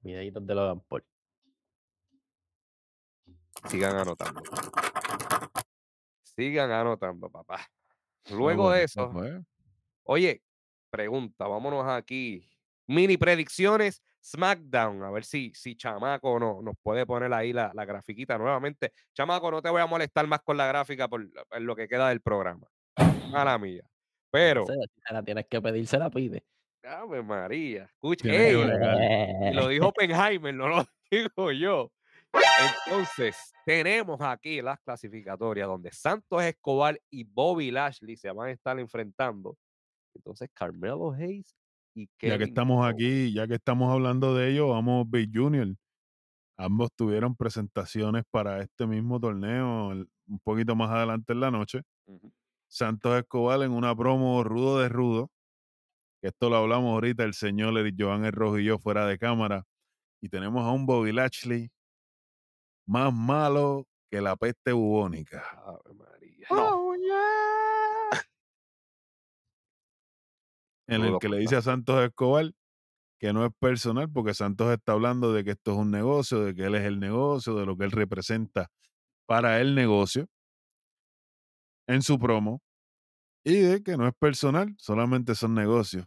Videitos 0.01 0.47
de 0.47 0.55
Logan 0.55 0.81
Paul. 0.81 1.05
Sigan 3.69 3.97
anotando. 3.97 4.43
Sigan 6.37 6.71
anotando, 6.71 7.31
papá. 7.31 7.61
Luego 8.31 8.71
de 8.71 8.85
eso, 8.85 9.13
oye, 10.05 10.43
pregunta, 10.91 11.47
vámonos 11.47 11.87
aquí. 11.87 12.49
Mini 12.87 13.17
predicciones 13.17 14.03
SmackDown. 14.23 15.03
A 15.03 15.11
ver 15.11 15.25
si, 15.25 15.53
si 15.55 15.77
Chamaco 15.77 16.39
no, 16.39 16.63
nos 16.63 16.75
puede 16.83 17.07
poner 17.07 17.33
ahí 17.33 17.53
la, 17.53 17.71
la 17.75 17.85
grafiquita 17.85 18.39
nuevamente. 18.39 18.93
Chamaco, 19.15 19.51
no 19.51 19.63
te 19.63 19.71
voy 19.71 19.83
a 19.83 19.87
molestar 19.87 20.27
más 20.27 20.41
con 20.43 20.57
la 20.57 20.67
gráfica 20.67 21.09
por, 21.09 21.31
por 21.31 21.61
lo 21.61 21.77
que 21.77 21.89
queda 21.89 22.09
del 22.09 22.21
programa. 22.21 22.67
Mala 23.31 23.59
mía. 23.59 23.85
Pero, 24.31 24.65
la 25.11 25.23
tienes 25.23 25.47
que 25.47 25.63
pedir, 25.63 25.87
se 25.87 25.99
la 25.99 26.11
pide. 26.11 26.45
Ave 26.83 27.23
María, 27.23 27.85
escucha, 27.85 28.29
ey, 28.29 28.55
lo 29.55 29.69
dijo 29.69 29.89
Oppenheimer, 29.89 30.55
no 30.55 30.69
lo 30.69 30.85
digo 31.11 31.53
yo. 31.53 31.93
Entonces, 32.87 33.37
tenemos 33.67 34.21
aquí 34.21 34.61
las 34.63 34.79
clasificatorias 34.81 35.67
donde 35.67 35.91
Santos 35.93 36.43
Escobar 36.43 36.99
y 37.11 37.25
Bobby 37.25 37.71
Lashley 37.71 38.17
se 38.17 38.31
van 38.31 38.49
a 38.49 38.53
estar 38.53 38.79
enfrentando. 38.79 39.57
Entonces, 40.15 40.49
Carmelo 40.53 41.13
Hayes 41.13 41.55
y 41.95 42.09
Kevin 42.19 42.33
ya 42.35 42.39
que 42.39 42.45
estamos 42.45 42.87
aquí, 42.87 43.33
ya 43.33 43.47
que 43.47 43.55
estamos 43.55 43.93
hablando 43.93 44.35
de 44.35 44.51
ello, 44.51 44.69
vamos 44.69 45.09
Big 45.09 45.31
Junior. 45.35 45.69
Ambos 46.57 46.91
tuvieron 46.95 47.35
presentaciones 47.35 48.23
para 48.31 48.61
este 48.63 48.87
mismo 48.87 49.19
torneo 49.19 49.93
el- 49.93 50.09
un 50.29 50.39
poquito 50.41 50.77
más 50.77 50.91
adelante 50.91 51.33
en 51.33 51.41
la 51.41 51.51
noche. 51.51 51.83
Santos 52.69 53.17
Escobar 53.19 53.61
en 53.63 53.73
una 53.73 53.95
promo 53.95 54.43
rudo 54.45 54.79
de 54.81 54.89
rudo. 54.89 55.31
Esto 56.23 56.49
lo 56.49 56.57
hablamos 56.57 56.93
ahorita 56.95 57.25
el 57.25 57.35
señor 57.35 57.77
Eric 57.79 57.97
Joan 57.99 58.25
El 58.25 58.33
Rojo 58.33 58.59
y 58.59 58.65
yo 58.65 58.79
fuera 58.79 59.07
de 59.07 59.19
cámara. 59.19 59.65
Y 60.23 60.29
tenemos 60.29 60.65
a 60.65 60.71
un 60.71 60.87
Bobby 60.87 61.13
Lashley 61.13 61.71
más 62.87 63.13
malo 63.13 63.87
que 64.11 64.21
la 64.21 64.37
peste 64.37 64.73
bubónica. 64.73 65.43
Ave 65.65 65.95
María. 65.95 66.47
En 70.87 71.03
el 71.03 71.19
que 71.19 71.31
le 71.31 71.39
dice 71.39 71.57
a 71.57 71.63
Santos 71.63 72.05
Escobar 72.05 72.53
que 73.19 73.33
no 73.33 73.47
es 73.47 73.53
personal, 73.59 74.11
porque 74.13 74.35
Santos 74.35 74.71
está 74.71 74.93
hablando 74.93 75.33
de 75.33 75.45
que 75.45 75.53
esto 75.53 75.73
es 75.73 75.79
un 75.79 75.91
negocio, 75.91 76.41
de 76.41 76.55
que 76.55 76.65
él 76.65 76.75
es 76.75 76.85
el 76.85 77.01
negocio, 77.01 77.55
de 77.55 77.65
lo 77.65 77.75
que 77.75 77.85
él 77.85 77.91
representa 77.91 78.71
para 79.27 79.63
el 79.63 79.75
negocio 79.75 80.29
en 81.87 82.03
su 82.03 82.19
promo, 82.19 82.61
y 83.45 83.57
de 83.57 83.83
que 83.83 83.97
no 83.97 84.07
es 84.07 84.15
personal, 84.15 84.75
solamente 84.79 85.35
son 85.35 85.55
negocios. 85.55 86.07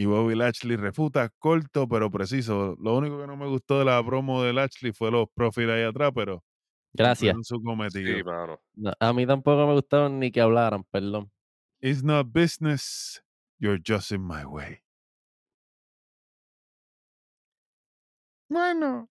Y 0.00 0.06
Bobby 0.06 0.36
Lashley 0.36 0.76
refuta 0.76 1.28
corto 1.40 1.88
pero 1.88 2.08
preciso. 2.08 2.76
Lo 2.80 2.96
único 2.96 3.20
que 3.20 3.26
no 3.26 3.36
me 3.36 3.48
gustó 3.48 3.80
de 3.80 3.84
la 3.84 4.00
promo 4.06 4.44
de 4.44 4.52
Lashley 4.52 4.92
fue 4.92 5.10
los 5.10 5.26
profits 5.34 5.68
ahí 5.68 5.82
atrás, 5.82 6.12
pero 6.14 6.44
Gracias. 6.92 7.34
su 7.42 7.60
cometido. 7.60 8.16
Sí, 8.16 8.22
mano. 8.22 8.60
No, 8.76 8.92
a 9.00 9.12
mí 9.12 9.26
tampoco 9.26 9.66
me 9.66 9.72
gustaron 9.72 10.20
ni 10.20 10.30
que 10.30 10.40
hablaran, 10.40 10.84
perdón. 10.84 11.32
It's 11.80 12.04
not 12.04 12.28
business, 12.32 13.20
you're 13.58 13.80
just 13.84 14.12
in 14.12 14.22
my 14.24 14.44
way. 14.44 14.82
Bueno. 18.48 19.08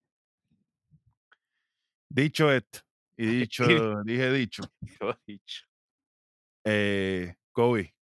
Dicho 2.10 2.50
esto, 2.50 2.80
y 3.18 3.26
dicho, 3.42 3.66
dije 4.06 4.32
dicho, 4.32 4.64
Yo 5.02 5.10
he 5.12 5.18
dicho. 5.34 5.66
eh, 6.66 7.36
Kobe, 7.52 7.94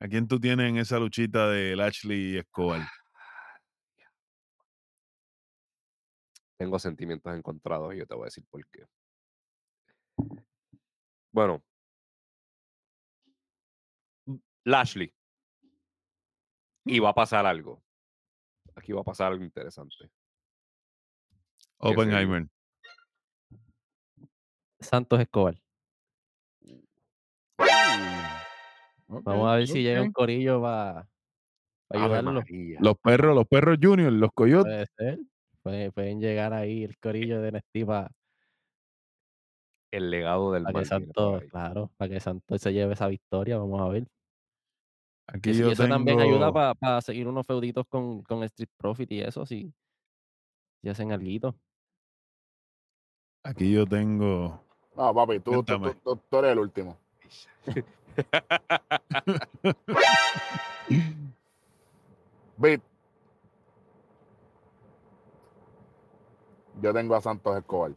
¿a 0.00 0.08
quién 0.08 0.26
tú 0.26 0.40
tienes 0.40 0.68
en 0.68 0.78
esa 0.78 0.98
luchita 0.98 1.48
de 1.48 1.76
Lashley 1.76 2.32
y 2.32 2.38
Escobar? 2.38 2.80
Tengo 6.58 6.78
sentimientos 6.78 7.34
encontrados 7.34 7.94
y 7.94 7.98
yo 7.98 8.06
te 8.06 8.14
voy 8.14 8.24
a 8.24 8.26
decir 8.26 8.44
por 8.50 8.66
qué. 8.66 8.84
Bueno. 11.32 11.62
Lashley. 14.64 15.14
Y 16.84 16.98
va 16.98 17.10
a 17.10 17.14
pasar 17.14 17.46
algo. 17.46 17.82
Aquí 18.74 18.92
va 18.92 19.00
a 19.00 19.04
pasar 19.04 19.32
algo 19.32 19.44
interesante. 19.44 20.10
Oppenheimer. 21.78 22.46
Santos 24.80 25.20
Escobar. 25.20 25.60
Vamos 29.10 29.48
a 29.48 29.56
ver 29.56 29.66
si 29.66 29.82
llega 29.82 30.02
un 30.02 30.12
corillo 30.12 30.62
para 30.62 31.08
Ave 31.90 32.04
ayudarlo. 32.04 32.32
María. 32.32 32.78
Los 32.80 32.94
perros, 32.98 33.34
los 33.34 33.46
perros 33.46 33.78
junior, 33.82 34.12
los 34.12 34.30
coyotes. 34.32 34.88
Puede 34.96 35.16
ser. 35.16 35.18
Puede- 35.62 35.92
pueden 35.92 36.20
llegar 36.20 36.52
ahí 36.52 36.84
el 36.84 36.96
corillo 36.98 37.40
de 37.42 37.48
NXT 37.52 37.86
para 37.86 38.10
El 39.90 40.10
legado 40.10 40.52
del 40.52 40.64
que 40.66 40.72
por 40.72 40.86
Santos, 40.86 41.42
ahí. 41.42 41.48
claro, 41.48 41.90
para 41.96 42.08
que 42.08 42.20
Santos 42.20 42.60
se 42.62 42.72
lleve 42.72 42.92
esa 42.94 43.08
victoria. 43.08 43.58
Vamos 43.58 43.80
a 43.80 43.88
ver. 43.88 44.06
Aquí 45.26 45.50
Y, 45.50 45.54
si 45.54 45.60
yo 45.60 45.70
eso 45.70 45.86
también 45.88 46.20
ayuda 46.20 46.52
para 46.52 47.00
seguir 47.00 47.26
unos 47.28 47.46
feuditos 47.46 47.84
con, 47.88 48.22
con 48.22 48.42
Street 48.44 48.70
Profit 48.76 49.10
y 49.12 49.20
eso, 49.20 49.44
sí. 49.44 49.72
Si 50.82 50.88
hacen 50.88 51.12
algo. 51.12 51.54
aquí 53.42 53.72
yo 53.72 53.86
tengo. 53.86 54.64
No, 54.96 55.14
papi, 55.14 55.40
tú, 55.40 55.62
tú- 55.62 55.78
tú- 56.02 56.20
tú 56.28 56.36
eres 56.38 56.52
el 56.52 56.58
último. 56.58 56.96
Bit. 62.56 62.82
Yo 66.82 66.92
tengo 66.92 67.14
a 67.14 67.20
Santos 67.20 67.56
Escobar. 67.56 67.92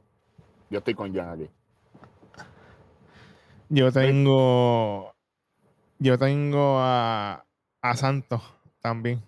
Yo 0.69 0.79
estoy 0.79 0.93
con 0.93 1.13
Jan 1.13 1.29
aquí. 1.29 1.49
Yo 3.69 3.91
tengo. 3.91 5.13
Yo 5.99 6.17
tengo 6.17 6.79
a, 6.79 7.45
a 7.81 7.95
Santos 7.95 8.41
también. 8.81 9.21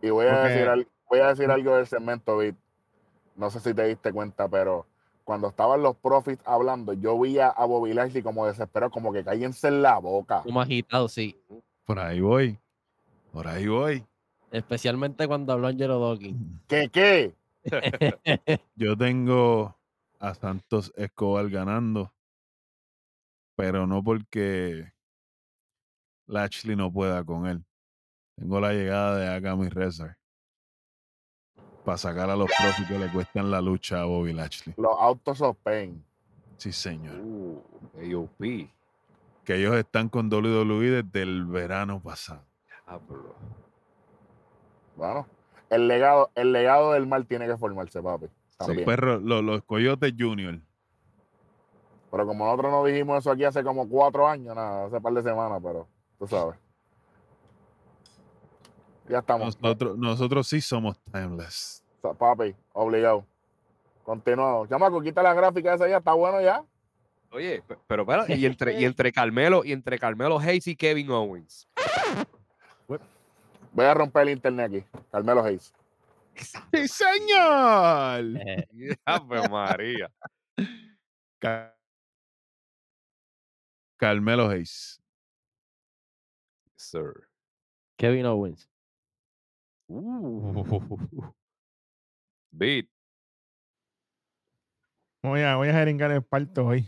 Y 0.00 0.10
voy 0.10 0.26
a, 0.26 0.40
Ok. 0.40 0.48
decir, 0.48 0.88
voy 1.08 1.20
a 1.20 1.28
decir 1.28 1.50
algo 1.50 1.76
del 1.76 1.86
segmento, 1.86 2.38
Bit. 2.38 2.56
No 3.36 3.50
sé 3.50 3.60
si 3.60 3.74
te 3.74 3.84
diste 3.84 4.12
cuenta, 4.12 4.48
pero 4.48 4.86
cuando 5.24 5.48
estaban 5.48 5.82
los 5.82 5.96
profits 5.96 6.42
hablando, 6.44 6.92
yo 6.92 7.18
vi 7.18 7.38
a, 7.38 7.48
a 7.48 7.64
Bobby 7.64 7.94
Lashley 7.94 8.22
como 8.22 8.46
desesperado, 8.46 8.90
como 8.90 9.12
que 9.12 9.24
cállense 9.24 9.68
en 9.68 9.82
la 9.82 9.98
boca. 9.98 10.42
Como 10.42 10.60
agitado, 10.60 11.08
sí. 11.08 11.36
Por 11.84 11.98
ahí 11.98 12.20
voy. 12.20 12.58
Por 13.32 13.48
ahí 13.48 13.66
voy. 13.66 14.04
Especialmente 14.50 15.26
cuando 15.26 15.52
habló 15.52 15.66
Angelo 15.66 15.98
Dawkins. 15.98 16.38
¿Qué 16.68 16.88
qué? 16.90 17.34
Yo 18.76 18.96
tengo 18.96 19.76
a 20.20 20.34
Santos 20.34 20.92
Escobar 20.96 21.48
ganando, 21.48 22.12
pero 23.56 23.86
no 23.86 24.04
porque 24.04 24.92
Lashley 26.26 26.76
no 26.76 26.92
pueda 26.92 27.24
con 27.24 27.46
él. 27.46 27.64
Tengo 28.36 28.60
la 28.60 28.72
llegada 28.72 29.16
de 29.16 29.28
Agami 29.28 29.68
Rezar 29.68 30.18
para 31.84 31.98
sacar 31.98 32.30
a 32.30 32.36
los 32.36 32.50
profis 32.58 32.86
que 32.88 32.98
le 32.98 33.10
cuestan 33.12 33.50
la 33.50 33.60
lucha 33.60 34.00
a 34.00 34.04
Bobby 34.04 34.32
Lashley. 34.32 34.74
Los 34.78 34.96
autos 34.98 35.40
of 35.42 35.56
pain. 35.62 36.02
Sí, 36.56 36.72
señor. 36.72 37.16
Uh, 37.20 37.62
AOP. 37.98 38.70
Que 39.44 39.56
ellos 39.56 39.74
están 39.76 40.08
con 40.08 40.32
WWE 40.32 41.02
desde 41.02 41.22
el 41.22 41.44
verano 41.44 42.00
pasado. 42.00 42.42
Diablo. 42.86 43.34
Bueno, 44.96 45.26
el 45.70 45.88
legado, 45.88 46.30
el 46.34 46.52
legado 46.52 46.92
del 46.92 47.06
mal 47.06 47.26
tiene 47.26 47.46
que 47.46 47.56
formarse, 47.56 48.02
papi. 48.02 48.26
Los 48.26 48.68
También. 48.68 48.86
perros, 48.86 49.22
los, 49.22 49.42
los 49.42 49.62
coyotes 49.64 50.14
junior. 50.18 50.58
Pero 52.10 52.26
como 52.26 52.44
nosotros 52.46 52.70
no 52.70 52.84
dijimos 52.84 53.18
eso 53.18 53.32
aquí 53.32 53.44
hace 53.44 53.62
como 53.64 53.88
cuatro 53.88 54.26
años, 54.26 54.54
nada, 54.54 54.86
hace 54.86 55.00
par 55.00 55.12
de 55.12 55.22
semanas, 55.22 55.60
pero 55.62 55.88
tú 56.18 56.28
sabes. 56.28 56.56
Ya 59.08 59.18
estamos. 59.18 59.60
Nosotros, 59.60 59.98
nosotros 59.98 60.46
sí 60.48 60.60
somos 60.60 60.98
timeless. 61.12 61.82
O 62.02 62.08
sea, 62.08 62.12
Papi, 62.14 62.54
obligado. 62.72 63.26
Continuado. 64.02 64.66
Chamaco, 64.66 65.00
quita 65.02 65.22
la 65.22 65.34
gráfica 65.34 65.74
esa 65.74 65.88
ya, 65.88 65.98
está 65.98 66.12
bueno 66.12 66.40
ya. 66.40 66.64
Oye, 67.30 67.62
pe- 67.66 67.76
pero 67.86 68.02
espera, 68.02 68.24
y 68.28 68.44
entre, 68.46 68.80
y 68.80 68.84
entre 68.84 69.12
Carmelo, 69.12 69.64
y 69.64 69.72
entre 69.72 69.98
Carmelo 69.98 70.38
Hayes 70.38 70.66
y 70.68 70.76
Kevin 70.76 71.10
Owens. 71.10 71.66
Voy 73.72 73.86
a 73.86 73.92
romper 73.94 74.22
el 74.22 74.30
internet 74.30 74.66
aquí. 74.68 74.84
Carmelo 75.10 75.42
Hayes. 75.42 75.72
¡Sí, 76.36 76.88
señor! 76.88 78.24
Eh, 78.46 78.66
Ave 79.04 79.48
María. 79.48 80.10
Ca- 81.40 81.76
Carmelo 83.96 84.48
Hayes. 84.48 85.00
Sir. 86.76 87.28
Kevin 87.96 88.26
Owens. 88.26 88.68
Uh. 89.88 91.32
Beat. 92.50 92.86
Voy 95.22 95.40
a, 95.40 95.56
voy 95.56 95.68
a 95.68 95.72
jeringar 95.72 96.10
el 96.10 96.22
parto 96.22 96.66
hoy. 96.66 96.86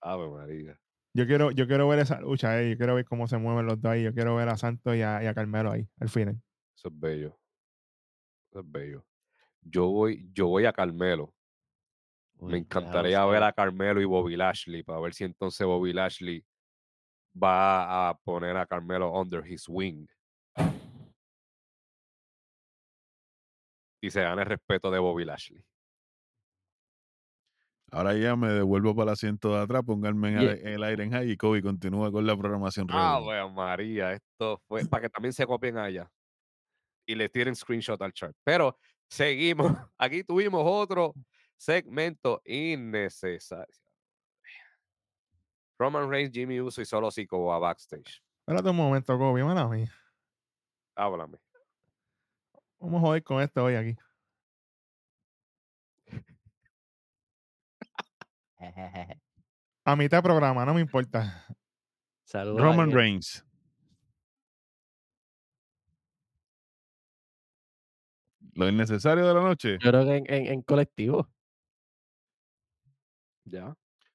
Ave 0.00 0.28
María. 0.28 0.80
Yo 1.12 1.26
quiero, 1.26 1.50
yo 1.52 1.66
quiero 1.66 1.86
ver 1.86 2.00
esa 2.00 2.20
lucha 2.20 2.52
ahí. 2.52 2.70
Yo 2.70 2.76
quiero 2.76 2.94
ver 2.94 3.04
cómo 3.04 3.28
se 3.28 3.38
mueven 3.38 3.66
los 3.66 3.80
dos 3.80 3.92
ahí. 3.92 4.02
Yo 4.02 4.12
quiero 4.12 4.34
ver 4.34 4.48
a 4.48 4.56
Santos 4.56 4.96
y 4.96 5.02
a, 5.02 5.22
y 5.22 5.26
a 5.26 5.34
Carmelo 5.34 5.70
ahí, 5.70 5.86
al 6.00 6.08
final. 6.08 6.40
Eso 6.76 6.88
es 6.88 6.98
bello. 6.98 7.38
Eso 8.50 8.60
es 8.60 8.70
bello. 8.70 9.04
Yo 9.60 9.86
voy, 9.88 10.28
yo 10.32 10.48
voy 10.48 10.66
a 10.66 10.72
Carmelo. 10.72 11.32
Uy, 12.38 12.52
Me 12.52 12.58
encantaría 12.58 13.24
ver 13.26 13.42
a 13.44 13.52
Carmelo 13.52 14.00
y 14.00 14.04
Bobby 14.04 14.36
Lashley 14.36 14.82
para 14.82 15.00
ver 15.00 15.14
si 15.14 15.24
entonces 15.24 15.66
Bobby 15.66 15.92
Lashley 15.92 16.44
va 17.40 18.08
a 18.08 18.18
poner 18.18 18.56
a 18.56 18.66
Carmelo 18.66 19.12
under 19.12 19.46
his 19.46 19.68
wing. 19.68 20.06
Y 24.04 24.10
se 24.10 24.22
gana 24.22 24.42
el 24.42 24.48
respeto 24.48 24.90
de 24.90 24.98
Bobby 24.98 25.24
Lashley. 25.24 25.64
Ahora 27.90 28.14
ya 28.14 28.36
me 28.36 28.48
devuelvo 28.48 28.94
para 28.94 29.10
el 29.10 29.12
asiento 29.14 29.54
de 29.54 29.62
atrás, 29.62 29.82
pónganme 29.86 30.28
en 30.34 30.40
Yeah. 30.40 30.52
el, 30.52 30.66
el 30.66 30.82
aire 30.82 31.04
en 31.04 31.10
high 31.12 31.30
y 31.30 31.36
Kobe 31.38 31.62
continúa 31.62 32.12
con 32.12 32.26
la 32.26 32.36
programación 32.36 32.86
regular. 32.86 33.16
Ave 33.16 33.50
María, 33.50 34.12
esto 34.12 34.60
fue 34.68 34.84
para 34.84 35.02
que 35.02 35.08
también 35.08 35.32
se 35.32 35.46
copien 35.46 35.78
allá 35.78 36.10
y 37.06 37.14
le 37.14 37.30
tiren 37.30 37.54
screenshot 37.56 38.00
al 38.02 38.12
chart. 38.12 38.36
Pero 38.44 38.76
seguimos. 39.08 39.72
Aquí 39.98 40.22
tuvimos 40.22 40.62
otro 40.66 41.14
segmento 41.56 42.42
innecesario. 42.44 43.74
Roman 45.78 46.10
Reigns, 46.10 46.32
Jimmy 46.32 46.60
Uso 46.60 46.82
y 46.82 46.84
solo 46.84 47.10
Zico 47.10 47.52
a 47.54 47.58
backstage. 47.58 48.22
Espérate 48.40 48.68
un 48.68 48.76
momento, 48.76 49.16
Kobe, 49.16 49.42
mala 49.44 49.66
mía. 49.66 49.90
Háblame. 50.94 51.38
Vamos 52.84 52.98
a 52.98 53.06
joder 53.06 53.22
con 53.24 53.40
esto 53.40 53.64
hoy 53.64 53.76
aquí. 53.76 53.96
A 59.86 59.96
mitad 59.96 60.18
de 60.18 60.22
programa, 60.22 60.66
no 60.66 60.74
me 60.74 60.82
importa. 60.82 61.46
Saludos 62.24 62.60
Roman. 62.60 62.92
Reigns. 62.92 63.42
Lo 68.52 68.68
innecesario 68.68 69.26
de 69.26 69.32
la 69.34 69.40
noche. 69.40 69.78
Yo 69.80 69.90
creo 69.90 70.04
que 70.04 70.16
en, 70.16 70.24
en- 70.32 70.46
en 70.52 70.62
colectivo. 70.62 71.26
Ya. 73.44 73.74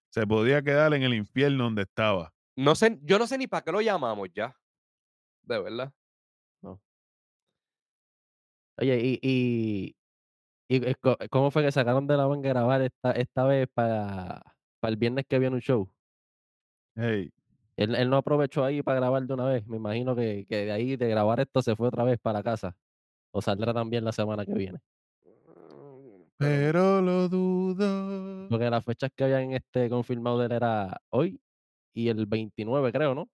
Se 0.09 0.27
podía 0.27 0.61
quedar 0.61 0.93
en 0.93 1.01
el 1.01 1.15
infierno 1.15 1.63
donde 1.63 1.81
estaba. 1.83 2.31
No 2.55 2.75
sé, 2.75 2.99
yo 3.01 3.17
no 3.17 3.25
sé 3.25 3.39
ni 3.39 3.47
para 3.47 3.63
qué 3.63 3.71
lo 3.71 3.81
llamamos 3.81 4.29
ya. 4.33 4.55
De 5.41 5.59
verdad. 5.59 5.91
Oye, 8.81 8.97
y, 9.01 9.19
y, 9.21 9.95
y 10.69 10.85
eh, 10.85 10.95
¿cómo 11.29 11.51
fue 11.51 11.63
que 11.63 11.71
sacaron 11.71 12.07
de 12.07 12.15
la 12.15 12.27
manga 12.27 12.49
grabar 12.49 12.81
esta, 12.81 13.11
esta 13.11 13.43
vez 13.43 13.67
para, 13.73 14.41
para 14.79 14.91
el 14.91 14.97
viernes 14.97 15.25
que 15.27 15.37
viene 15.37 15.55
un 15.55 15.61
show? 15.61 15.89
Hey, 16.95 17.29
Él, 17.75 17.95
él 17.95 18.09
no 18.09 18.17
aprovechó 18.17 18.63
ahí 18.63 18.81
para 18.81 18.99
grabar 18.99 19.23
de 19.23 19.33
una 19.33 19.45
vez. 19.45 19.67
Me 19.67 19.77
imagino 19.77 20.15
que, 20.15 20.45
que 20.47 20.65
de 20.65 20.71
ahí 20.71 20.95
de 20.95 21.09
grabar 21.09 21.41
esto 21.41 21.61
se 21.61 21.75
fue 21.75 21.89
otra 21.89 22.03
vez 22.03 22.19
para 22.19 22.41
casa. 22.41 22.75
O 23.31 23.41
saldrá 23.41 23.73
también 23.73 24.05
la 24.05 24.11
semana 24.11 24.45
que 24.45 24.53
viene. 24.53 24.79
pero 26.37 27.01
lo 27.01 27.27
dudo. 27.27 28.47
Porque 28.49 28.69
las 28.69 28.85
fechas 28.85 29.11
que 29.13 29.25
habían 29.25 29.51
este 29.51 29.89
confirmado 29.89 30.39
de 30.39 30.45
él 30.45 30.51
era 30.53 31.01
hoy 31.09 31.41
y 31.93 32.07
el 32.07 32.25
29, 32.25 32.91
creo, 32.93 33.13
¿no? 33.13 33.23
O 33.23 33.29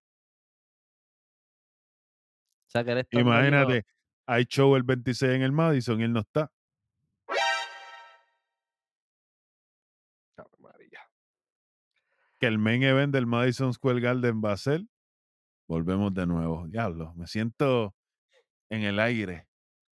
sea 2.67 2.83
que 2.83 2.91
él 2.91 2.97
está 2.97 3.19
Imagínate, 3.19 3.85
hay 4.25 4.45
show 4.45 4.75
el 4.75 4.83
26 4.83 5.33
en 5.33 5.41
el 5.41 5.51
Madison 5.51 5.99
y 5.99 6.03
él 6.03 6.13
no 6.13 6.21
está. 6.21 6.51
María. 10.59 11.01
Que 12.39 12.47
el 12.47 12.57
main 12.57 12.83
event 12.83 13.13
del 13.13 13.25
Madison 13.25 13.73
Square 13.73 13.99
Garden 13.99 14.41
va 14.43 14.53
a 14.53 14.57
ser. 14.57 14.81
Volvemos 15.67 16.13
de 16.13 16.25
nuevo. 16.25 16.67
Diablo, 16.67 17.13
me 17.15 17.27
siento 17.27 17.95
en 18.69 18.83
el 18.83 18.99
aire. 18.99 19.47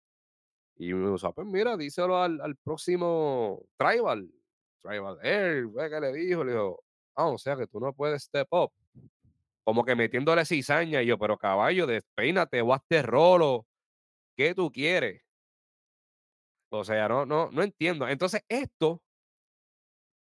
Y 0.77 0.89
Jimmy 0.89 1.07
Uso, 1.07 1.33
pues 1.33 1.47
mira, 1.47 1.77
díselo 1.77 2.19
al, 2.19 2.41
al 2.41 2.57
próximo 2.57 3.63
Tribal. 3.77 4.31
Tribal 4.83 5.19
Air, 5.23 5.67
¿ve 5.69 5.91
qué 5.91 6.01
le 6.01 6.13
dijo? 6.13 6.45
Le 6.45 6.53
dijo, 6.53 6.85
ah, 7.17 7.29
o 7.29 7.39
sea 7.39 7.57
que 7.57 7.67
tú 7.67 7.81
no 7.81 7.93
puedes 7.93 8.25
step 8.25 8.49
up. 8.53 8.73
Como 9.67 9.85
que 9.85 9.97
metiéndole 9.97 10.45
cizaña. 10.45 11.03
Y 11.03 11.07
yo, 11.07 11.19
pero 11.19 11.37
caballo, 11.37 11.89
despeínate, 11.89 12.63
o 12.63 12.73
hazte 12.73 13.03
rolo. 13.03 13.67
¿Qué 14.37 14.55
tú 14.55 14.71
quieres? 14.71 15.25
O 16.71 16.85
sea, 16.85 17.09
no, 17.09 17.27
no, 17.27 17.51
no 17.51 17.65
entiendo. 17.65 18.07
Entonces, 18.07 18.43
esto 18.49 19.03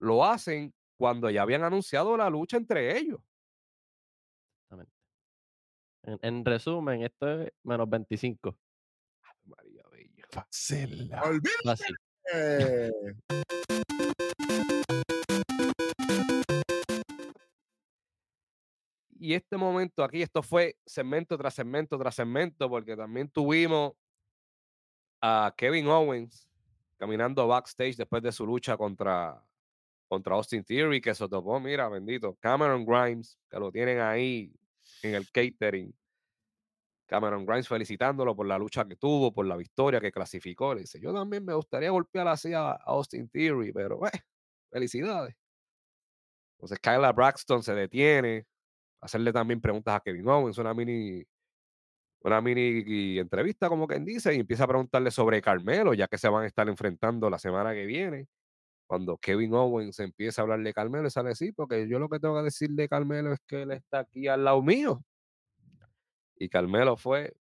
lo 0.00 0.24
hacen 0.24 0.74
cuando 0.98 1.30
ya 1.30 1.42
habían 1.42 1.62
anunciado 1.62 2.16
la 2.16 2.28
lucha 2.28 2.56
entre 2.56 2.98
ellos. 2.98 3.20
Exactamente. 4.64 4.92
En, 6.02 6.18
en 6.22 6.44
resumen, 6.44 7.04
esto 7.04 7.42
es 7.42 7.52
menos 7.62 7.88
25. 7.88 8.58
María 9.44 9.84
Bella. 9.92 10.26
Fácil. 10.28 11.08
Fácil. 11.62 11.96
Y 19.18 19.34
este 19.34 19.56
momento 19.56 20.04
aquí, 20.04 20.22
esto 20.22 20.42
fue 20.42 20.76
segmento 20.84 21.36
tras 21.36 21.54
segmento 21.54 21.98
tras 21.98 22.14
segmento, 22.14 22.68
porque 22.68 22.96
también 22.96 23.28
tuvimos 23.28 23.92
a 25.20 25.52
Kevin 25.56 25.88
Owens 25.88 26.48
caminando 26.96 27.46
backstage 27.46 27.96
después 27.96 28.22
de 28.22 28.32
su 28.32 28.46
lucha 28.46 28.76
contra, 28.76 29.42
contra 30.08 30.34
Austin 30.34 30.64
Theory, 30.64 31.00
que 31.00 31.14
se 31.14 31.28
topó, 31.28 31.60
mira, 31.60 31.88
bendito, 31.88 32.36
Cameron 32.40 32.84
Grimes, 32.84 33.38
que 33.50 33.58
lo 33.58 33.70
tienen 33.70 34.00
ahí 34.00 34.52
en 35.02 35.14
el 35.14 35.30
catering. 35.30 35.94
Cameron 37.06 37.46
Grimes 37.46 37.68
felicitándolo 37.68 38.34
por 38.34 38.46
la 38.46 38.58
lucha 38.58 38.84
que 38.84 38.96
tuvo, 38.96 39.32
por 39.32 39.46
la 39.46 39.56
victoria 39.56 40.00
que 40.00 40.10
clasificó. 40.10 40.74
Le 40.74 40.80
dice, 40.80 41.00
yo 41.00 41.12
también 41.12 41.44
me 41.44 41.54
gustaría 41.54 41.90
golpear 41.90 42.26
así 42.28 42.52
a 42.52 42.72
Austin 42.72 43.28
Theory, 43.28 43.72
pero 43.72 44.04
eh, 44.06 44.10
felicidades. 44.70 45.36
Entonces 46.56 46.78
Kyla 46.80 47.12
Braxton 47.12 47.62
se 47.62 47.74
detiene, 47.74 48.46
hacerle 49.06 49.32
también 49.32 49.60
preguntas 49.60 49.96
a 49.96 50.00
Kevin 50.00 50.28
Owens, 50.28 50.58
una 50.58 50.74
mini, 50.74 51.24
una 52.20 52.40
mini 52.40 53.18
entrevista, 53.18 53.68
como 53.68 53.86
quien 53.86 54.04
dice, 54.04 54.34
y 54.34 54.40
empieza 54.40 54.64
a 54.64 54.68
preguntarle 54.68 55.10
sobre 55.10 55.40
Carmelo, 55.40 55.94
ya 55.94 56.08
que 56.08 56.18
se 56.18 56.28
van 56.28 56.44
a 56.44 56.46
estar 56.46 56.68
enfrentando 56.68 57.30
la 57.30 57.38
semana 57.38 57.72
que 57.72 57.86
viene. 57.86 58.26
Cuando 58.86 59.18
Kevin 59.18 59.54
Owens 59.54 59.98
empieza 60.00 60.42
a 60.42 60.44
hablarle 60.44 60.70
de 60.70 60.74
Carmelo, 60.74 61.10
sale 61.10 61.30
así, 61.30 61.52
porque 61.52 61.88
yo 61.88 61.98
lo 61.98 62.08
que 62.08 62.20
tengo 62.20 62.36
que 62.36 62.44
decir 62.44 62.70
de 62.70 62.88
Carmelo 62.88 63.32
es 63.32 63.40
que 63.46 63.62
él 63.62 63.72
está 63.72 64.00
aquí 64.00 64.28
al 64.28 64.44
lado 64.44 64.62
mío. 64.62 65.02
Y 66.36 66.48
Carmelo 66.48 66.96
fue 66.96 67.34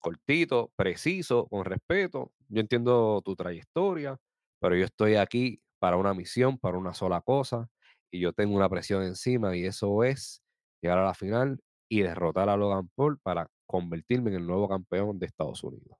cortito, 0.00 0.72
preciso, 0.76 1.46
con 1.48 1.64
respeto. 1.64 2.32
Yo 2.48 2.60
entiendo 2.60 3.22
tu 3.24 3.36
trayectoria. 3.36 4.18
pero 4.60 4.76
yo 4.76 4.84
estoy 4.84 5.16
aquí 5.16 5.60
para 5.80 5.96
una 5.96 6.14
misión, 6.14 6.58
para 6.58 6.78
una 6.78 6.94
sola 6.94 7.20
cosa, 7.20 7.68
y 8.12 8.20
yo 8.20 8.32
tengo 8.32 8.54
una 8.56 8.68
presión 8.68 9.02
encima, 9.02 9.56
y 9.56 9.64
eso 9.66 10.04
es 10.04 10.42
llegar 10.82 10.98
a 10.98 11.04
la 11.04 11.14
final 11.14 11.58
y 11.88 12.02
derrotar 12.02 12.48
a 12.48 12.56
Logan 12.56 12.90
Paul 12.94 13.18
para 13.20 13.48
convertirme 13.66 14.30
en 14.30 14.36
el 14.36 14.46
nuevo 14.46 14.68
campeón 14.68 15.18
de 15.18 15.26
Estados 15.26 15.62
Unidos. 15.62 15.96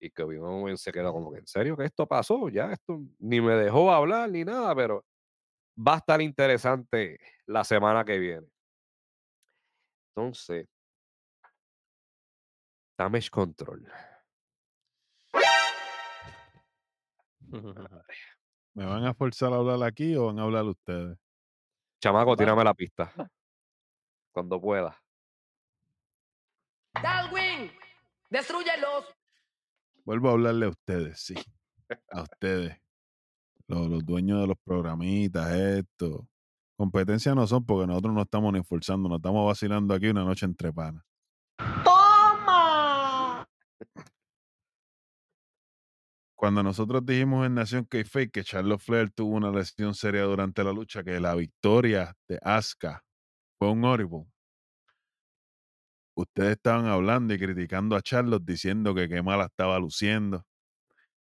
Y 0.00 0.10
que 0.10 0.22
Owens 0.22 0.80
se 0.80 0.92
quedó 0.92 1.12
como 1.12 1.32
que, 1.32 1.40
¿en 1.40 1.46
serio 1.46 1.76
que 1.76 1.84
esto 1.84 2.06
pasó? 2.06 2.48
Ya 2.48 2.72
esto 2.72 3.00
ni 3.18 3.40
me 3.40 3.54
dejó 3.54 3.90
hablar 3.90 4.30
ni 4.30 4.44
nada, 4.44 4.74
pero 4.74 5.04
va 5.76 5.94
a 5.94 5.98
estar 5.98 6.22
interesante 6.22 7.18
la 7.46 7.64
semana 7.64 8.04
que 8.04 8.18
viene. 8.18 8.46
Entonces, 10.14 10.66
Damage 12.96 13.30
Control. 13.30 13.90
¿Me 18.74 18.86
van 18.86 19.04
a 19.04 19.14
forzar 19.14 19.52
a 19.52 19.56
hablar 19.56 19.82
aquí 19.82 20.14
o 20.14 20.26
van 20.26 20.38
a 20.38 20.42
hablar 20.42 20.64
ustedes? 20.64 21.18
Chamaco, 22.00 22.36
tírame 22.36 22.62
la 22.62 22.74
pista. 22.74 23.12
Cuando 24.32 24.60
pueda. 24.60 24.96
Darwin, 27.02 27.70
destruyelos. 28.30 29.04
Vuelvo 30.04 30.28
a 30.28 30.32
hablarle 30.32 30.66
a 30.66 30.70
ustedes, 30.70 31.20
sí. 31.20 31.34
A 32.10 32.22
ustedes. 32.22 32.76
Los, 33.66 33.88
los 33.88 34.04
dueños 34.04 34.40
de 34.40 34.46
los 34.46 34.58
programitas, 34.64 35.52
esto. 35.52 36.26
Competencia 36.76 37.34
no 37.34 37.46
son 37.46 37.66
porque 37.66 37.86
nosotros 37.86 38.14
no 38.14 38.22
estamos 38.22 38.52
ni 38.52 38.60
esforzando, 38.60 39.08
nos 39.08 39.18
estamos 39.18 39.46
vacilando 39.46 39.94
aquí 39.94 40.08
una 40.08 40.24
noche 40.24 40.46
entre 40.46 40.72
panas. 40.72 41.04
¡Toma! 41.84 43.48
Cuando 46.36 46.62
nosotros 46.62 47.04
dijimos 47.04 47.44
en 47.46 47.54
Nación 47.54 47.84
K-Fake 47.84 48.30
que 48.30 48.44
Charlotte 48.44 48.80
Flair 48.80 49.10
tuvo 49.10 49.36
una 49.36 49.50
lesión 49.50 49.92
seria 49.92 50.22
durante 50.22 50.62
la 50.62 50.72
lucha, 50.72 51.02
que 51.02 51.18
la 51.18 51.34
victoria 51.34 52.16
de 52.28 52.38
Asuka 52.42 53.04
fue 53.58 53.70
un 53.70 53.84
horrible. 53.84 54.24
Ustedes 56.14 56.52
estaban 56.52 56.86
hablando 56.86 57.34
y 57.34 57.38
criticando 57.38 57.94
a 57.96 58.02
Charlotte 58.02 58.44
diciendo 58.44 58.94
que 58.94 59.08
qué 59.08 59.22
mala 59.22 59.44
estaba 59.46 59.78
luciendo, 59.78 60.44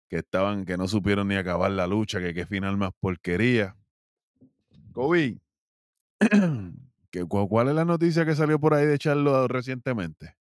que 0.09 0.17
estaban, 0.17 0.65
que 0.65 0.77
no 0.79 0.89
supieron 0.89 1.29
ni 1.29 1.37
acabar 1.37 1.71
la 1.71 1.87
lucha, 1.87 2.21
que 2.21 2.33
qué 2.33 2.47
final 2.47 2.77
más 2.79 2.93
porquería. 2.99 3.77
Kobe, 4.93 5.39
¿qué- 7.11 7.25
cu- 7.25 7.49
¿cuál 7.49 7.69
es 7.69 7.75
la 7.75 7.85
noticia 7.85 8.25
que 8.25 8.35
salió 8.35 8.59
por 8.59 8.75
ahí 8.75 8.87
de 8.87 8.99
Charlotte 8.99 9.51
recientemente? 9.51 10.37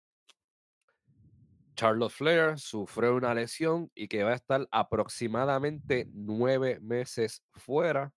Charlotte 1.74 2.12
Flair 2.12 2.58
sufrió 2.58 3.16
una 3.16 3.34
lesión 3.34 3.90
y 3.94 4.06
que 4.08 4.22
va 4.24 4.32
a 4.32 4.34
estar 4.36 4.68
aproximadamente 4.70 6.06
nueve 6.12 6.78
meses 6.80 7.42
fuera 7.52 8.12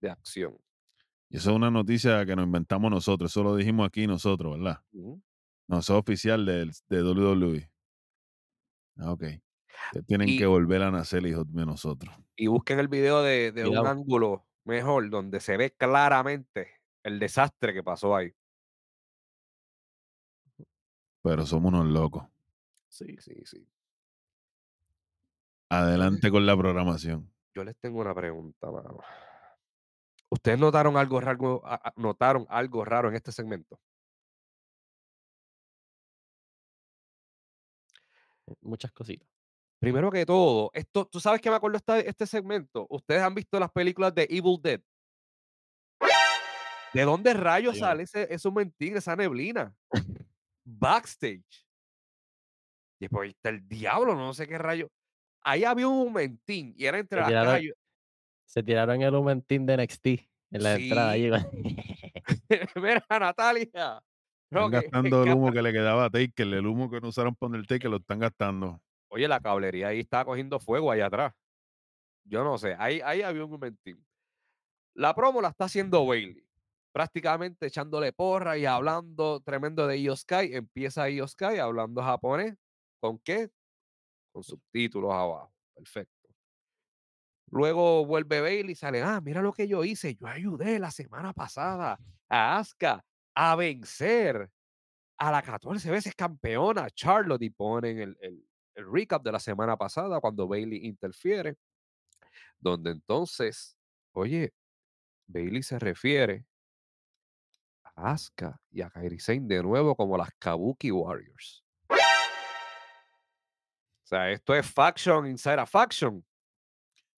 de 0.00 0.10
acción. 0.10 0.56
Y 1.28 1.38
eso 1.38 1.50
es 1.50 1.56
una 1.56 1.70
noticia 1.70 2.24
que 2.24 2.36
nos 2.36 2.46
inventamos 2.46 2.90
nosotros, 2.90 3.30
eso 3.32 3.42
lo 3.42 3.56
dijimos 3.56 3.86
aquí 3.86 4.06
nosotros, 4.06 4.56
¿verdad? 4.58 4.82
No, 4.92 5.78
eso 5.78 5.94
es 5.94 6.00
oficial 6.00 6.46
del- 6.46 6.72
de, 6.88 7.02
WWE. 7.02 7.70
Ah, 8.98 9.12
ok. 9.12 9.24
Tienen 10.06 10.28
Y- 10.28 10.38
que 10.38 10.46
volver 10.46 10.82
a 10.82 10.90
nacer, 10.90 11.26
hijos 11.26 11.52
de 11.52 11.66
nosotros. 11.66 12.14
Y 12.36 12.46
busquen 12.46 12.78
el 12.78 12.88
video 12.88 13.22
de, 13.22 13.50
de 13.52 13.66
un 13.66 13.86
ángulo 13.86 14.46
mejor 14.64 15.10
donde 15.10 15.40
se 15.40 15.56
ve 15.56 15.72
claramente 15.72 16.68
el 17.02 17.18
desastre 17.18 17.74
que 17.74 17.82
pasó 17.82 18.14
ahí. 18.16 18.32
Pero 21.22 21.44
somos 21.44 21.72
unos 21.72 21.86
locos. 21.86 22.24
Sí, 22.88 23.16
sí, 23.18 23.34
sí. 23.44 23.66
Adelante 25.70 26.30
con 26.30 26.46
la 26.46 26.56
programación. 26.56 27.32
Yo 27.54 27.64
les 27.64 27.76
tengo 27.78 28.00
una 28.00 28.14
pregunta, 28.14 28.70
mano. 28.70 29.00
¿Ustedes 30.36 30.58
notaron 30.58 30.98
algo 30.98 31.18
raro, 31.18 31.62
notaron 31.96 32.46
algo 32.50 32.84
raro 32.84 33.08
en 33.08 33.14
este 33.14 33.32
segmento? 33.32 33.80
Muchas 38.60 38.92
cositas. 38.92 39.26
Primero 39.80 40.10
que 40.10 40.26
todo, 40.26 40.70
esto, 40.74 41.06
¿tú 41.06 41.20
sabes 41.20 41.40
qué 41.40 41.48
me 41.50 41.56
acuerdo 41.56 41.78
esta- 41.78 41.98
este 42.00 42.26
segmento? 42.26 42.86
¿Ustedes 42.90 43.22
han 43.22 43.34
visto 43.34 43.58
las 43.58 43.70
películas 43.72 44.14
de 44.14 44.24
Evil 44.30 44.58
Dead? 44.62 44.80
¿De 46.92 47.02
dónde 47.02 47.32
rayos 47.34 47.74
Sí. 47.74 47.80
sale 47.80 48.02
ese, 48.04 48.32
ese 48.32 48.50
mentín, 48.50 48.96
esa 48.96 49.16
neblina? 49.16 49.74
Backstage. 50.64 51.66
Y 52.98 53.06
después 53.06 53.30
está 53.30 53.48
el 53.50 53.66
diablo, 53.66 54.14
no 54.14 54.32
sé 54.34 54.46
qué 54.46 54.58
rayo. 54.58 54.88
Ahí 55.42 55.64
había 55.64 55.88
un 55.88 55.98
momentín 56.06 56.74
y 56.76 56.84
era 56.84 56.98
entre 56.98 57.20
las 57.20 57.62
yo- 57.62 57.72
se 58.46 58.62
tiraron 58.62 59.02
el 59.02 59.14
Humentín 59.14 59.66
de 59.66 59.76
NXT 59.76 60.06
en 60.06 60.62
la 60.62 60.74
entrada. 60.76 61.10
Allí. 61.10 61.30
Mira, 62.76 63.04
Natalia. 63.10 64.02
Están 64.50 64.70
que- 64.70 64.76
gastando 64.80 65.22
el 65.24 65.32
humo 65.34 65.52
que 65.52 65.62
le 65.62 65.72
quedaba 65.72 66.04
a 66.06 66.10
Taker, 66.10 66.46
el 66.46 66.66
humo 66.66 66.88
que 66.90 67.00
no 67.00 67.08
usaron 67.08 67.34
para 67.34 67.56
el 67.56 67.66
Taker 67.66 67.90
lo 67.90 67.96
están 67.98 68.18
gastando. 68.20 68.80
Oye, 69.08 69.28
la 69.28 69.40
cablería 69.40 69.88
ahí 69.88 70.00
estaba 70.00 70.24
cogiendo 70.24 70.58
fuego 70.58 70.90
allá 70.90 71.06
atrás. 71.06 71.32
Yo 72.24 72.42
no 72.42 72.58
sé, 72.58 72.74
ahí, 72.78 73.00
ahí 73.04 73.22
había 73.22 73.44
un 73.44 73.50
momentín. 73.50 74.04
La 74.94 75.14
promo 75.14 75.40
la 75.40 75.48
está 75.48 75.66
haciendo 75.66 76.04
Bailey. 76.06 76.44
Prácticamente 76.92 77.66
echándole 77.66 78.12
porra 78.12 78.56
y 78.56 78.64
hablando 78.64 79.40
tremendo 79.40 79.86
de 79.86 80.16
Sky. 80.16 80.54
Empieza 80.54 81.04
Sky 81.26 81.58
hablando 81.60 82.02
japonés. 82.02 82.56
¿Con 83.00 83.18
qué? 83.18 83.50
Con 84.32 84.42
subtítulos 84.42 85.12
abajo. 85.12 85.52
Perfecto. 85.74 86.15
Luego 87.50 88.04
vuelve 88.04 88.40
Bailey 88.40 88.72
y 88.72 88.74
sale, 88.74 89.02
ah, 89.02 89.20
mira 89.20 89.40
lo 89.42 89.52
que 89.52 89.68
yo 89.68 89.84
hice. 89.84 90.14
Yo 90.16 90.26
ayudé 90.26 90.78
la 90.78 90.90
semana 90.90 91.32
pasada 91.32 91.98
a 92.28 92.58
Asuka 92.58 93.04
a 93.34 93.54
vencer 93.56 94.50
a 95.18 95.30
la 95.30 95.42
14 95.42 95.90
veces 95.90 96.14
campeona 96.14 96.90
Charlotte 96.90 97.42
y 97.42 97.50
ponen 97.50 97.98
el, 98.00 98.16
el- 98.20 98.44
recap 98.92 99.22
de 99.22 99.32
la 99.32 99.38
semana 99.40 99.74
pasada 99.76 100.20
cuando 100.20 100.46
Bailey 100.46 100.84
interfiere, 100.86 101.56
donde 102.58 102.90
entonces, 102.90 103.74
oye, 104.12 104.52
Bailey 105.26 105.62
se 105.62 105.78
refiere 105.78 106.44
a 107.84 108.10
Asuka 108.12 108.60
y 108.70 108.82
a 108.82 108.90
Kairi 108.90 109.18
Sane 109.18 109.46
de 109.46 109.62
nuevo 109.62 109.96
como 109.96 110.18
las 110.18 110.30
Kabuki 110.38 110.90
Warriors. 110.90 111.64
O 111.88 111.94
sea, 114.08 114.30
esto 114.30 114.54
es 114.54 114.70
faction 114.70 115.26
inside 115.26 115.58
a 115.58 115.66
faction. 115.66 116.22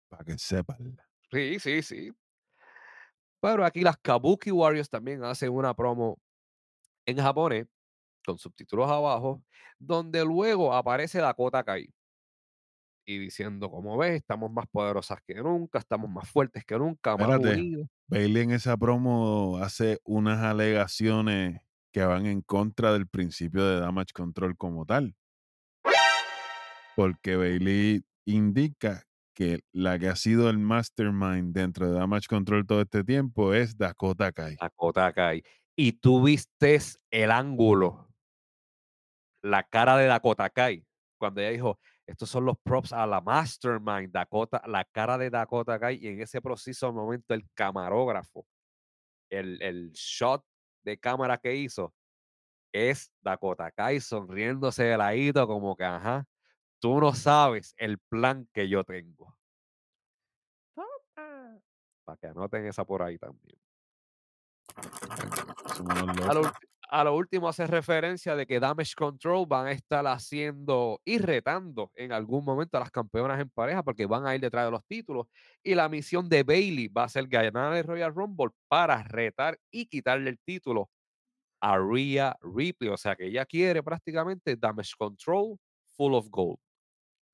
Para 0.09 0.25
que 0.25 0.39
sepan. 0.39 0.97
Sí, 1.31 1.59
sí, 1.59 1.83
sí. 1.83 2.13
Pero 3.41 3.65
aquí 3.65 3.83
las 3.83 3.97
Kabuki 3.99 4.51
Warriors 4.51 4.91
también 4.91 5.23
hacen 5.23 5.51
una 5.51 5.75
promo 5.75 6.19
en 7.07 7.19
japonés 7.19 7.67
con 8.25 8.39
subtítulos 8.39 8.91
abajo, 8.91 9.43
donde 9.79 10.25
luego 10.25 10.75
aparece 10.75 11.19
Dakota 11.19 11.63
Kai. 11.65 11.93
Y 13.07 13.19
diciendo, 13.19 13.71
como 13.71 13.97
ves, 13.97 14.17
estamos 14.17 14.51
más 14.51 14.67
poderosas 14.67 15.19
que 15.27 15.37
nunca, 15.37 15.79
estamos 15.79 16.11
más 16.11 16.29
fuertes 16.29 16.63
que 16.65 16.77
nunca, 16.79 17.17
más 17.17 17.39
unidos. 17.39 17.89
Bailey 18.07 18.43
en 18.43 18.51
esa 18.51 18.77
promo 18.77 19.59
hace 19.63 19.99
unas 20.05 20.41
alegaciones 20.41 21.61
que 21.91 22.05
van 22.05 22.27
en 22.27 22.43
contra 22.43 22.93
del 22.93 23.09
principio 23.09 23.65
de 23.65 23.81
Damage 23.81 24.13
Control 24.13 24.57
como 24.59 24.85
tal. 24.85 25.17
Porque 26.97 27.37
Bailey 27.37 28.05
indica 28.27 29.08
que 29.39 29.61
la 29.71 30.01
que 30.01 30.09
ha 30.09 30.17
sido 30.17 30.51
el 30.51 30.59
mastermind 30.59 31.55
dentro 31.55 31.87
de 31.87 31.97
Damage 31.97 32.27
Control 32.27 32.67
todo 32.67 32.81
este 32.81 33.05
tiempo 33.05 33.55
es 33.55 33.79
Dakota 33.79 34.33
Kai. 34.33 34.57
Dakota 34.57 35.13
Kai. 35.13 35.45
Y 35.77 35.93
tú 35.93 36.25
viste 36.25 36.77
el 37.13 37.31
ángulo, 37.31 38.09
la 39.41 39.63
cara 39.63 39.97
de 39.97 40.07
Dakota 40.07 40.51
Kai, 40.51 40.85
cuando 41.21 41.41
ella 41.41 41.51
dijo, 41.51 41.79
estos 42.05 42.29
son 42.29 42.47
los 42.47 42.57
props 42.65 42.93
a 42.93 43.07
la 43.07 43.21
mastermind, 43.21 44.11
Dakota, 44.11 44.61
la 44.67 44.85
cara 44.85 45.17
de 45.17 45.31
Dakota 45.31 45.79
Kai, 45.79 46.01
y 46.03 46.09
en 46.09 46.21
ese 46.21 46.43
preciso 46.43 46.93
momento 46.93 47.33
el 47.33 47.49
camarógrafo, 47.55 48.45
el, 49.31 49.63
el 49.63 49.93
shot 49.93 50.45
de 50.83 50.99
cámara 50.99 51.39
que 51.39 51.55
hizo, 51.55 51.95
es 52.73 53.13
Dakota 53.23 53.71
Kai 53.71 54.01
sonriéndose 54.01 54.83
de 54.83 54.97
ladito, 54.97 55.47
como 55.47 55.77
que, 55.77 55.85
ajá, 55.85 56.27
tú 56.81 57.01
no 57.01 57.15
sabes 57.15 57.75
el 57.77 57.99
plan 57.99 58.49
que 58.53 58.69
yo 58.69 58.85
tengo. 58.85 59.37
Para 62.05 62.17
que 62.19 62.27
anoten 62.29 62.67
esa 62.67 62.85
por 62.85 63.03
ahí 63.03 63.19
también. 63.19 63.59
Lo, 66.33 66.43
a 66.91 67.05
lo 67.05 67.15
último 67.15 67.49
hace 67.49 67.67
referencia 67.67 68.35
de 68.35 68.47
que 68.47 68.61
Damage 68.61 68.95
Control 68.97 69.47
van 69.47 69.67
a 69.67 69.73
estar 69.73 70.07
haciendo 70.07 71.01
y 71.05 71.19
retando 71.19 71.93
en 71.95 72.13
algún 72.13 72.45
momento 72.45 72.77
a 72.77 72.81
las 72.81 72.91
campeonas 72.91 73.39
en 73.41 73.51
pareja 73.51 73.83
porque 73.83 74.07
van 74.07 74.27
a 74.27 74.35
ir 74.35 74.41
detrás 74.41 74.65
de 74.65 74.71
los 74.71 74.85
títulos. 74.87 75.27
Y 75.63 75.75
la 75.75 75.89
misión 75.89 76.29
de 76.29 76.43
Bailey 76.43 76.89
va 76.89 77.05
a 77.05 77.09
ser 77.09 77.27
ganar 77.27 77.75
el 77.75 77.85
Royal 77.85 78.15
Rumble 78.15 78.51
para 78.69 79.03
retar 79.03 79.59
y 79.71 79.87
quitarle 79.87 80.31
el 80.31 80.39
título 80.39 80.89
a 81.61 81.77
Rhea 81.77 82.37
Ripley. 82.41 82.91
O 82.91 82.97
sea 82.97 83.15
que 83.15 83.27
ella 83.27 83.45
quiere 83.45 83.83
prácticamente 83.83 84.57
Damage 84.57 84.93
Control 84.97 85.59
full 85.95 86.15
of 86.15 86.29
gold. 86.31 86.59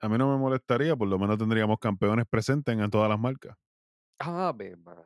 A 0.04 0.08
mí 0.08 0.18
no 0.18 0.30
me 0.30 0.36
molestaría, 0.36 0.94
por 0.94 1.08
lo 1.08 1.18
menos 1.18 1.38
tendríamos 1.38 1.78
campeones 1.78 2.26
presentes 2.28 2.78
en 2.78 2.90
todas 2.90 3.08
las 3.08 3.18
marcas. 3.18 3.56
Ave 4.18 4.76
María. 4.76 5.02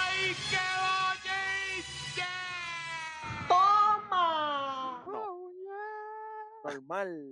¡Ay, 0.00 0.34
qué 0.50 0.58
bonito! 1.06 2.26
¡Toma! 3.46 5.04
Normal. 6.64 7.30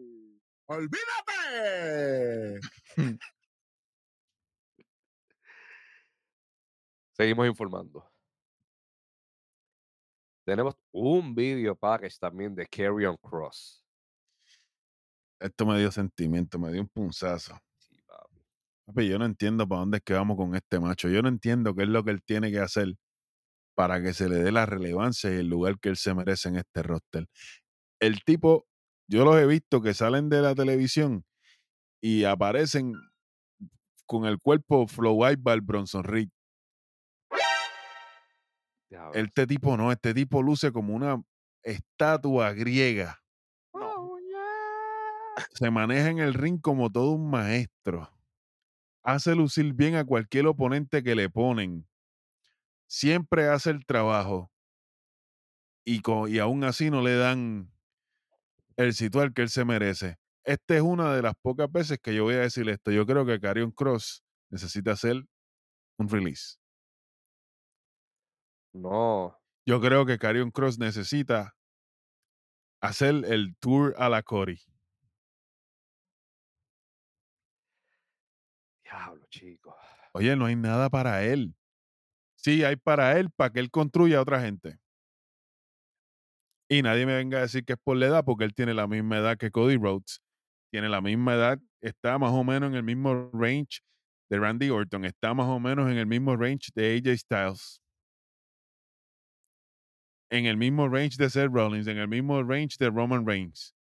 ¡Olvídate! 0.66 2.61
Seguimos 7.14 7.49
informando. 7.49 8.10
Tenemos 10.51 10.75
un 10.91 11.33
video 11.33 11.77
package 11.77 12.19
también 12.19 12.57
de 12.57 12.67
Carrion 12.67 13.17
Cross. 13.19 13.85
Esto 15.39 15.65
me 15.65 15.79
dio 15.79 15.93
sentimiento, 15.93 16.59
me 16.59 16.73
dio 16.73 16.81
un 16.81 16.89
punzazo. 16.89 17.57
Sí, 17.79 17.95
papi. 18.05 18.45
Papi, 18.85 19.09
yo 19.09 19.17
no 19.21 19.27
entiendo 19.27 19.69
para 19.69 19.83
dónde 19.83 19.99
es 19.99 20.03
que 20.03 20.13
vamos 20.13 20.37
con 20.37 20.57
este 20.57 20.81
macho. 20.81 21.09
Yo 21.09 21.23
no 21.23 21.29
entiendo 21.29 21.73
qué 21.73 21.85
es 21.85 21.89
lo 21.89 22.03
que 22.03 22.11
él 22.11 22.25
tiene 22.25 22.51
que 22.51 22.59
hacer 22.59 22.97
para 23.77 24.03
que 24.03 24.13
se 24.13 24.29
le 24.29 24.39
dé 24.39 24.51
la 24.51 24.67
relevancia 24.67 25.31
y 25.31 25.37
el 25.37 25.47
lugar 25.47 25.79
que 25.79 25.89
él 25.89 25.97
se 25.97 26.15
merece 26.15 26.49
en 26.49 26.57
este 26.57 26.83
roster. 26.83 27.29
El 28.01 28.25
tipo, 28.25 28.67
yo 29.09 29.25
los 29.25 29.37
he 29.37 29.47
visto 29.47 29.81
que 29.81 29.95
salen 29.95 30.29
de 30.31 30.43
la 30.43 30.57
televisión 30.57 31.25
y 32.03 32.25
aparecen 32.25 32.95
con 34.05 34.27
el 34.27 34.39
cuerpo 34.41 34.89
flow 34.89 35.23
Bronson 35.63 36.03
Reed. 36.03 36.31
Este 39.14 39.47
tipo 39.47 39.76
no, 39.76 39.93
este 39.93 40.14
tipo 40.14 40.43
luce 40.43 40.72
como 40.72 40.95
una 40.95 41.22
estatua 41.62 42.53
griega. 42.53 43.20
Se 45.53 45.70
maneja 45.70 46.11
en 46.11 46.18
el 46.18 46.34
ring 46.34 46.61
como 46.61 46.91
todo 46.91 47.12
un 47.12 47.30
maestro. 47.30 48.11
Hace 49.03 49.34
lucir 49.34 49.72
bien 49.72 49.95
a 49.95 50.05
cualquier 50.05 50.47
oponente 50.47 51.03
que 51.03 51.14
le 51.14 51.30
ponen. 51.30 51.88
Siempre 52.86 53.49
hace 53.49 53.70
el 53.70 53.86
trabajo. 53.86 54.51
Y, 55.84 56.03
y 56.28 56.38
aún 56.38 56.64
así 56.64 56.91
no 56.91 57.01
le 57.01 57.16
dan 57.16 57.72
el 58.76 58.93
sitio 58.93 59.20
al 59.20 59.32
que 59.32 59.43
él 59.43 59.49
se 59.49 59.64
merece. 59.64 60.16
Esta 60.45 60.76
es 60.76 60.82
una 60.82 61.14
de 61.14 61.22
las 61.22 61.34
pocas 61.41 61.70
veces 61.70 61.99
que 62.03 62.14
yo 62.14 62.24
voy 62.24 62.34
a 62.34 62.41
decir 62.41 62.68
esto. 62.68 62.91
Yo 62.91 63.07
creo 63.07 63.24
que 63.24 63.41
Carion 63.41 63.70
Cross 63.70 64.22
necesita 64.51 64.93
hacer 64.93 65.24
un 65.99 66.09
release. 66.09 66.60
No. 68.73 69.37
Yo 69.66 69.81
creo 69.81 70.07
que 70.07 70.18
Carion 70.18 70.51
Cross 70.51 70.79
necesita 70.79 71.55
hacer 72.81 73.25
el 73.27 73.57
tour 73.61 73.95
a 73.99 74.09
la 74.09 74.23
Cory. 74.23 74.61
Diablo, 78.83 79.27
chico. 79.29 79.77
Oye, 80.12 80.35
no 80.37 80.47
hay 80.47 80.57
nada 80.57 80.89
para 80.91 81.25
él. 81.25 81.55
Sí, 82.37 82.64
hay 82.64 82.77
para 82.77 83.18
él, 83.18 83.31
para 83.31 83.51
que 83.51 83.61
él 83.61 83.71
construya 83.71 84.18
a 84.18 84.23
otra 84.23 84.41
gente. 84.41 84.79
Y 86.68 86.83
nadie 86.83 87.05
me 87.05 87.16
venga 87.16 87.39
a 87.39 87.43
decir 87.43 87.64
que 87.64 87.75
es 87.75 87.79
por 87.83 87.97
la 87.97 88.07
edad, 88.07 88.25
porque 88.25 88.45
él 88.45 88.55
tiene 88.55 88.75
la 88.75 88.87
misma 88.87 89.18
edad 89.18 89.37
que 89.37 89.51
Cody 89.51 89.77
Rhodes. 89.77 90.23
Tiene 90.71 90.89
la 90.89 91.01
misma 91.01 91.35
edad, 91.35 91.59
está 91.81 92.16
más 92.18 92.33
o 92.33 92.45
menos 92.45 92.71
en 92.71 92.77
el 92.77 92.85
mismo 92.85 93.31
range 93.33 93.81
de 94.31 94.39
Randy 94.39 94.71
Orton, 94.71 95.05
está 95.05 95.35
más 95.35 95.49
o 95.49 95.59
menos 95.59 95.91
en 95.91 95.99
el 95.99 96.07
mismo 96.07 96.37
range 96.37 96.71
de 96.75 96.97
AJ 96.97 97.18
Styles. 97.18 97.81
En 100.31 100.47
el 100.47 100.57
mismo 100.57 100.89
range 100.89 101.16
de 101.18 101.28
Seth 101.28 101.51
Rollins, 101.53 101.89
en 101.89 101.99
el 101.99 102.09
mismo 102.09 102.43
range 102.43 102.76
de 102.78 102.89
Roman 102.89 103.26
Reigns. 103.26 103.74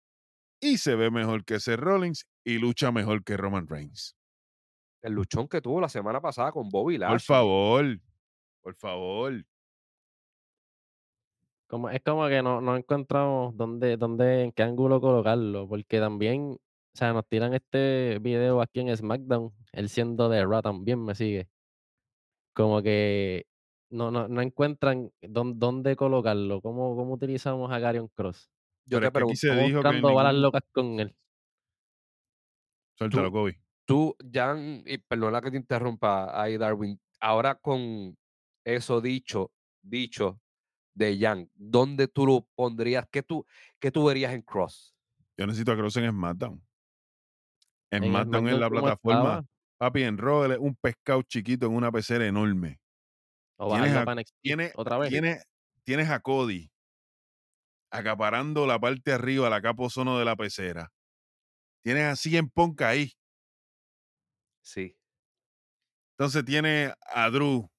Y 0.61 0.78
se 0.78 0.96
ve 0.96 1.11
mejor 1.11 1.44
que 1.44 1.61
Seth 1.61 1.78
Rollins 1.78 2.26
y 2.42 2.59
lucha 2.59 2.90
mejor 2.90 3.22
que 3.22 3.36
Roman 3.36 3.68
Reigns. 3.68 4.16
El 5.03 5.12
luchón 5.12 5.46
que 5.46 5.61
tuvo 5.61 5.80
la 5.80 5.88
semana 5.88 6.20
pasada 6.20 6.51
con 6.51 6.68
Bobby 6.70 6.99
Lashley. 6.99 7.18
Por 7.18 7.20
favor, 7.20 8.01
por 8.62 8.74
favor. 8.74 9.44
Como, 11.68 11.90
es 11.90 12.01
como 12.03 12.26
que 12.28 12.42
no, 12.42 12.62
no 12.62 12.76
encontramos 12.76 13.55
dónde, 13.55 13.99
dónde, 13.99 14.44
en 14.44 14.53
qué 14.53 14.62
ángulo 14.62 15.03
colocarlo, 15.03 15.68
porque 15.68 16.01
también, 16.01 16.53
o 16.53 16.59
sea, 16.94 17.12
nos 17.12 17.26
tiran 17.28 17.53
este 17.53 18.18
video 18.20 18.62
aquí 18.62 18.80
en 18.80 18.96
SmackDown, 18.96 19.53
él 19.72 19.88
siendo 19.90 20.30
de 20.30 20.46
Raw 20.46 20.62
también 20.62 21.05
me 21.05 21.14
sigue. 21.14 21.46
Como 22.55 22.82
que 22.82 23.46
no, 23.91 24.11
no, 24.11 24.28
no 24.28 24.41
encuentran 24.43 25.11
dónde, 25.22 25.57
dónde 25.59 25.97
colocarlo, 25.97 26.61
cómo, 26.61 26.95
cómo 26.97 27.14
utilizamos 27.14 27.70
a 27.72 27.78
Garion 27.78 28.09
Cross. 28.14 28.51
Yo 28.86 28.99
Pero 28.99 29.07
te 29.09 29.12
pregunto, 29.12 29.36
se 29.39 29.49
dijo 29.55 29.66
que 29.82 29.89
buscando 29.89 30.14
balas 30.14 30.32
ningún- 30.32 30.43
locas 30.43 30.62
con 30.72 31.01
él. 31.01 31.14
Suéltalo, 32.97 33.30
Kobe. 33.30 33.61
tú, 33.84 34.16
Jan, 34.32 34.82
y 34.86 34.99
perdona 34.99 35.41
que 35.41 35.51
te 35.51 35.57
interrumpa 35.57 36.41
ahí, 36.41 36.57
Darwin, 36.57 37.01
ahora 37.20 37.55
con 37.55 38.16
eso 38.64 39.01
dicho, 39.01 39.53
dicho 39.82 40.41
de 40.95 41.16
Jan, 41.18 41.49
¿dónde 41.55 42.09
tú 42.09 42.26
lo 42.26 42.47
pondrías? 42.57 43.07
¿Qué 43.11 43.22
tú, 43.22 43.47
qué 43.78 43.91
tú 43.93 44.05
verías 44.07 44.34
en 44.34 44.43
Cross? 44.43 44.95
Yo 45.36 45.47
necesito 45.47 45.70
a 45.72 45.76
Cross 45.76 45.97
en 45.99 46.11
SmackDown. 46.11 46.61
En 47.91 48.05
En 48.05 48.11
SmackDown 48.11 48.49
es 48.49 48.59
la 48.59 48.68
plataforma. 48.68 49.18
estaba, 49.20 49.45
Papi, 49.78 50.03
en 50.03 50.18
Raw 50.18 50.45
es 50.51 50.59
un 50.59 50.74
pescado 50.74 51.22
chiquito 51.22 51.66
en 51.66 51.72
una 51.74 51.93
pecera 51.93 52.26
enorme. 52.26 52.80
O 53.59 53.74
Tienes 53.74 53.94
a, 53.96 54.04
para 54.04 54.20
NXT 54.20 54.34
tiene- 54.40 54.72
otra 54.76 54.98
vez. 54.98 55.11
tiene- 55.11 55.42
tienes 55.84 56.09
a 56.11 56.20
Cody 56.20 56.70
acaparando 57.90 58.66
la 58.66 58.78
parte 58.78 59.12
arriba, 59.12 59.48
la 59.50 59.61
capa 59.62 59.84
ozono 59.84 60.18
de 60.18 60.24
la 60.24 60.36
pecera. 60.36 60.90
Tienes 61.82 62.04
a 62.04 62.16
CM 62.16 62.50
Punk 62.52 62.82
ahí. 62.82 63.12
Sí. 64.62 64.94
Entonces 66.18 66.44
tiene 66.44 66.92
a 67.06 67.30
Drew, 67.30 67.70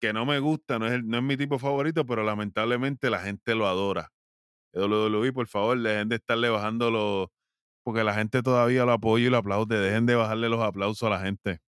que 0.00 0.12
no 0.12 0.26
me 0.26 0.38
gusta, 0.40 0.78
no 0.78 0.86
es, 0.86 0.92
el- 0.92 1.06
no 1.08 1.18
es 1.18 1.22
mi 1.22 1.36
tipo 1.36 1.58
favorito, 1.58 2.04
pero 2.04 2.22
lamentablemente 2.24 3.08
la 3.10 3.20
gente 3.20 3.54
lo 3.54 3.66
adora. 3.66 4.10
WWE, 4.74 5.32
por 5.32 5.46
favor, 5.48 5.78
dejen 5.78 6.08
de 6.08 6.16
estarle 6.16 6.48
bajando 6.48 6.90
los... 6.90 7.28
Porque 7.84 8.04
la 8.04 8.14
gente 8.14 8.42
todavía 8.42 8.84
lo 8.84 8.92
apoya 8.92 9.26
y 9.26 9.30
lo 9.30 9.36
aplaude. 9.38 9.78
Dejen 9.78 10.06
de 10.06 10.14
bajarle 10.14 10.48
los 10.48 10.60
aplausos 10.60 11.02
a 11.06 11.10
la 11.10 11.20
gente. 11.20 11.60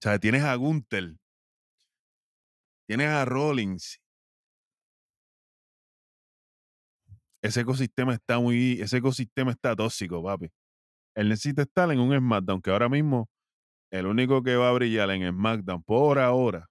O 0.00 0.02
sea, 0.02 0.18
tienes 0.18 0.42
a 0.42 0.54
Gunther. 0.54 1.14
Tienes 2.88 3.08
a 3.08 3.24
Rollins. 3.26 4.00
Ese 7.42 7.60
ecosistema 7.60 8.14
está 8.14 8.38
muy... 8.38 8.80
Ese 8.80 8.98
ecosistema 8.98 9.50
está 9.50 9.76
tóxico, 9.76 10.22
papi. 10.22 10.50
Él 11.14 11.28
necesita 11.28 11.62
estar 11.62 11.90
en 11.90 12.00
un 12.00 12.16
SmackDown, 12.16 12.62
que 12.62 12.70
ahora 12.70 12.88
mismo 12.88 13.28
el 13.90 14.06
único 14.06 14.42
que 14.42 14.56
va 14.56 14.68
a 14.68 14.72
brillar 14.72 15.10
en 15.10 15.30
SmackDown 15.32 15.82
por 15.82 16.18
ahora 16.18 16.68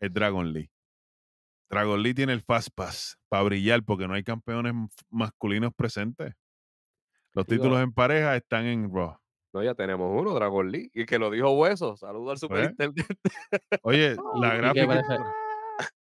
es 0.00 0.12
Dragon 0.12 0.52
Lee. 0.52 0.70
Dragon 1.70 2.02
Lee 2.02 2.14
tiene 2.14 2.32
el 2.32 2.42
Fast 2.42 2.70
Pass 2.74 3.18
para 3.28 3.42
brillar 3.44 3.82
porque 3.84 4.06
no 4.08 4.14
hay 4.14 4.24
campeones 4.24 4.74
masculinos 5.08 5.72
presentes. 5.74 6.34
Los 7.32 7.46
Digo- 7.46 7.62
títulos 7.62 7.82
en 7.82 7.92
pareja 7.92 8.36
están 8.36 8.66
en 8.66 8.92
Raw. 8.92 9.16
No, 9.52 9.62
ya 9.64 9.74
tenemos 9.74 10.08
uno, 10.20 10.32
Dragon 10.34 10.70
Lee, 10.70 10.90
y 10.94 11.04
que 11.06 11.18
lo 11.18 11.30
dijo 11.30 11.50
Hueso. 11.52 11.96
Saludo 11.96 12.30
al 12.30 12.38
superintendente. 12.38 13.14
Oye, 13.82 14.16
la 14.40 14.54
gráfica. 14.74 15.02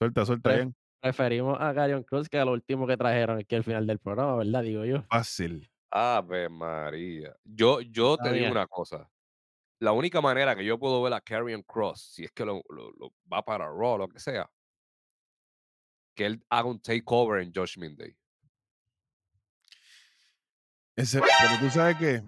Suelta, 0.00 0.26
suelta, 0.26 0.50
Pref- 0.50 0.56
bien. 0.56 0.74
preferimos 1.00 1.60
a 1.60 1.72
Garion 1.72 2.02
Cross 2.02 2.28
que 2.28 2.38
a 2.38 2.44
lo 2.44 2.52
último 2.52 2.86
que 2.86 2.96
trajeron 2.96 3.38
aquí 3.38 3.54
al 3.54 3.62
final 3.64 3.86
del 3.86 3.98
programa, 4.00 4.36
¿verdad? 4.36 4.62
Digo 4.62 4.84
yo. 4.84 5.02
Fácil. 5.04 5.70
Ave 5.92 6.48
María. 6.48 7.36
Yo, 7.44 7.80
yo 7.82 8.16
te 8.16 8.32
digo 8.32 8.50
una 8.50 8.66
cosa. 8.66 9.08
La 9.80 9.92
única 9.92 10.20
manera 10.20 10.56
que 10.56 10.64
yo 10.64 10.78
puedo 10.78 11.02
ver 11.02 11.12
a 11.12 11.20
Karrion 11.20 11.62
Cross, 11.62 12.14
si 12.14 12.24
es 12.24 12.32
que 12.32 12.44
lo, 12.44 12.62
lo- 12.68 12.90
lo 12.98 13.12
va 13.32 13.44
para 13.44 13.66
Raw 13.66 13.92
o 13.94 13.98
lo 13.98 14.08
que 14.08 14.18
sea, 14.18 14.50
que 16.16 16.26
él 16.26 16.44
haga 16.50 16.68
un 16.68 16.80
takeover 16.80 17.42
en 17.42 17.52
Judgment 17.54 17.98
Day. 17.98 18.16
Ese, 20.96 21.20
pero 21.20 21.58
tú 21.60 21.70
sabes 21.70 21.96
que 21.96 22.22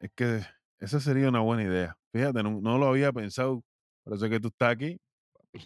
es 0.00 0.10
que 0.14 0.40
esa 0.80 1.00
sería 1.00 1.28
una 1.28 1.40
buena 1.40 1.62
idea. 1.62 1.96
Fíjate, 2.12 2.42
no, 2.42 2.60
no 2.60 2.78
lo 2.78 2.88
había 2.88 3.12
pensado. 3.12 3.62
Por 4.04 4.14
eso 4.14 4.24
es 4.26 4.30
que 4.30 4.40
tú 4.40 4.48
estás 4.48 4.72
aquí. 4.72 5.00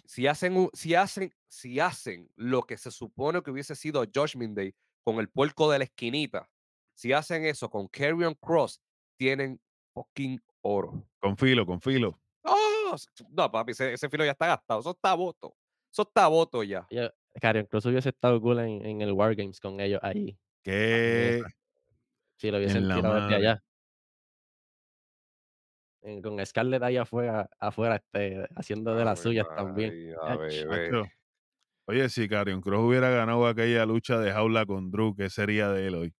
Si 0.05 0.27
hacen, 0.27 0.69
si 0.73 0.95
hacen, 0.95 1.33
si 1.47 1.79
hacen 1.79 2.29
lo 2.35 2.63
que 2.63 2.77
se 2.77 2.91
supone 2.91 3.41
que 3.41 3.51
hubiese 3.51 3.75
sido 3.75 4.03
Judgment 4.03 4.55
Day 4.55 4.73
con 5.03 5.19
el 5.19 5.29
puerco 5.29 5.69
de 5.71 5.79
la 5.79 5.83
esquinita, 5.85 6.49
si 6.95 7.11
hacen 7.11 7.45
eso 7.45 7.69
con 7.69 7.87
Karrion 7.87 8.35
Cross, 8.35 8.81
tienen 9.17 9.59
fucking 9.93 10.41
oro. 10.61 11.03
Con 11.19 11.37
filo, 11.37 11.65
con 11.65 11.81
filo. 11.81 12.19
¡Oh! 12.43 12.95
No, 13.29 13.51
papi, 13.51 13.71
ese, 13.71 13.93
ese 13.93 14.09
filo 14.09 14.25
ya 14.25 14.31
está 14.31 14.47
gastado. 14.47 14.79
Eso 14.79 14.91
está 14.91 15.13
voto. 15.15 15.55
Eso 15.91 16.03
está 16.03 16.27
voto 16.27 16.63
ya. 16.63 16.87
Yo, 16.89 17.09
Garion 17.35 17.65
Cross 17.65 17.85
hubiese 17.87 18.09
estado 18.09 18.39
cool 18.41 18.59
en, 18.59 18.85
en 18.85 19.01
el 19.01 19.11
Wargames 19.11 19.59
con 19.59 19.79
ellos 19.79 19.99
ahí. 20.03 20.37
Que 20.63 21.43
Si 22.43 22.51
lo 22.51 22.57
hubiesen 22.57 22.83
tirado 22.83 23.15
desde 23.21 23.35
allá. 23.35 23.63
Eh, 26.01 26.21
con 26.21 26.45
Scarlett 26.45 26.83
ahí 26.83 26.97
afuera, 26.97 27.49
afuera 27.57 27.95
este, 27.95 28.45
haciendo 28.57 28.93
de 28.95 29.05
las 29.05 29.17
Ave 29.17 29.23
suyas 29.23 29.47
también. 29.55 30.13
Oye, 31.87 32.09
si 32.09 32.27
Karrion 32.27 32.59
Cross 32.59 32.81
hubiera 32.81 33.09
ganado 33.11 33.47
aquella 33.47 33.85
lucha 33.85 34.19
de 34.19 34.33
jaula 34.33 34.65
con 34.65 34.91
Drew, 34.91 35.15
¿qué 35.15 35.29
sería 35.29 35.69
de 35.69 35.87
él 35.87 35.95
hoy? 35.95 36.13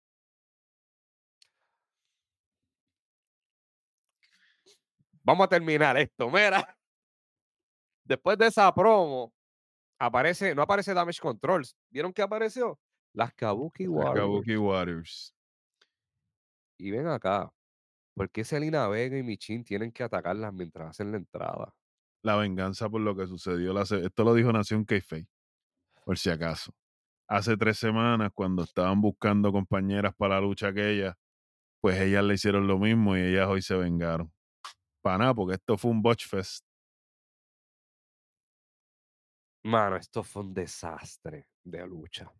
Vamos 5.23 5.43
a 5.43 5.49
terminar 5.49 5.97
esto. 5.97 6.29
Mira, 6.29 6.73
después 8.05 8.37
de 8.37 8.47
esa 8.47 8.73
promo, 8.73 9.33
aparece, 9.99 10.55
no 10.55 10.61
aparece 10.61 10.93
Damage 10.93 11.19
Control. 11.19 11.65
¿Vieron 11.89 12.13
que 12.13 12.21
apareció? 12.21 12.79
Las 13.11 13.33
Kabuki 13.33 13.83
Las 13.83 13.91
Warriors. 13.91 14.19
Kabuki 14.21 14.55
Warriors. 14.55 15.33
Y 16.83 16.91
ven 16.91 17.07
acá. 17.07 17.49
¿Por 18.15 18.29
qué 18.31 18.43
Selena 18.43 18.87
Vega 18.89 19.17
y 19.17 19.23
Michin 19.23 19.63
tienen 19.63 19.91
que 19.93 20.03
atacarlas 20.03 20.53
mientras 20.53 20.89
hacen 20.91 21.11
la 21.11 21.17
entrada? 21.17 21.73
La 22.21 22.35
venganza 22.35 22.89
por 22.89 23.01
lo 23.01 23.15
que 23.15 23.27
sucedió. 23.27 23.73
la 23.73 23.85
se- 23.85 24.05
esto 24.05 24.23
lo 24.23 24.33
dijo 24.33 24.51
Nación 24.51 24.85
Keife, 24.85 25.27
por 26.05 26.17
si 26.17 26.29
acaso. 26.29 26.73
Hace 27.27 27.57
tres 27.57 27.77
semanas, 27.79 28.31
cuando 28.33 28.63
estaban 28.63 29.01
buscando 29.01 29.51
compañeras 29.51 30.13
para 30.17 30.35
la 30.35 30.41
lucha 30.41 30.69
aquella, 30.69 31.17
pues 31.81 31.99
ellas 32.01 32.23
le 32.25 32.35
hicieron 32.35 32.67
lo 32.67 32.79
mismo 32.79 33.17
y 33.17 33.21
ellas 33.21 33.47
hoy 33.49 33.61
se 33.61 33.75
vengaron. 33.75 34.31
Para 35.01 35.19
nada, 35.19 35.33
porque 35.35 35.55
esto 35.55 35.77
fue 35.77 35.91
un 35.91 36.01
botch 36.01 36.27
fest. 36.27 36.65
Mano, 39.65 39.97
esto 39.97 40.23
fue 40.23 40.43
un 40.43 40.53
desastre 40.53 41.47
de 41.65 41.85
lucha. 41.85 42.31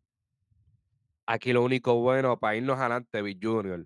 Aquí 1.25 1.53
lo 1.53 1.63
único 1.63 1.95
bueno 1.99 2.37
para 2.39 2.55
irnos 2.55 2.79
adelante, 2.79 3.21
Big 3.21 3.39
Junior, 3.41 3.85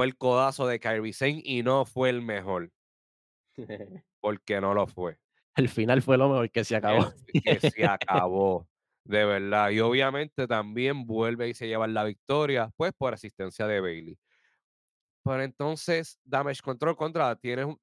fue 0.00 0.06
el 0.06 0.16
codazo 0.16 0.66
de 0.66 0.80
Kyrie 0.80 1.12
Sane 1.12 1.42
y 1.44 1.62
no 1.62 1.84
fue 1.84 2.08
el 2.08 2.22
mejor, 2.22 2.72
porque 4.22 4.58
no 4.58 4.72
lo 4.72 4.86
fue. 4.86 5.18
El 5.54 5.68
final 5.68 6.00
fue 6.00 6.16
lo 6.16 6.30
mejor 6.30 6.50
que 6.50 6.64
se 6.64 6.74
acabó. 6.74 7.12
El- 7.26 7.42
que 7.42 7.60
se 7.60 7.84
acabó, 7.84 8.66
de 9.04 9.26
verdad. 9.26 9.68
Y 9.68 9.80
obviamente 9.80 10.46
también 10.46 11.06
vuelve 11.06 11.50
y 11.50 11.54
se 11.54 11.68
lleva 11.68 11.86
la 11.86 12.04
victoria, 12.04 12.72
pues 12.78 12.94
por 12.96 13.12
asistencia 13.12 13.66
de 13.66 13.78
Bailey. 13.78 14.18
Pero 15.22 15.42
entonces, 15.42 16.18
Damage 16.24 16.62
Control 16.62 16.96
contra, 16.96 17.36
tienes 17.36 17.66
un, 17.66 17.78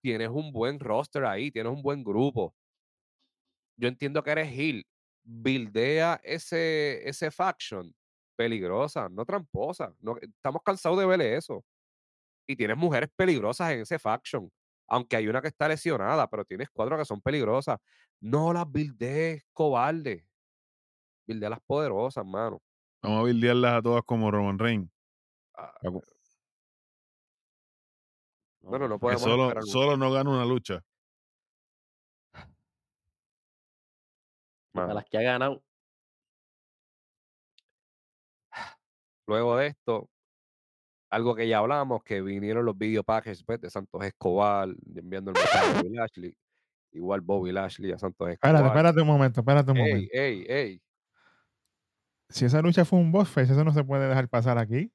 tienes 0.00 0.28
un 0.28 0.52
buen 0.52 0.78
roster 0.78 1.24
ahí, 1.24 1.50
tienes 1.50 1.72
un 1.72 1.82
buen 1.82 2.04
grupo. 2.04 2.54
Yo 3.76 3.88
entiendo 3.88 4.22
que 4.22 4.30
eres 4.30 4.56
heel. 4.56 4.86
Buildea 5.24 6.20
ese, 6.22 7.08
ese 7.08 7.32
faction 7.32 7.92
peligrosa, 8.42 9.08
no 9.08 9.24
tramposa. 9.24 9.94
No, 10.00 10.16
estamos 10.20 10.62
cansados 10.64 10.98
de 10.98 11.06
ver 11.06 11.20
eso. 11.20 11.64
Y 12.46 12.56
tienes 12.56 12.76
mujeres 12.76 13.08
peligrosas 13.14 13.70
en 13.70 13.80
ese 13.82 14.00
faction. 14.00 14.50
Aunque 14.88 15.16
hay 15.16 15.28
una 15.28 15.40
que 15.40 15.48
está 15.48 15.68
lesionada, 15.68 16.28
pero 16.28 16.44
tienes 16.44 16.68
cuatro 16.72 16.98
que 16.98 17.04
son 17.04 17.20
peligrosas. 17.20 17.78
No 18.20 18.52
las 18.52 18.68
buildees, 18.68 19.44
cobarde. 19.52 20.26
Buildea 21.26 21.50
las 21.50 21.60
poderosas, 21.60 22.26
mano. 22.26 22.60
Vamos 23.00 23.20
a 23.20 23.24
bildearlas 23.24 23.74
a 23.74 23.82
todas 23.82 24.02
como 24.04 24.30
Roman 24.30 24.58
Reigns. 24.58 24.90
Ah, 25.54 25.72
que 25.80 25.88
Bueno, 28.60 28.88
no 28.88 28.98
podemos 28.98 29.22
solo, 29.22 29.62
solo 29.62 29.96
no 29.96 30.10
gana 30.10 30.30
una 30.30 30.44
lucha. 30.44 30.84
A 34.74 34.94
las 34.94 35.04
que 35.04 35.18
ha 35.18 35.22
ganado. 35.22 35.62
Luego 39.26 39.56
de 39.56 39.68
esto, 39.68 40.08
algo 41.10 41.34
que 41.34 41.46
ya 41.48 41.58
hablamos, 41.58 42.02
que 42.04 42.20
vinieron 42.22 42.64
los 42.64 42.76
video 42.76 43.04
packages 43.04 43.44
pues, 43.44 43.60
de 43.60 43.70
Santos 43.70 44.04
Escobar, 44.04 44.68
enviando 44.94 45.30
el 45.30 45.36
mensaje 45.38 45.58
a 45.78 45.82
Bobby 45.86 45.94
Lashley. 45.96 46.34
Igual 46.94 47.20
Bobby 47.22 47.52
Lashley 47.52 47.92
a 47.92 47.98
Santos 47.98 48.28
Espérate, 48.30 48.56
Escobar. 48.58 48.76
espérate 48.76 49.00
un 49.00 49.06
momento, 49.06 49.40
espérate 49.40 49.70
un 49.70 49.76
Ey, 49.78 49.90
momento. 49.92 50.10
ey, 50.12 50.46
ey. 50.48 50.82
Si 52.28 52.44
esa 52.46 52.60
lucha 52.62 52.84
fue 52.84 52.98
un 52.98 53.12
boss 53.12 53.28
face, 53.28 53.52
eso 53.52 53.62
no 53.64 53.72
se 53.72 53.84
puede 53.84 54.08
dejar 54.08 54.28
pasar 54.28 54.58
aquí. 54.58 54.90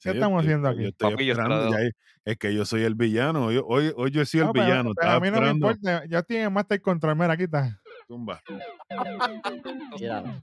¿Qué 0.00 0.10
Sí, 0.10 0.16
estamos 0.16 0.42
haciendo 0.42 0.68
aquí? 0.68 0.90
Papi, 0.92 1.24
yo 1.26 1.34
ya 1.34 1.78
es- 2.24 2.36
que 2.38 2.54
yo 2.54 2.64
soy 2.64 2.82
el 2.82 2.94
villano. 2.94 3.46
Hoy, 3.46 3.60
hoy, 3.64 3.92
hoy 3.96 4.10
yo 4.10 4.20
he 4.22 4.26
sido 4.26 4.44
No, 4.46 4.50
el 4.50 4.54
pero, 4.54 4.66
villano. 4.66 4.92
pero 4.94 5.10
a 5.10 5.20
mí 5.20 5.26
no 5.26 5.32
me 5.32 5.38
esperando. 5.38 5.70
importa. 5.70 6.04
Yo 6.06 6.18
estoy 6.18 6.36
en 6.38 6.52
Master 6.52 6.82
Control. 6.82 7.16
Mira, 7.16 7.32
aquí 7.32 7.44
está. 7.44 7.80
Tumba. 8.08 8.42
Mira, 10.00 10.42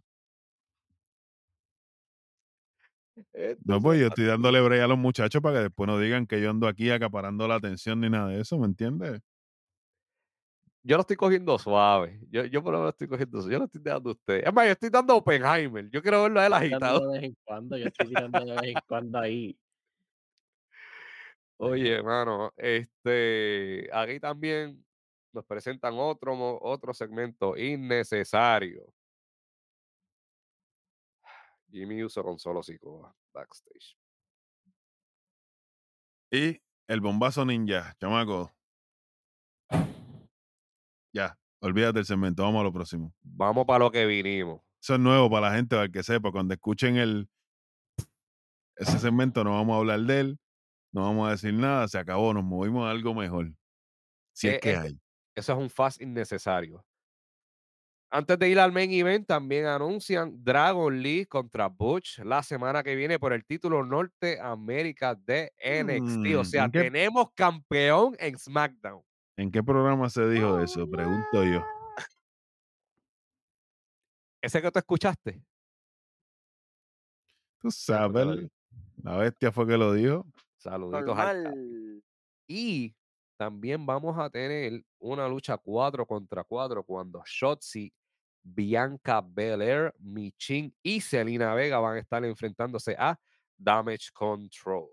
Esto 3.34 3.62
No, 3.66 3.80
pues 3.82 4.00
yo 4.00 4.08
está- 4.08 4.14
estoy 4.22 4.26
dándole 4.26 4.62
break 4.62 4.82
a 4.82 4.88
los 4.88 4.98
muchachos 4.98 5.42
para 5.42 5.58
que 5.58 5.64
después 5.64 5.88
no 5.88 6.00
digan 6.00 6.28
que 6.28 6.42
yo 6.42 6.50
ando 6.50 6.68
aquí 6.68 6.90
acaparando 6.90 7.48
la 7.48 7.56
atención 7.56 8.00
ni 8.02 8.10
nada 8.10 8.30
de 8.30 8.42
eso, 8.42 8.58
¿me 8.58 8.66
entiendes? 8.66 9.22
Yo 10.82 10.96
lo 10.96 11.02
estoy 11.02 11.18
cogiendo 11.18 11.60
suave. 11.60 12.20
Yo, 12.32 12.46
yo 12.46 12.64
por 12.64 12.72
lo 12.74 12.80
menos 12.80 12.94
estoy 12.94 13.08
cogiendo 13.08 13.40
suave. 13.40 13.54
Yo 13.54 13.60
lo 13.60 13.66
estoy 13.66 13.82
dando 13.84 14.10
a 14.10 14.14
usted. 14.14 14.48
Es 14.48 14.54
más, 14.54 14.66
yo 14.66 14.72
estoy 14.72 14.90
dando 14.90 15.16
Oppenheimer. 15.18 15.90
Yo 15.90 16.02
quiero 16.02 16.24
verlo 16.24 16.40
a 16.40 16.46
él 16.48 16.54
agitado. 16.54 17.12
de 17.12 17.20
vez 17.20 17.24
en 17.30 17.38
cuando, 17.44 17.78
yo 17.78 17.88
estoy 17.88 18.08
tirando 18.08 18.46
de 18.46 18.52
vez 18.54 18.64
en 18.64 18.78
cuando 18.88 19.20
ahí. 19.20 19.58
Oye, 21.58 21.92
hermano, 21.96 22.54
este, 22.56 23.90
aquí 23.92 24.20
también 24.22 24.84
nos 25.34 25.46
presentan 25.46 25.94
otro, 25.98 26.58
otro 26.62 26.94
segmento 26.94 27.58
innecesario. 27.58 28.86
Jimmy 31.72 32.04
Uso 32.04 32.24
con 32.24 32.40
solo 32.40 32.64
Sikoa 32.64 33.16
backstage. 33.34 33.98
Y 36.32 36.62
el 36.88 37.02
bombazo 37.02 37.46
ninja, 37.46 37.96
chamaco. 38.00 38.52
Ya, 41.14 41.38
olvídate 41.62 42.00
del 42.00 42.06
segmento, 42.06 42.44
vamos 42.44 42.62
a 42.62 42.64
lo 42.64 42.74
próximo. 42.74 43.14
Vamos 43.22 43.66
para 43.66 43.80
lo 43.80 43.92
que 43.92 44.06
vinimos. 44.06 44.62
Eso 44.82 44.94
es 44.96 45.00
nuevo 45.00 45.30
para 45.30 45.50
la 45.50 45.56
gente, 45.56 45.76
para 45.76 45.86
el 45.86 45.92
que 45.92 46.04
sepa. 46.04 46.32
Cuando 46.32 46.54
escuchen 46.54 46.98
el 46.98 47.30
ese 48.76 48.98
segmento, 48.98 49.44
no 49.44 49.52
vamos 49.52 49.76
a 49.76 49.80
hablar 49.80 50.00
de 50.02 50.20
él, 50.22 50.40
no 50.94 51.02
vamos 51.02 51.28
a 51.28 51.32
decir 51.32 51.54
nada, 51.54 51.88
se 51.88 51.98
acabó, 51.98 52.34
nos 52.34 52.46
movimos 52.46 52.88
a 52.88 52.92
algo 52.92 53.14
mejor. 53.14 53.52
Si 54.34 54.48
Eh, 54.48 54.56
es 54.56 54.62
que 54.62 54.72
eh, 54.72 54.78
hay. 54.78 55.02
Eso 55.36 55.54
es 55.54 55.60
un 55.60 55.70
fast 55.70 56.02
innecesario. 56.02 56.86
Antes 58.12 58.40
de 58.40 58.50
ir 58.50 58.60
al 58.60 58.72
main 58.72 58.90
event, 58.92 59.28
también 59.28 59.66
anuncian 59.68 60.44
Dragon 60.44 61.00
Lee 61.00 61.26
contra 61.28 61.68
Butch 61.68 62.18
la 62.20 62.42
semana 62.42 62.82
que 62.82 62.96
viene 62.96 63.20
por 63.20 63.34
el 63.34 63.46
título 63.46 63.86
Norteamérica 63.86 65.14
de 65.14 65.54
NXT. 65.60 66.36
O 66.36 66.42
Mm, 66.42 66.46
sea, 66.46 66.64
¿en 66.66 66.72
qué- 66.72 66.84
tenemos 66.84 67.32
campeón 67.36 68.16
en 68.20 68.36
SmackDown. 68.38 69.04
¿En 69.38 69.52
qué 69.52 69.62
programa 69.62 70.10
se 70.10 70.28
dijo 70.28 70.60
eso? 70.60 70.90
Pregunto 70.90 71.44
yo. 71.44 71.64
Ese 74.42 74.62
que 74.62 74.72
tú 74.72 74.80
escuchaste. 74.80 75.44
Tú 77.62 77.70
sabes, 77.72 78.50
la 79.04 79.18
bestia 79.18 79.52
fue 79.52 79.68
que 79.68 79.78
lo 79.78 79.94
dijo. 79.94 80.26
Saluditos 80.58 81.18
al. 81.18 82.02
Y 82.48 82.96
también 83.38 83.86
vamos 83.86 84.18
a 84.18 84.30
tener 84.30 84.84
una 84.98 85.28
lucha 85.28 85.58
4 85.58 86.06
contra 86.06 86.44
4 86.44 86.84
cuando 86.84 87.22
Shotzi, 87.26 87.94
Bianca 88.44 89.22
Belair, 89.26 89.94
Michin 90.00 90.74
y 90.82 91.02
Selena 91.02 91.54
Vega 91.54 91.80
van 91.80 91.98
a 91.98 92.00
estar 92.00 92.24
enfrentándose 92.26 92.96
a 92.98 93.18
Damage 93.58 94.10
Control. 94.14 94.88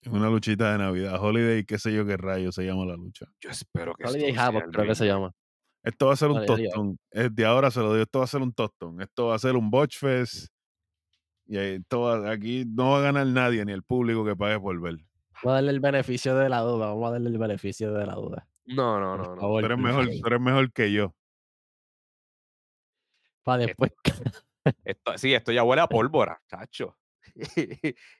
Es 0.00 0.12
una 0.12 0.28
luchita 0.30 0.72
de 0.72 0.78
Navidad, 0.78 1.20
Holiday, 1.22 1.64
qué 1.64 1.78
sé 1.78 1.92
yo 1.92 2.06
qué 2.06 2.16
rayo 2.16 2.52
se 2.52 2.62
llama 2.64 2.84
la 2.86 2.96
lucha. 2.96 3.26
Yo 3.40 3.50
espero 3.50 3.94
que 3.94 4.04
Holiday 4.06 4.34
Havoc 4.36 4.70
creo 4.70 4.86
que 4.86 4.94
se 4.94 5.06
llama. 5.06 5.32
Esto 5.82 6.06
va 6.06 6.12
a 6.12 6.16
ser 6.16 6.30
un 6.30 6.36
Holiday 6.38 6.64
tostón. 6.66 6.98
Desde 7.10 7.44
ahora 7.44 7.70
se 7.70 7.80
lo 7.80 7.92
digo, 7.92 8.02
esto 8.02 8.18
va 8.20 8.24
a 8.24 8.28
ser 8.28 8.42
un 8.42 8.52
tostón. 8.52 9.00
Esto 9.00 9.26
va 9.28 9.34
a 9.34 9.38
ser 9.38 9.56
un 9.56 9.70
botch 9.70 9.98
fest. 9.98 10.48
Y 11.46 11.56
esto 11.58 12.00
va- 12.00 12.30
aquí 12.30 12.64
no 12.66 12.90
va 12.92 12.98
a 12.98 13.02
ganar 13.02 13.26
nadie, 13.26 13.64
ni 13.64 13.72
el 13.72 13.82
público 13.84 14.24
que 14.24 14.34
pague 14.36 14.58
por 14.60 14.80
ver. 14.80 14.96
Vamos 15.42 15.44
a 15.44 15.52
darle 15.52 15.70
el 15.70 15.80
beneficio 15.80 16.34
de 16.36 16.48
la 16.48 16.60
duda, 16.60 16.86
vamos 16.86 17.08
a 17.08 17.12
darle 17.12 17.28
el 17.30 17.38
beneficio 17.38 17.92
de 17.92 18.06
la 18.06 18.14
duda. 18.14 18.48
No, 18.64 18.98
no, 18.98 19.16
no, 19.16 19.34
no. 19.34 19.40
favor, 19.40 19.60
Tú 19.62 19.66
eres 19.66 19.78
mejor, 19.78 20.06
tú 20.20 20.26
eres 20.26 20.40
mejor 20.40 20.72
que 20.72 20.92
yo. 20.92 21.14
Para 23.46 23.66
después. 23.66 23.92
Esto, 24.84 25.16
sí, 25.16 25.32
esto 25.32 25.52
ya 25.52 25.62
huele 25.62 25.80
a 25.82 25.86
pólvora, 25.86 26.42
chacho. 26.48 26.98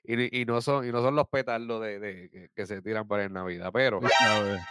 y, 0.05 0.41
y 0.41 0.45
no 0.45 0.61
son, 0.61 0.87
y 0.87 0.93
no 0.93 1.01
son 1.01 1.13
los 1.13 1.27
petardos 1.27 1.81
de, 1.81 1.99
de- 1.99 2.29
que, 2.29 2.49
que 2.55 2.65
se 2.65 2.81
tiran 2.81 3.05
para 3.05 3.25
en 3.25 3.33
Navidad, 3.33 3.69
pero 3.73 3.99
sabes. 4.17 4.61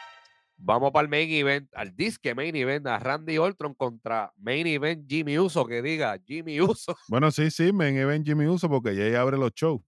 vamos 0.56 0.90
para 0.90 1.02
el 1.04 1.10
main 1.10 1.30
event, 1.30 1.68
al 1.74 1.94
disque 1.94 2.34
main 2.34 2.56
event, 2.56 2.86
a 2.86 2.98
Randy 2.98 3.36
Orton 3.36 3.74
contra 3.74 4.32
main 4.38 4.66
event 4.66 5.04
Jimmy 5.06 5.38
Uso, 5.38 5.66
que 5.66 5.82
diga 5.82 6.18
Jimmy 6.24 6.58
Uso. 6.62 6.96
Bueno, 7.08 7.30
sí, 7.30 7.50
sí, 7.50 7.74
me 7.74 7.88
en 7.88 8.24
Jimmy 8.24 8.46
Uso 8.46 8.70
porque 8.70 8.96
ya 8.96 9.20
abre 9.20 9.36
los 9.36 9.52
shows. 9.52 9.82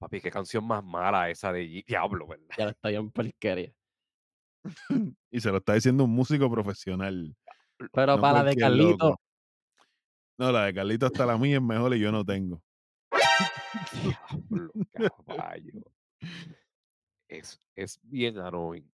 Papi, 0.00 0.20
qué 0.20 0.32
canción 0.32 0.66
más 0.66 0.82
mala 0.82 1.30
esa 1.30 1.52
de 1.52 1.84
Diablo, 1.86 2.26
¿verdad? 2.26 2.46
Ya 2.58 2.68
está 2.70 2.88
bien 2.88 3.12
porquería. 3.12 3.72
Y 5.30 5.40
se 5.40 5.50
lo 5.50 5.58
está 5.58 5.74
diciendo 5.74 6.04
un 6.04 6.10
músico 6.10 6.50
profesional. 6.50 7.36
Pero 7.92 8.16
no 8.16 8.22
para 8.22 8.42
la 8.42 8.50
de 8.50 8.54
loco. 8.56 8.60
Carlito, 8.60 9.20
No, 10.38 10.52
la 10.52 10.64
de 10.66 10.74
Carlito 10.74 11.06
hasta 11.06 11.26
la 11.26 11.36
mía 11.38 11.56
es 11.56 11.62
mejor 11.62 11.94
y 11.94 12.00
yo 12.00 12.12
no 12.12 12.24
tengo. 12.24 12.62
Diablo, 13.92 14.70
caballo. 15.26 15.82
es, 17.28 17.58
es 17.74 17.98
bien 18.02 18.38
annoying. 18.38 18.90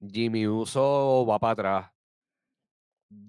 Jimmy 0.00 0.46
Uso 0.46 1.26
va 1.26 1.38
para 1.38 1.52
atrás. 1.52 1.92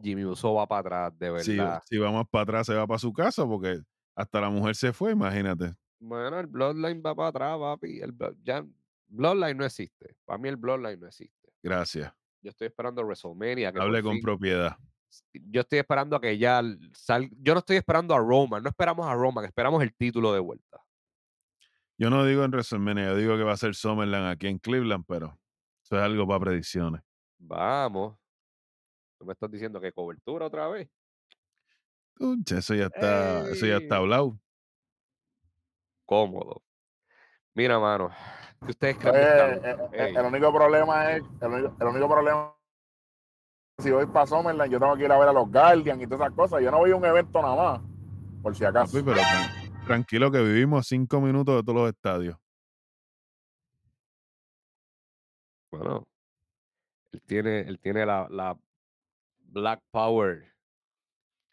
Jimmy 0.01 0.25
Uso 0.25 0.53
va 0.53 0.67
para 0.67 1.05
atrás, 1.07 1.19
de 1.19 1.43
Si, 1.43 1.57
verdad. 1.57 1.81
si 1.85 1.97
va 1.97 2.11
más 2.11 2.27
para 2.29 2.43
atrás, 2.43 2.67
se 2.67 2.75
va 2.75 2.85
para 2.85 2.99
su 2.99 3.11
casa 3.13 3.45
porque 3.45 3.81
hasta 4.15 4.41
la 4.41 4.49
mujer 4.49 4.75
se 4.75 4.91
fue, 4.93 5.11
imagínate. 5.13 5.73
Bueno, 5.99 6.39
el 6.39 6.47
Bloodline 6.47 7.01
va 7.05 7.15
para 7.15 7.29
atrás, 7.29 7.57
papi. 7.59 7.99
El 8.01 8.13
ya, 8.43 8.65
Bloodline 9.07 9.57
no 9.57 9.65
existe. 9.65 10.15
Para 10.25 10.37
mí 10.37 10.49
el 10.49 10.57
Bloodline 10.57 10.99
no 10.99 11.07
existe. 11.07 11.49
Gracias. 11.63 12.13
Yo 12.41 12.49
estoy 12.51 12.67
esperando 12.67 13.01
WrestleMania. 13.03 13.71
Que 13.71 13.79
Hable 13.81 14.01
con 14.01 14.13
fin- 14.13 14.21
propiedad. 14.21 14.77
yo 15.33 15.61
estoy 15.61 15.79
esperando 15.79 16.15
a 16.15 16.21
que 16.21 16.37
ya 16.37 16.61
salga. 16.93 17.29
Yo 17.41 17.53
no 17.53 17.59
estoy 17.59 17.77
esperando 17.77 18.13
a 18.15 18.19
Roman. 18.19 18.63
No 18.63 18.69
esperamos 18.69 19.07
a 19.07 19.13
Roman. 19.13 19.45
Esperamos 19.45 19.81
el 19.83 19.93
título 19.93 20.33
de 20.33 20.39
vuelta. 20.39 20.81
Yo 21.97 22.09
no 22.09 22.23
digo 22.23 22.43
en 22.45 22.51
WrestleMania, 22.51 23.07
yo 23.09 23.15
digo 23.17 23.35
que 23.37 23.43
va 23.43 23.51
a 23.53 23.57
ser 23.57 23.75
Summerland 23.75 24.27
aquí 24.27 24.47
en 24.47 24.57
Cleveland, 24.57 25.03
pero 25.05 25.37
eso 25.83 25.97
es 25.97 26.01
algo 26.01 26.25
para 26.25 26.39
predicciones. 26.39 27.01
Vamos. 27.37 28.17
¿Tú 29.17 29.25
me 29.25 29.33
estás 29.33 29.51
diciendo 29.51 29.81
que 29.81 29.91
cobertura 29.91 30.45
otra 30.45 30.69
vez? 30.69 30.87
Uch, 32.21 32.51
eso 32.53 32.73
ya 32.73 32.85
está, 32.85 33.49
eso 33.49 33.65
ya 33.65 33.77
está 33.77 33.97
hablado. 33.97 34.39
Cómodo. 36.05 36.63
Mira, 37.53 37.77
mano. 37.79 38.11
¿Qué 38.65 38.71
ustedes 38.71 38.97
creen 38.97 39.15
esta 39.15 39.53
Eh, 39.53 39.61
eh, 39.63 39.77
eh, 39.93 40.13
el 40.17 40.25
único 40.25 40.53
problema 40.53 41.11
es, 41.13 41.23
el 41.41 41.47
único, 41.47 41.75
el 41.79 41.87
único 41.87 42.09
problema 42.09 42.55
si 43.79 43.91
voy 43.91 44.05
para 44.07 44.27
Summerland, 44.27 44.69
yo 44.71 44.77
tengo 44.79 44.95
que 44.97 45.05
ir 45.05 45.11
a 45.11 45.17
ver 45.17 45.29
a 45.29 45.33
los 45.33 45.49
Guardians 45.49 46.01
y 46.01 46.05
todas 46.05 46.21
esas 46.27 46.35
cosas. 46.35 46.61
Yo 46.61 46.69
no 46.69 46.79
voy 46.79 46.91
a 46.91 46.95
un 46.97 47.05
evento 47.05 47.41
nada 47.41 47.55
más, 47.55 47.81
por 48.43 48.53
si 48.53 48.65
acaso. 48.65 48.91
Papi, 48.91 49.05
pero 49.05 49.21
tran- 49.21 49.85
tranquilo 49.85 50.29
que 50.31 50.41
vivimos 50.41 50.85
cinco 50.87 51.21
minutos 51.21 51.55
de 51.55 51.63
todos 51.63 51.75
los 51.81 51.89
estadios. 51.89 52.37
Bueno, 55.71 56.05
él 57.13 57.21
tiene, 57.25 57.59
él 57.61 57.79
tiene 57.79 58.05
la, 58.05 58.27
la 58.29 58.57
Black 59.39 59.81
Power 59.91 60.53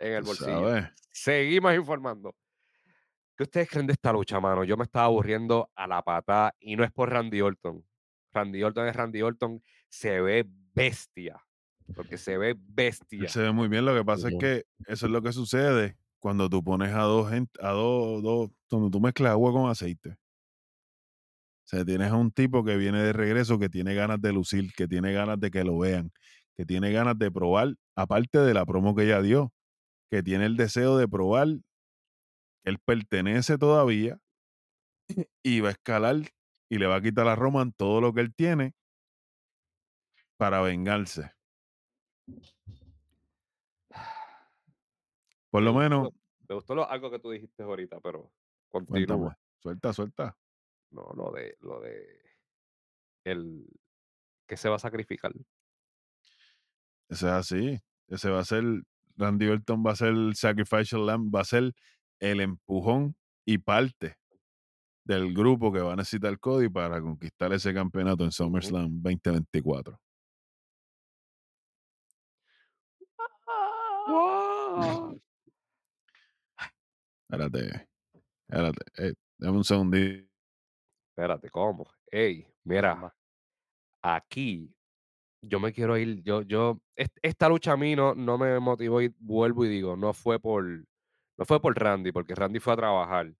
en 0.00 0.12
el 0.14 0.24
bolsillo. 0.24 0.68
sabes. 0.68 0.90
Seguimos 1.12 1.74
informando. 1.74 2.34
¿Qué 3.37 3.43
ustedes 3.43 3.68
creen 3.68 3.87
de 3.87 3.93
esta 3.93 4.12
lucha, 4.12 4.41
mano? 4.41 4.64
Yo 4.64 4.78
me 4.78 4.84
estaba 4.84 5.07
aburriendo 5.07 5.70
a 5.74 5.87
la 5.87 6.01
patada 6.03 6.55
y 6.59 6.74
no 6.74 6.84
es 6.84 6.91
por 6.91 7.11
Randy 7.11 7.43
Orton. 7.43 7.84
Randy 8.32 8.62
Orton 8.62 8.87
es 8.87 8.97
Randy 8.97 9.20
Orton, 9.20 9.62
se 9.89 10.20
ve 10.20 10.47
bestia. 10.74 11.43
Porque 11.95 12.16
se 12.16 12.39
ve 12.39 12.57
bestia. 12.59 13.28
se 13.28 13.43
ve 13.43 13.53
muy 13.53 13.68
bien. 13.68 13.84
Lo 13.84 13.95
que 13.95 14.05
pasa 14.05 14.28
es 14.28 14.37
que 14.41 14.64
eso 14.87 15.07
es 15.07 15.12
lo 15.12 15.22
que 15.22 15.32
sucede 15.32 15.97
cuando 16.18 16.49
tú 16.49 16.64
pones 16.64 16.93
a 16.95 17.03
dos 17.03 17.30
gente, 17.30 17.61
a 17.62 17.70
dos, 17.70 18.22
dos, 18.22 18.51
cuando 18.68 18.91
tú 18.91 19.01
mezclas 19.01 19.32
agua 19.32 19.53
con 19.53 19.70
aceite. 19.70 20.11
O 20.11 21.68
sea, 21.68 21.84
tienes 21.84 22.11
a 22.11 22.16
un 22.16 22.30
tipo 22.30 22.64
que 22.64 22.76
viene 22.76 23.03
de 23.03 23.12
regreso, 23.12 23.59
que 23.59 23.68
tiene 23.68 23.95
ganas 23.95 24.20
de 24.20 24.32
lucir, 24.32 24.72
que 24.72 24.89
tiene 24.89 25.12
ganas 25.12 25.39
de 25.39 25.51
que 25.51 25.62
lo 25.62 25.78
vean, 25.78 26.11
que 26.57 26.64
tiene 26.64 26.91
ganas 26.91 27.18
de 27.18 27.30
probar, 27.30 27.74
aparte 27.95 28.39
de 28.39 28.55
la 28.55 28.64
promo 28.64 28.95
que 28.95 29.05
ella 29.05 29.20
dio, 29.20 29.53
que 30.11 30.22
tiene 30.22 30.47
el 30.47 30.57
deseo 30.57 30.97
de 30.97 31.07
probar 31.07 31.49
él 32.66 32.78
pertenece 32.84 33.56
todavía 33.58 34.18
y 35.42 35.60
va 35.60 35.68
a 35.68 35.72
escalar 35.72 36.16
y 36.68 36.78
le 36.78 36.86
va 36.86 36.96
a 36.96 37.00
quitar 37.00 37.26
a 37.28 37.36
Roman 37.36 37.72
todo 37.72 38.00
lo 38.00 38.12
que 38.12 38.20
él 38.20 38.34
tiene 38.34 38.74
para 40.36 40.60
vengarse. 40.60 41.32
Por 45.50 45.62
Me 45.62 45.66
lo 45.66 45.72
gustó- 45.72 45.78
menos, 45.80 46.12
Me 46.48 46.54
gustó 46.54 46.74
lo- 46.74 46.90
algo 46.90 47.10
que 47.10 47.18
tú 47.18 47.30
dijiste 47.30 47.62
ahorita, 47.62 48.00
pero 48.00 48.30
continúa. 48.68 49.36
suelta, 49.60 49.92
suelta. 49.92 50.36
No, 50.90 51.12
lo 51.16 51.32
de, 51.32 51.56
lo 51.60 51.80
de 51.80 52.20
el 53.24 53.66
que 54.46 54.56
se 54.56 54.68
va 54.68 54.76
a 54.76 54.80
sacrificar. 54.80 55.32
Ese 57.08 57.26
es 57.26 57.32
así. 57.32 57.80
Ese 58.08 58.30
va 58.30 58.40
a 58.40 58.44
ser, 58.44 58.62
Randy 59.16 59.48
Orton 59.48 59.84
va 59.84 59.92
a 59.92 59.96
ser 59.96 60.08
el 60.08 60.34
Sacrificial 60.36 61.04
Lamb, 61.06 61.34
va 61.34 61.40
a 61.40 61.44
ser 61.44 61.72
el 62.20 62.40
empujón 62.40 63.14
y 63.44 63.58
parte 63.58 64.16
del 65.04 65.32
grupo 65.34 65.72
que 65.72 65.80
va 65.80 65.92
a 65.92 65.96
necesitar 65.96 66.38
Cody 66.38 66.68
para 66.68 67.00
conquistar 67.00 67.52
ese 67.52 67.72
campeonato 67.72 68.24
en 68.24 68.32
SummerSlam 68.32 69.00
2024. 69.02 70.00
Espérate, 77.28 77.88
espérate, 78.48 78.84
eh, 78.98 79.14
dame 79.38 79.56
un 79.58 79.64
segundito. 79.64 80.26
Espérate, 81.10 81.50
¿cómo? 81.50 81.86
Ey, 82.10 82.46
mira, 82.64 83.12
aquí 84.02 84.72
yo 85.42 85.58
me 85.58 85.72
quiero 85.72 85.96
ir. 85.98 86.22
Yo, 86.22 86.42
yo, 86.42 86.80
est- 86.94 87.18
esta 87.22 87.48
lucha 87.48 87.72
a 87.72 87.76
mí 87.76 87.96
no, 87.96 88.14
no 88.14 88.38
me 88.38 88.58
motivó 88.60 89.00
y 89.02 89.12
vuelvo 89.18 89.64
y 89.64 89.68
digo, 89.68 89.96
no 89.96 90.12
fue 90.12 90.38
por, 90.38 90.84
no 91.39 91.45
fue 91.45 91.61
por 91.61 91.78
Randy, 91.78 92.12
porque 92.12 92.34
Randy 92.34 92.59
fue 92.61 92.72
a 92.72 92.76
trabajar. 92.76 93.32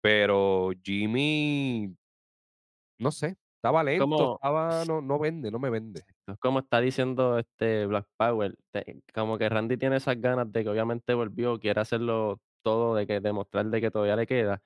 Pero 0.00 0.70
Jimmy, 0.82 1.94
no 2.98 3.10
sé, 3.10 3.36
estaba 3.56 3.82
lento, 3.82 4.04
Como- 4.04 4.34
estaba, 4.36 4.84
no, 4.84 5.00
no 5.00 5.18
vende, 5.18 5.50
no 5.50 5.58
me 5.58 5.70
vende. 5.70 6.02
Como 6.40 6.60
está 6.60 6.80
diciendo 6.80 7.38
este 7.38 7.86
Black 7.86 8.06
Power, 8.16 8.54
te- 8.72 9.02
como 9.12 9.36
que 9.38 9.48
Randy 9.48 9.76
tiene 9.76 9.96
esas 9.96 10.20
ganas 10.20 10.50
de 10.52 10.62
que 10.62 10.70
obviamente 10.70 11.14
volvió, 11.14 11.58
quiere 11.58 11.80
hacerlo 11.80 12.40
todo, 12.62 12.94
de 12.94 13.06
que 13.06 13.20
demostrar 13.20 13.66
de 13.66 13.80
que 13.80 13.90
todavía 13.90 14.16
le 14.16 14.26
queda. 14.26 14.62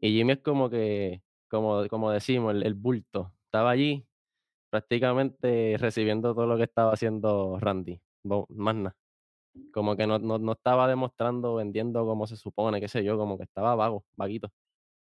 Y 0.00 0.10
Jimmy 0.16 0.32
es 0.34 0.38
como 0.40 0.68
que, 0.70 1.22
como, 1.48 1.86
como 1.88 2.10
decimos, 2.10 2.54
el, 2.54 2.64
el 2.64 2.74
bulto. 2.74 3.32
Estaba 3.46 3.70
allí 3.70 4.04
prácticamente 4.70 5.76
recibiendo 5.78 6.34
todo 6.34 6.46
lo 6.46 6.56
que 6.56 6.64
estaba 6.64 6.92
haciendo 6.92 7.58
Randy. 7.60 8.00
Más 8.24 8.74
nada. 8.74 8.96
Como 9.72 9.96
que 9.96 10.06
no, 10.06 10.18
no, 10.18 10.38
no 10.38 10.52
estaba 10.52 10.88
demostrando, 10.88 11.54
vendiendo 11.56 12.04
como 12.06 12.26
se 12.26 12.36
supone, 12.36 12.80
qué 12.80 12.88
sé 12.88 13.04
yo, 13.04 13.18
como 13.18 13.36
que 13.36 13.44
estaba 13.44 13.74
vago, 13.74 14.04
vaguito. 14.16 14.50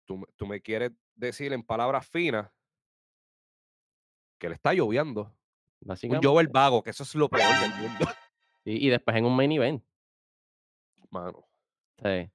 Tú, 0.06 0.18
me- 0.18 0.28
tú 0.36 0.46
me 0.48 0.62
quieres 0.62 0.92
decir 1.16 1.54
en 1.54 1.64
palabras 1.64 2.08
finas 2.08 2.50
que 4.40 4.50
le 4.50 4.56
está 4.56 4.74
lloviendo. 4.74 5.32
Un. 6.04 6.22
Joel 6.22 6.48
vago, 6.48 6.82
que 6.84 6.90
eso 6.92 7.04
es 7.04 7.16
lo 7.16 7.30
peor 7.30 7.50
del 7.62 7.72
mundo. 7.76 8.06
Y, 8.64 8.86
y 8.86 8.90
después 8.92 9.18
en 9.18 9.26
un 9.26 9.36
main 9.36 9.52
event. 9.54 9.84
Mano. 11.10 11.48
sí. 11.98 12.30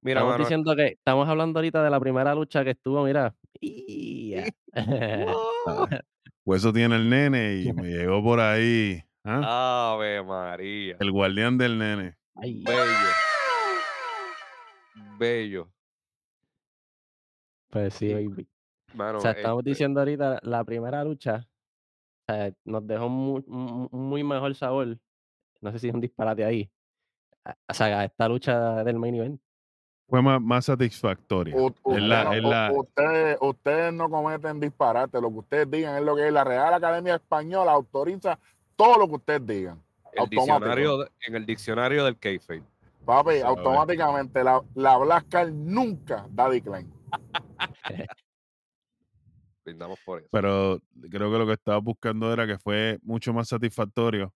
Mira, 0.00 0.18
estamos 0.20 0.32
mano, 0.34 0.44
diciendo 0.44 0.76
que 0.76 0.86
estamos 0.86 1.28
hablando 1.28 1.58
ahorita 1.58 1.82
de 1.82 1.90
la 1.90 1.98
primera 2.00 2.34
lucha 2.36 2.62
que 2.64 2.70
estuvo, 2.70 3.02
mira. 3.04 3.34
¡ia! 3.60 4.44
Ah, 4.74 5.86
Pues 6.44 6.62
eso 6.62 6.72
tiene 6.72 6.94
el 6.96 7.08
nene 7.10 7.56
y 7.62 7.72
me 7.72 7.88
llegó 7.88 8.22
por 8.22 8.38
ahí. 8.40 9.02
¿Ah? 9.24 9.92
Ave 9.94 10.22
María. 10.22 10.96
El 11.00 11.10
guardián 11.12 11.56
del 11.58 11.78
nene. 11.78 12.16
Ay, 12.34 12.62
Bello. 12.64 12.84
Bello. 15.18 15.72
pues 17.70 17.94
sí, 17.94 18.12
baby. 18.12 18.48
Mano, 18.94 19.18
O 19.18 19.20
sea, 19.20 19.30
estamos 19.32 19.60
este, 19.60 19.70
diciendo 19.70 20.00
ahorita 20.00 20.40
la 20.42 20.62
primera 20.64 21.02
lucha 21.04 21.46
o 22.28 22.32
sea, 22.32 22.52
nos 22.64 22.86
dejó 22.86 23.08
muy, 23.08 23.42
muy 23.46 24.22
mejor 24.22 24.54
sabor. 24.54 24.98
No 25.60 25.72
sé 25.72 25.78
si 25.78 25.88
es 25.88 25.94
un 25.94 26.00
disparate 26.00 26.44
ahí. 26.44 26.70
O 27.68 27.74
sea, 27.74 28.04
esta 28.04 28.28
lucha 28.28 28.84
del 28.84 28.98
main 28.98 29.14
event. 29.14 29.40
Fue 30.08 30.20
más, 30.20 30.40
más 30.42 30.66
satisfactoria. 30.66 31.56
U- 31.56 31.68
Es 31.68 31.74
usted 31.82 32.00
la- 32.02 32.24
no- 32.24 32.32
es 32.34 32.44
u- 32.44 32.50
la- 32.50 32.72
ustedes, 32.72 33.38
ustedes 33.40 33.92
no 33.94 34.10
cometen 34.10 34.60
disparate, 34.60 35.20
lo 35.20 35.30
que 35.30 35.38
ustedes 35.38 35.70
digan 35.70 35.96
es 35.96 36.02
lo 36.02 36.14
que 36.14 36.26
es. 36.26 36.32
La 36.32 36.44
Real 36.44 36.74
Academia 36.74 37.14
Española 37.14 37.72
autoriza 37.72 38.38
todo 38.82 38.98
lo 38.98 39.08
que 39.08 39.14
ustedes 39.14 39.46
digan. 39.46 39.82
el 40.12 40.28
diccionario, 40.28 41.08
en 41.26 41.34
el 41.36 41.46
diccionario 41.46 42.04
del 42.04 42.18
kayfabe. 42.18 42.64
Papi, 43.04 43.40
automáticamente 43.40 44.42
la, 44.42 44.62
la 44.74 44.96
Black 44.98 45.28
Card 45.28 45.52
nunca 45.52 46.26
da 46.30 46.48
decline. 46.48 46.90
Brindamos 49.64 50.00
por 50.04 50.18
eso. 50.20 50.28
pero 50.32 50.80
creo 51.08 51.30
que 51.30 51.38
lo 51.38 51.46
que 51.46 51.52
estaba 51.52 51.78
buscando 51.78 52.32
era 52.32 52.48
que 52.48 52.58
fue 52.58 52.98
mucho 53.02 53.32
más 53.32 53.48
satisfactorio 53.48 54.34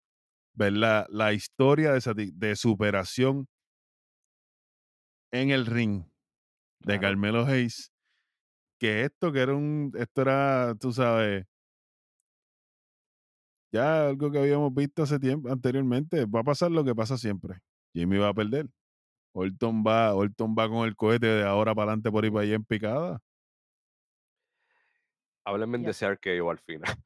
ver 0.54 0.72
la, 0.74 1.06
la 1.10 1.32
historia 1.32 1.92
de, 1.92 2.30
de 2.32 2.54
superación 2.56 3.48
en 5.32 5.50
el 5.50 5.66
ring 5.66 6.04
de 6.80 6.98
Claro. 6.98 7.00
Carmelo 7.00 7.44
Hayes 7.44 7.92
que 8.78 9.02
esto 9.02 9.32
que 9.32 9.40
era 9.40 9.54
un 9.54 9.92
esto 9.98 10.22
era 10.22 10.74
tú 10.78 10.92
sabes 10.92 11.44
ya 13.76 14.08
algo 14.08 14.30
que 14.30 14.38
habíamos 14.38 14.72
visto 14.72 15.02
hace 15.02 15.18
tiempo 15.18 15.50
anteriormente 15.50 16.24
va 16.24 16.40
a 16.40 16.44
pasar 16.44 16.70
lo 16.70 16.84
que 16.84 16.94
pasa 16.94 17.18
siempre 17.18 17.58
Jimmy 17.92 18.18
va 18.18 18.28
a 18.28 18.34
perder 18.34 18.68
Orton 19.32 19.84
va 19.84 20.14
Orton 20.14 20.54
va 20.58 20.68
con 20.68 20.86
el 20.86 20.96
cohete 20.96 21.26
de 21.26 21.44
ahora 21.44 21.74
para 21.74 21.92
adelante 21.92 22.10
por 22.10 22.24
ahí 22.24 22.30
para 22.30 22.42
allá 22.42 22.54
en 22.54 22.64
picada 22.64 23.20
Háblenme 25.44 25.78
de 25.78 25.90
ese 25.90 26.04
arqueo 26.04 26.50
al 26.50 26.58
final. 26.58 26.96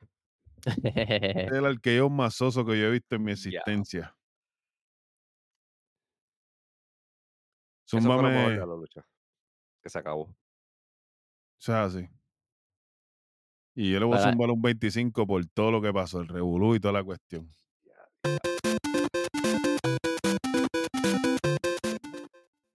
es 0.65 1.53
el 1.53 1.67
arqueo 1.67 2.09
más 2.09 2.35
soso 2.35 2.65
que 2.65 2.79
yo 2.79 2.87
he 2.87 2.91
visto 2.93 3.17
en 3.17 3.25
mi 3.25 3.33
existencia 3.33 4.17
Eso 7.87 8.01
fue 8.01 8.17
lo 8.17 8.23
mejor 8.23 8.33
Zúmbame, 8.33 8.51
de 8.53 8.59
la 8.59 8.67
lucha. 8.67 9.05
Que 9.83 9.91
se 9.91 9.99
acabó. 9.99 10.33
Eso 11.59 11.73
es 11.73 11.97
así. 11.97 12.20
Y 13.75 13.93
yo 13.93 14.01
le 14.01 14.07
voy 14.07 14.19
a 14.19 14.31
zumbar 14.31 14.51
un 14.51 14.61
25 14.61 15.27
por 15.27 15.47
todo 15.47 15.71
lo 15.71 15.81
que 15.81 15.93
pasó, 15.93 16.21
el 16.21 16.29
revolú 16.29 16.75
y 16.75 16.81
toda 16.81 16.95
la 16.95 17.05
cuestión. 17.05 17.49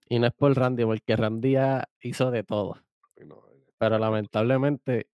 Y 0.08 0.20
no 0.20 0.28
es 0.28 0.34
por 0.34 0.56
Randy, 0.56 0.86
porque 0.86 1.16
Randy 1.16 1.52
ya 1.54 1.90
hizo 2.00 2.32
de 2.32 2.44
todo. 2.44 2.82
Pero 3.78 4.00
lamentablemente, 4.00 5.10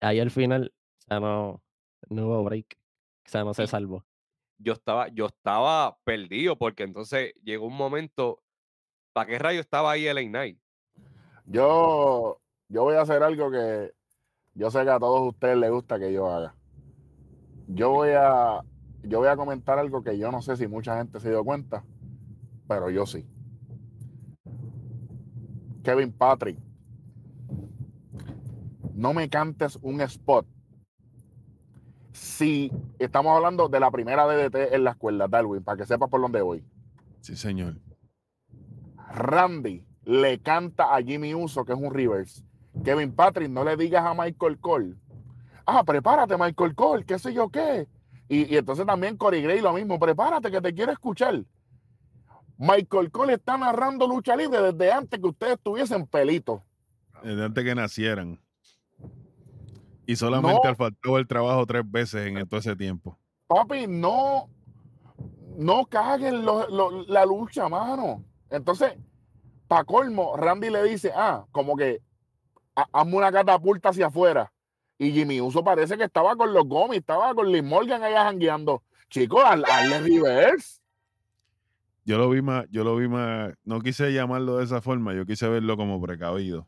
ahí 0.00 0.18
al 0.18 0.30
final, 0.30 0.72
o 0.74 1.02
sea, 1.02 1.20
no, 1.20 1.62
no 2.08 2.26
hubo 2.26 2.44
break. 2.44 2.76
O 3.26 3.28
sea, 3.30 3.44
no 3.44 3.54
se 3.54 3.66
salvó. 3.66 4.04
Yo 4.58 4.72
estaba, 4.72 5.08
yo 5.08 5.26
estaba 5.26 5.96
perdido 6.04 6.56
porque 6.58 6.82
entonces 6.82 7.32
llegó 7.44 7.66
un 7.66 7.76
momento. 7.76 8.42
¿Para 9.12 9.26
qué 9.28 9.38
rayo 9.38 9.60
estaba 9.60 9.92
ahí 9.92 10.06
el 10.06 10.28
Knight? 10.28 10.58
Yo, 11.46 12.40
yo 12.68 12.82
voy 12.82 12.96
a 12.96 13.02
hacer 13.02 13.22
algo 13.22 13.50
que 13.50 13.92
yo 14.60 14.70
sé 14.70 14.84
que 14.84 14.90
a 14.90 14.98
todos 14.98 15.26
ustedes 15.26 15.56
les 15.56 15.70
gusta 15.70 15.98
que 15.98 16.12
yo 16.12 16.30
haga. 16.30 16.54
Yo 17.66 17.92
voy 17.92 18.10
a, 18.10 18.60
yo 19.04 19.20
voy 19.20 19.28
a 19.28 19.36
comentar 19.36 19.78
algo 19.78 20.02
que 20.02 20.18
yo 20.18 20.30
no 20.30 20.42
sé 20.42 20.54
si 20.54 20.68
mucha 20.68 20.98
gente 20.98 21.18
se 21.18 21.30
dio 21.30 21.42
cuenta, 21.42 21.82
pero 22.68 22.90
yo 22.90 23.06
sí. 23.06 23.26
Kevin 25.82 26.12
Patrick, 26.12 26.58
no 28.92 29.14
me 29.14 29.30
cantes 29.30 29.78
un 29.80 30.02
spot. 30.02 30.46
Si 32.12 32.70
estamos 32.98 33.34
hablando 33.34 33.70
de 33.70 33.80
la 33.80 33.90
primera 33.90 34.26
DDT 34.26 34.74
en 34.74 34.84
la 34.84 34.90
escuela, 34.90 35.26
Darwin, 35.26 35.64
para 35.64 35.78
que 35.78 35.86
sepas 35.86 36.10
por 36.10 36.20
dónde 36.20 36.42
voy. 36.42 36.62
Sí, 37.22 37.34
señor. 37.34 37.80
Randy 39.08 39.86
le 40.04 40.38
canta 40.40 40.94
a 40.94 41.00
Jimmy 41.00 41.34
Uso, 41.34 41.64
que 41.64 41.72
es 41.72 41.78
un 41.78 41.94
reverse. 41.94 42.44
Kevin 42.84 43.12
Patrick, 43.14 43.50
no 43.50 43.64
le 43.64 43.76
digas 43.76 44.04
a 44.04 44.14
Michael 44.14 44.58
Cole. 44.58 44.94
Ah, 45.66 45.84
prepárate, 45.84 46.36
Michael 46.36 46.74
Cole, 46.74 47.04
qué 47.04 47.18
sé 47.18 47.32
yo 47.32 47.48
qué. 47.50 47.86
Y, 48.28 48.52
y 48.52 48.56
entonces 48.56 48.86
también 48.86 49.16
Corey 49.16 49.42
Gray 49.42 49.60
lo 49.60 49.72
mismo, 49.72 49.98
prepárate 49.98 50.50
que 50.50 50.60
te 50.60 50.72
quiero 50.74 50.92
escuchar. 50.92 51.44
Michael 52.56 53.10
Cole 53.10 53.34
está 53.34 53.56
narrando 53.56 54.06
lucha 54.06 54.36
libre 54.36 54.60
desde 54.60 54.92
antes 54.92 55.18
que 55.18 55.26
ustedes 55.26 55.58
tuviesen 55.62 56.06
pelito. 56.06 56.62
Desde 57.22 57.44
antes 57.44 57.64
que 57.64 57.74
nacieran. 57.74 58.38
Y 60.06 60.16
solamente 60.16 60.60
No. 60.62 60.68
al 60.68 60.76
faltado 60.76 61.18
el 61.18 61.26
trabajo 61.26 61.64
tres 61.66 61.82
veces 61.88 62.26
en 62.26 62.48
todo 62.48 62.60
ese 62.60 62.74
tiempo. 62.76 63.18
Papi, 63.46 63.86
no, 63.86 64.48
no 65.56 65.86
caguen 65.86 66.44
lo- 66.44 66.68
lo- 66.68 67.04
la 67.06 67.24
lucha, 67.24 67.68
mano. 67.68 68.24
Entonces, 68.50 68.92
para 69.68 69.84
colmo, 69.84 70.36
Randy 70.36 70.70
le 70.70 70.82
dice, 70.82 71.12
ah, 71.14 71.44
como 71.52 71.76
que 71.76 72.00
hazme 72.92 73.16
una 73.16 73.32
catapulta 73.32 73.90
hacia 73.90 74.06
afuera. 74.06 74.52
Y 74.98 75.12
Jimmy 75.12 75.40
Uso 75.40 75.64
parece 75.64 75.96
que 75.96 76.04
estaba 76.04 76.36
con 76.36 76.52
los 76.52 76.64
gomis, 76.66 76.98
estaba 76.98 77.34
con 77.34 77.50
Liz 77.50 77.62
Morgan 77.64 78.02
allá 78.02 78.24
jangueando. 78.24 78.82
Chicos, 79.08 79.42
hazle 79.44 79.98
reverse. 80.00 80.80
Yo 82.04 82.18
lo 82.18 82.28
vi 82.30 82.42
más, 82.42 82.66
yo 82.70 82.82
lo 82.84 82.96
vi 82.96 83.08
más, 83.08 83.52
no 83.64 83.80
quise 83.80 84.12
llamarlo 84.12 84.56
de 84.58 84.64
esa 84.64 84.80
forma, 84.80 85.14
yo 85.14 85.24
quise 85.26 85.48
verlo 85.48 85.76
como 85.76 86.00
precavido. 86.00 86.66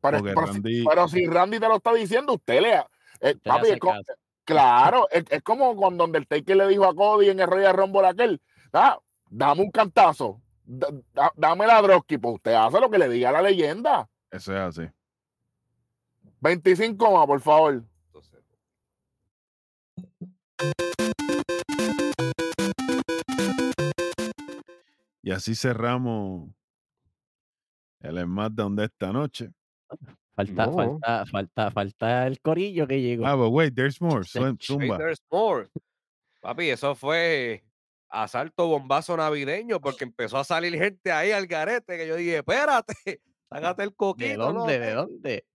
Pero, 0.00 0.22
pero 0.22 0.46
si- 0.46 0.52
Randy- 0.60 0.84
pero 0.88 1.08
si 1.08 1.26
Randy 1.26 1.58
te 1.60 1.68
lo 1.68 1.76
está 1.76 1.92
diciendo, 1.92 2.34
usted 2.34 2.60
le... 2.62 2.74
ha- 2.74 2.86
eh, 3.20 3.34
Usted 3.36 3.40
papi, 3.50 3.68
es 3.70 3.78
co- 3.78 3.88
caso. 3.90 4.12
claro, 4.44 5.06
es, 5.10 5.24
es 5.30 5.42
como 5.42 5.74
cuando 5.76 6.04
Undertaker 6.04 6.56
le 6.56 6.68
dijo 6.68 6.84
a 6.86 6.94
Cody 6.94 7.28
en 7.30 7.40
el 7.40 7.46
Royal 7.48 7.76
Rumble 7.76 8.06
aquel, 8.06 8.40
ah, 8.72 8.98
dame 9.28 9.62
un 9.62 9.70
cantazo, 9.70 10.40
da- 10.64 10.88
da- 11.12 11.32
dame 11.36 11.66
la 11.66 11.82
Drosky, 11.82 12.16
pues 12.18 12.36
usted 12.36 12.54
hace 12.54 12.80
lo 12.80 12.90
que 12.90 12.98
le 12.98 13.08
diga 13.08 13.30
la 13.32 13.42
leyenda. 13.42 14.08
Eso 14.30 14.52
es 14.54 14.58
así. 14.60 14.90
25 16.40 17.12
más, 17.16 17.26
por 17.26 17.40
favor. 17.40 17.84
Entonces, 18.06 18.40
Y 25.22 25.30
así 25.32 25.54
cerramos 25.54 26.50
el 28.00 28.18
SmackDown 28.18 28.76
de 28.76 28.84
esta 28.86 29.12
noche. 29.12 29.50
Falta, 30.34 30.66
No. 30.66 30.72
falta, 30.72 31.26
falta, 31.26 31.70
falta 31.70 32.26
el 32.26 32.40
corillo 32.40 32.86
que 32.86 33.02
llegó. 33.02 33.26
Ah, 33.26 33.34
but 33.34 33.50
wait, 33.52 33.74
there's 33.74 34.00
more. 34.00 34.24
There's 34.24 35.20
more. 35.30 35.68
Papi, 36.40 36.70
eso 36.70 36.94
fue 36.94 37.62
asalto 38.08 38.66
bombazo 38.66 39.16
navideño 39.16 39.78
porque 39.80 40.04
empezó 40.04 40.38
a 40.38 40.44
salir 40.44 40.72
gente 40.78 41.12
ahí 41.12 41.32
al 41.32 41.46
garete 41.46 41.98
que 41.98 42.08
yo 42.08 42.16
dije, 42.16 42.38
espérate, 42.38 43.20
sácate 43.50 43.82
el 43.82 43.90
¿De 43.90 43.94
coquito. 43.96 44.52
dónde? 44.52 44.78
¿De 44.78 44.92
dónde? 44.92 45.46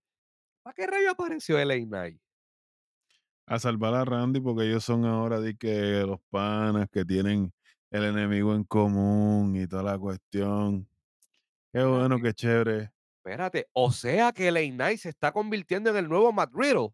¿Para 0.64 0.74
qué 0.74 0.88
rayo 0.88 1.12
apareció 1.12 1.60
el 1.60 1.88
Knight? 1.88 2.20
A 3.48 3.60
salvar 3.60 3.94
a 3.94 4.04
Randy 4.06 4.40
porque 4.40 4.64
ellos 4.64 4.84
son 4.84 5.06
ahora 5.06 5.40
de 5.40 5.56
que 5.56 6.04
los 6.06 6.20
panas 6.30 6.88
que 6.92 7.06
tienen 7.06 7.54
el 7.92 8.04
enemigo 8.04 8.56
en 8.56 8.64
común 8.64 9.56
y 9.56 9.68
toda 9.68 9.84
la 9.84 10.00
cuestión. 10.00 10.90
Qué 11.72 11.84
bueno, 11.84 12.20
qué 12.20 12.34
chévere. 12.34 12.92
Espérate, 13.18 13.68
o 13.74 13.92
sea 13.92 14.32
que 14.32 14.48
el 14.48 14.56
Knight 14.74 15.00
se 15.00 15.10
está 15.10 15.32
convirtiendo 15.32 15.90
en 15.92 15.98
el 15.98 16.10
nuevo 16.10 16.32
Matt 16.32 16.52
Riddle. 16.54 16.90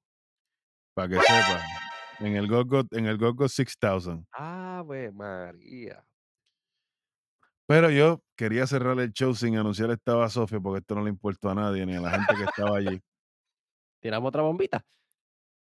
Para 0.93 1.09
que 1.09 1.15
sepan. 1.15 1.61
En 2.19 2.35
el 2.35 2.47
Gogo, 2.47 2.83
en 2.91 3.05
el 3.05 3.17
Gogo 3.17 3.47
6000. 3.47 4.25
Ave 4.31 5.11
María. 5.11 6.05
Pero 7.71 7.89
yo 7.89 8.21
quería 8.35 8.67
cerrar 8.67 8.99
el 8.99 9.13
show 9.13 9.33
sin 9.33 9.55
anunciar 9.57 9.91
estaba 9.91 10.27
Sofía 10.27 10.59
porque 10.59 10.79
esto 10.79 10.93
no 10.93 11.03
le 11.03 11.09
importó 11.09 11.51
a 11.51 11.55
nadie 11.55 11.85
ni 11.85 11.95
a 11.95 12.01
la 12.01 12.11
gente 12.11 12.35
que 12.35 12.43
estaba 12.43 12.77
allí. 12.77 13.01
¿Tiramos 14.01 14.27
otra 14.27 14.41
bombita? 14.41 14.85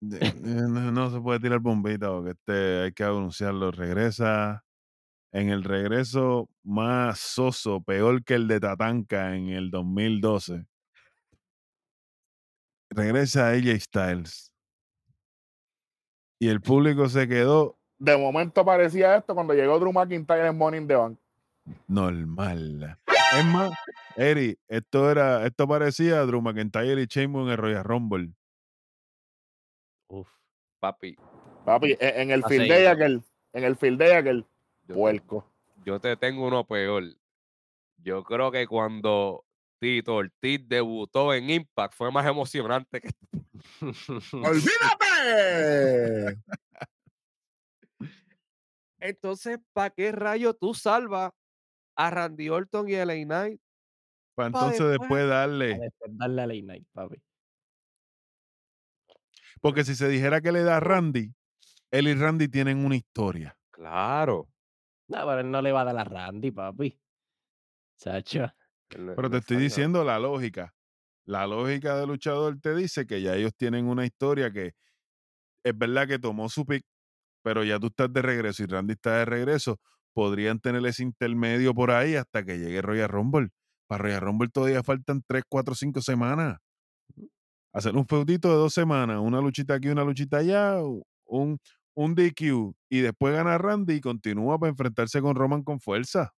De- 0.01 0.17
eh, 0.17 0.33
no, 0.67 0.91
no 0.91 1.09
se 1.09 1.21
puede 1.21 1.39
tirar 1.39 1.59
bombita 1.59 2.09
porque 2.09 2.31
este 2.31 2.81
hay 2.81 2.91
que 2.91 3.05
anunciarlo. 3.05 3.71
Regresa 3.71 4.65
en 5.31 5.47
el 5.47 5.63
regreso 5.63 6.49
más 6.63 7.17
soso, 7.17 7.79
peor 7.81 8.25
que 8.25 8.33
el 8.33 8.49
de 8.49 8.59
Tatanka 8.59 9.33
en 9.33 9.51
el 9.51 9.71
2012. 9.71 10.65
Regresa 12.89 13.51
AJ 13.51 13.79
Styles. 13.79 14.51
Y 16.41 16.49
el 16.49 16.59
público 16.59 17.07
se 17.07 17.25
quedó 17.29 17.79
De 17.97 18.17
momento 18.17 18.65
parecía 18.65 19.15
esto 19.15 19.33
cuando 19.33 19.53
llegó 19.53 19.79
Drew 19.79 19.93
McIntyre 19.93 20.47
en 20.47 20.57
Morning 20.57 20.87
the 20.87 20.95
Bank. 20.95 21.19
Normal. 21.87 22.97
Es 23.37 23.45
más, 23.45 23.71
Eri, 24.15 24.57
esto 24.67 25.09
era, 25.11 25.45
esto 25.45 25.67
parecía 25.67 26.19
a 26.19 26.25
Drew 26.25 26.41
McIntyre 26.41 27.01
y 27.01 27.05
Sheamus 27.05 27.45
en 27.45 27.51
el 27.51 27.57
Royal 27.57 27.83
Rumble. 27.83 28.33
Uf. 30.07 30.29
Papi, 30.79 31.17
Papi, 31.65 31.97
en, 31.99 32.21
en 32.21 32.31
el 32.31 32.43
A 32.43 32.47
field 32.47 32.69
day 32.69 32.85
aquel, 32.85 33.23
en 33.53 33.63
el 33.63 33.75
field 33.75 33.99
day 33.99 34.11
aquel, 34.11 34.45
yo 34.87 34.95
puerco. 34.95 35.51
yo 35.83 35.99
te 35.99 36.15
tengo 36.17 36.47
uno 36.47 36.65
peor. 36.65 37.03
Yo 37.97 38.23
creo 38.23 38.51
que 38.51 38.67
cuando 38.67 39.45
Tito 39.79 40.15
Ortiz 40.15 40.61
debutó 40.67 41.33
en 41.33 41.49
Impact 41.49 41.95
fue 41.95 42.11
más 42.11 42.25
emocionante 42.27 43.01
que 43.01 43.09
¡Olvídate! 44.31 44.77
Entonces, 48.99 49.59
¿para 49.73 49.89
qué 49.89 50.11
rayo 50.11 50.53
tú 50.53 50.73
salvas 50.73 51.31
a 51.95 52.09
Randy 52.09 52.49
Orton 52.49 52.89
y 52.89 52.95
a 52.95 53.05
LA 53.05 53.25
Knight? 53.25 53.61
Para 54.35 54.51
Pa' 54.51 54.59
entonces 54.59 54.79
después. 54.89 54.99
después 54.99 55.29
darle. 55.29 55.67
Después 55.79 56.11
darle 56.17 56.41
a 56.41 56.47
la 56.47 56.53
Night, 56.53 56.87
papi. 56.91 57.15
Porque 59.61 59.83
si 59.83 59.95
se 59.95 60.07
dijera 60.09 60.41
que 60.41 60.51
le 60.51 60.63
da 60.63 60.77
a 60.77 60.79
Randy, 60.79 61.33
él 61.91 62.07
y 62.07 62.13
Randy 62.13 62.49
tienen 62.49 62.85
una 62.85 62.95
historia. 62.97 63.57
Claro. 63.71 64.49
No, 65.07 65.17
pero 65.25 65.39
él 65.39 65.49
no 65.49 65.61
le 65.61 65.71
va 65.71 65.81
a 65.81 65.85
dar 65.85 65.97
a 65.97 66.03
Randy, 66.03 66.51
papi. 66.51 66.99
Sacho. 67.95 68.53
Pero 68.89 69.29
te 69.29 69.37
estoy 69.37 69.57
diciendo 69.57 70.03
la 70.03 70.19
lógica. 70.19 70.73
La 71.25 71.47
lógica 71.47 71.97
del 71.97 72.09
luchador 72.09 72.59
te 72.59 72.75
dice 72.75 73.07
que 73.07 73.21
ya 73.21 73.35
ellos 73.35 73.55
tienen 73.55 73.87
una 73.87 74.05
historia 74.05 74.51
que 74.51 74.73
es 75.63 75.77
verdad 75.77 76.07
que 76.07 76.19
tomó 76.19 76.49
su 76.49 76.65
pick, 76.65 76.85
pero 77.41 77.63
ya 77.63 77.79
tú 77.79 77.87
estás 77.87 78.13
de 78.13 78.21
regreso 78.21 78.63
y 78.63 78.67
Randy 78.67 78.93
está 78.93 79.19
de 79.19 79.25
regreso. 79.25 79.79
Podrían 80.15 80.59
tener 80.61 80.85
ese 80.85 81.03
intermedio 81.03 81.73
por 81.73 81.91
ahí 81.91 82.15
hasta 82.15 82.45
que 82.45 82.57
llegue 82.57 82.81
Royal 82.81 83.09
Rumble. 83.09 83.49
Para 83.85 84.03
Royal 84.03 84.21
Rumble 84.21 84.47
todavía 84.47 84.81
faltan 84.81 85.21
3, 85.27 85.43
4, 85.49 85.75
5 85.75 86.01
semanas. 86.01 86.57
Hacer 87.73 87.97
un 87.97 88.07
feudito 88.07 88.47
de 88.47 88.55
dos 88.55 88.73
semanas, 88.73 89.19
una 89.19 89.41
luchita 89.41 89.73
aquí, 89.73 89.89
una 89.89 90.05
luchita 90.05 90.37
allá, 90.37 90.77
un, 91.25 91.59
un 91.95 92.15
DQ 92.15 92.73
y 92.89 93.01
después 93.01 93.33
gana 93.35 93.57
Randy 93.57 93.95
y 93.95 94.01
continúa 94.01 94.57
para 94.57 94.69
enfrentarse 94.69 95.19
con 95.21 95.35
Roman 95.35 95.63
con 95.63 95.81
fuerza. 95.81 96.33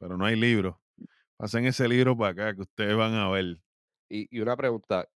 Pero 0.00 0.16
no 0.16 0.24
hay 0.24 0.34
libro. 0.34 0.80
Pasen 1.36 1.66
ese 1.66 1.86
libro 1.86 2.18
para 2.18 2.32
acá 2.32 2.54
que 2.56 2.62
ustedes 2.62 2.96
van 2.96 3.14
a 3.14 3.30
ver. 3.30 3.62
Y, 4.08 4.26
y 4.36 4.40
una 4.40 4.56
pregunta. 4.56 5.08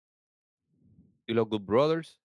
¿Y 1.26 1.34
los 1.34 1.48
Good 1.48 1.62
Brothers? 1.62 2.20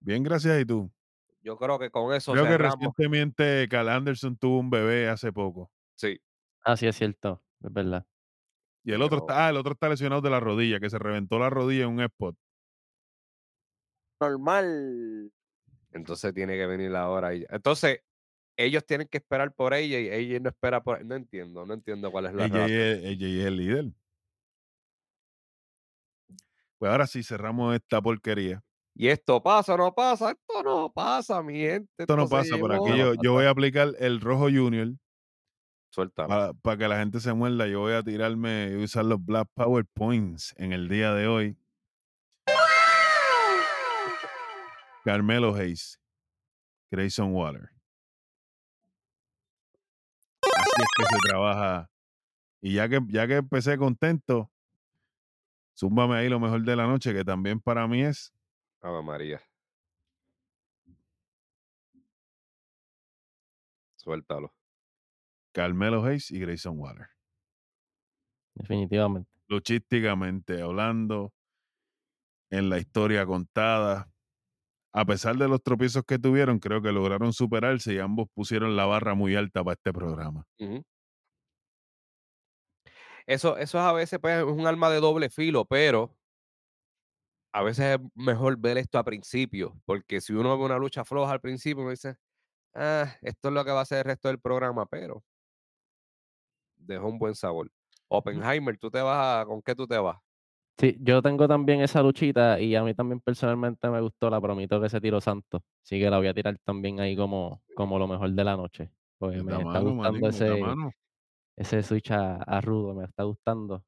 Bien, 0.00 0.22
gracias. 0.22 0.60
¿Y 0.60 0.64
tú? 0.64 0.92
Yo 1.42 1.56
creo 1.56 1.78
que 1.78 1.90
con 1.90 2.12
eso 2.14 2.32
Creo 2.32 2.44
que 2.46 2.58
recientemente 2.58 3.66
Cal 3.68 3.88
Anderson 3.88 4.36
tuvo 4.36 4.58
un 4.58 4.68
bebé 4.70 5.08
hace 5.08 5.32
poco. 5.32 5.70
Sí. 5.94 6.20
Ah, 6.64 6.76
sí, 6.76 6.86
es 6.86 6.96
cierto. 6.96 7.42
Es 7.62 7.72
verdad. 7.72 8.06
Y 8.84 8.92
el 8.92 9.02
otro 9.02 9.18
está, 9.18 9.46
ah, 9.46 9.50
el 9.50 9.56
otro 9.56 9.72
está 9.72 9.88
lesionado 9.88 10.20
de 10.20 10.30
la 10.30 10.40
rodilla, 10.40 10.80
que 10.80 10.90
se 10.90 10.98
reventó 10.98 11.38
la 11.38 11.50
rodilla 11.50 11.84
en 11.84 11.90
un 11.90 12.00
spot. 12.00 12.36
Normal. 14.20 15.32
Entonces 15.92 16.34
tiene 16.34 16.56
que 16.56 16.66
venir 16.66 16.94
ahora. 16.94 17.34
y- 17.34 17.44
Entonces, 17.48 18.00
ellos 18.56 18.84
tienen 18.84 19.08
que 19.08 19.18
esperar 19.18 19.52
por 19.54 19.72
ella 19.74 19.98
y 19.98 20.08
ella 20.08 20.40
no 20.40 20.50
espera 20.50 20.82
por. 20.82 21.04
No 21.04 21.14
entiendo, 21.14 21.64
no 21.64 21.74
entiendo 21.74 22.10
cuál 22.10 22.26
es 22.26 22.34
la 22.34 22.48
razón. 22.48 22.70
es, 22.70 22.98
AJ 23.04 23.22
es 23.40 23.46
el 23.46 23.56
líder. 23.56 23.84
Pues 26.78 26.90
ahora 26.92 27.06
sí 27.06 27.22
cerramos 27.22 27.74
esta 27.74 28.00
porquería. 28.00 28.62
Y 28.94 29.08
esto 29.08 29.42
pasa 29.42 29.74
o 29.74 29.76
no 29.76 29.94
pasa, 29.94 30.32
esto 30.32 30.62
no 30.62 30.92
pasa, 30.92 31.42
mi 31.42 31.60
gente. 31.60 31.90
Esto 31.98 32.16
no 32.16 32.28
pasa 32.28 32.58
por 32.58 32.72
aquí. 32.72 32.96
Yo, 32.96 33.14
yo 33.22 33.32
voy 33.32 33.46
a 33.46 33.50
aplicar 33.50 33.94
el 33.98 34.20
rojo 34.20 34.44
junior 34.50 34.88
Suéltalo. 35.90 36.54
para, 36.54 36.78
que 36.78 36.88
la 36.88 36.98
gente 36.98 37.20
se 37.20 37.32
muerda. 37.32 37.66
Yo 37.66 37.80
voy 37.80 37.94
a 37.94 38.02
tirarme 38.02 38.70
y 38.72 38.84
usar 38.84 39.04
los 39.04 39.24
Black 39.24 39.48
Power 39.54 39.84
Points 39.86 40.54
en 40.56 40.72
el 40.72 40.88
día 40.88 41.12
de 41.14 41.26
hoy. 41.26 41.56
Carmelo 45.04 45.54
Hayes, 45.54 45.98
Grayson 46.90 47.32
Water. 47.34 47.70
Así 50.42 50.82
es 50.82 50.88
que 50.96 51.04
se 51.04 51.18
trabaja. 51.28 51.90
Y 52.60 52.74
ya 52.74 52.88
que, 52.88 53.00
ya 53.08 53.26
que 53.26 53.36
empecé 53.36 53.78
contento, 53.78 54.50
zúmbame 55.76 56.16
ahí 56.16 56.28
lo 56.28 56.38
mejor 56.38 56.62
de 56.62 56.76
la 56.76 56.86
noche, 56.86 57.14
que 57.14 57.24
también 57.24 57.60
para 57.60 57.88
mí 57.88 58.02
es 58.02 58.32
Ave 58.82 59.02
María. 59.02 59.40
Suéltalo. 63.96 64.54
Carmelo 65.52 66.04
Hayes 66.04 66.30
y 66.30 66.40
Grayson 66.40 66.78
Water. 66.78 67.08
Definitivamente. 68.54 69.30
luchísticamente 69.48 70.62
hablando, 70.62 71.32
en 72.50 72.68
la 72.68 72.78
historia 72.78 73.26
contada. 73.26 74.10
A 74.92 75.04
pesar 75.04 75.36
de 75.36 75.48
los 75.48 75.62
tropiezos 75.62 76.02
que 76.04 76.18
tuvieron, 76.18 76.58
creo 76.58 76.82
que 76.82 76.90
lograron 76.90 77.32
superarse 77.32 77.94
y 77.94 77.98
ambos 77.98 78.28
pusieron 78.34 78.76
la 78.76 78.86
barra 78.86 79.14
muy 79.14 79.36
alta 79.36 79.62
para 79.62 79.74
este 79.74 79.92
programa. 79.92 80.44
Eso, 83.26 83.56
eso 83.56 83.78
es 83.78 83.84
a 83.84 83.92
veces 83.92 84.18
pues, 84.20 84.38
es 84.38 84.44
un 84.44 84.66
arma 84.66 84.90
de 84.90 84.98
doble 84.98 85.30
filo, 85.30 85.64
pero 85.64 86.16
a 87.52 87.62
veces 87.62 87.98
es 87.98 88.06
mejor 88.14 88.56
ver 88.58 88.78
esto 88.78 88.98
a 88.98 89.04
principio, 89.04 89.80
porque 89.84 90.20
si 90.20 90.32
uno 90.32 90.56
ve 90.56 90.64
una 90.64 90.78
lucha 90.78 91.04
floja 91.04 91.32
al 91.32 91.40
principio, 91.40 91.82
uno 91.82 91.90
dice, 91.90 92.16
ah, 92.74 93.12
esto 93.22 93.48
es 93.48 93.54
lo 93.54 93.64
que 93.64 93.72
va 93.72 93.80
a 93.80 93.86
ser 93.86 93.98
el 93.98 94.04
resto 94.04 94.28
del 94.28 94.38
programa, 94.38 94.86
pero 94.86 95.24
dejó 96.76 97.08
un 97.08 97.18
buen 97.18 97.34
sabor. 97.34 97.70
Oppenheimer, 98.08 98.76
¿tú 98.78 98.90
te 98.90 99.00
vas 99.00 99.42
a, 99.42 99.46
con 99.46 99.62
qué 99.62 99.74
tú 99.74 99.86
te 99.86 99.98
vas? 99.98 100.18
Sí, 100.78 100.96
yo 101.00 101.20
tengo 101.20 101.46
también 101.46 101.82
esa 101.82 102.02
luchita 102.02 102.58
y 102.58 102.74
a 102.74 102.82
mí 102.82 102.94
también 102.94 103.20
personalmente 103.20 103.88
me 103.90 104.00
gustó 104.00 104.30
la 104.30 104.40
promito 104.40 104.80
que 104.80 104.88
se 104.88 105.00
tiró 105.00 105.20
Santos. 105.20 105.62
Así 105.84 106.00
que 106.00 106.08
la 106.08 106.16
voy 106.16 106.28
a 106.28 106.34
tirar 106.34 106.56
también 106.64 107.00
ahí 107.00 107.14
como, 107.14 107.62
como 107.74 107.98
lo 107.98 108.08
mejor 108.08 108.30
de 108.30 108.44
la 108.44 108.56
noche. 108.56 108.90
Meta 109.20 109.58
me 109.58 109.62
está 109.62 109.80
gustando 109.80 110.28
ese, 110.28 110.62
ese 111.56 111.82
switch 111.82 112.10
a, 112.12 112.36
a 112.36 112.60
rudo, 112.62 112.94
me 112.94 113.04
está 113.04 113.24
gustando. 113.24 113.84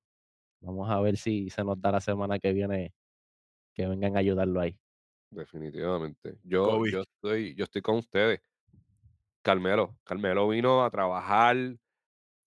Vamos 0.61 0.91
a 0.91 1.01
ver 1.01 1.17
si 1.17 1.49
se 1.49 1.65
nos 1.65 1.81
da 1.81 1.93
la 1.93 2.01
semana 2.01 2.39
que 2.39 2.53
viene 2.53 2.93
que 3.75 3.87
vengan 3.87 4.17
a 4.17 4.21
ayudarlo 4.21 4.61
ahí. 4.61 4.79
Definitivamente. 5.31 6.39
Yo, 6.45 6.67
Kobe. 6.67 6.93
yo 6.93 7.01
estoy, 7.03 7.55
yo 7.55 7.65
estoy 7.65 7.83
con 7.83 7.97
ustedes. 7.97 8.41
Carmelo, 9.43 9.97
Carmelo 10.05 10.49
vino 10.49 10.85
a 10.85 10.91
trabajar, 10.91 11.57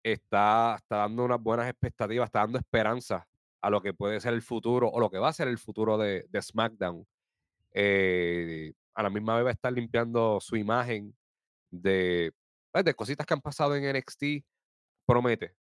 está, 0.03 0.75
está 0.77 0.97
dando 0.97 1.25
unas 1.25 1.41
buenas 1.41 1.69
expectativas, 1.69 2.27
está 2.27 2.41
dando 2.41 2.59
esperanza 2.59 3.27
a 3.61 3.71
lo 3.71 3.81
que 3.81 3.95
puede 3.95 4.21
ser 4.21 4.35
el 4.35 4.43
futuro 4.43 4.89
o 4.89 5.01
lo 5.01 5.09
que 5.11 5.19
va 5.19 5.29
a 5.29 5.33
ser 5.33 5.49
el 5.49 5.59
futuro 5.59 5.97
de, 5.97 6.27
de 6.29 6.43
SmackDown. 6.43 7.07
Eh, 7.73 8.73
a 8.95 9.03
la 9.03 9.11
misma 9.11 9.37
vez 9.37 9.47
va 9.47 9.51
a 9.51 9.53
estar 9.53 9.73
limpiando 9.73 10.39
su 10.41 10.57
imagen 10.57 11.17
de, 11.71 12.33
pues, 12.71 12.85
de 12.85 12.95
cositas 12.95 13.27
que 13.27 13.35
han 13.35 13.41
pasado 13.41 13.75
en 13.77 13.85
NXT. 13.85 14.45
Promete. 15.07 15.55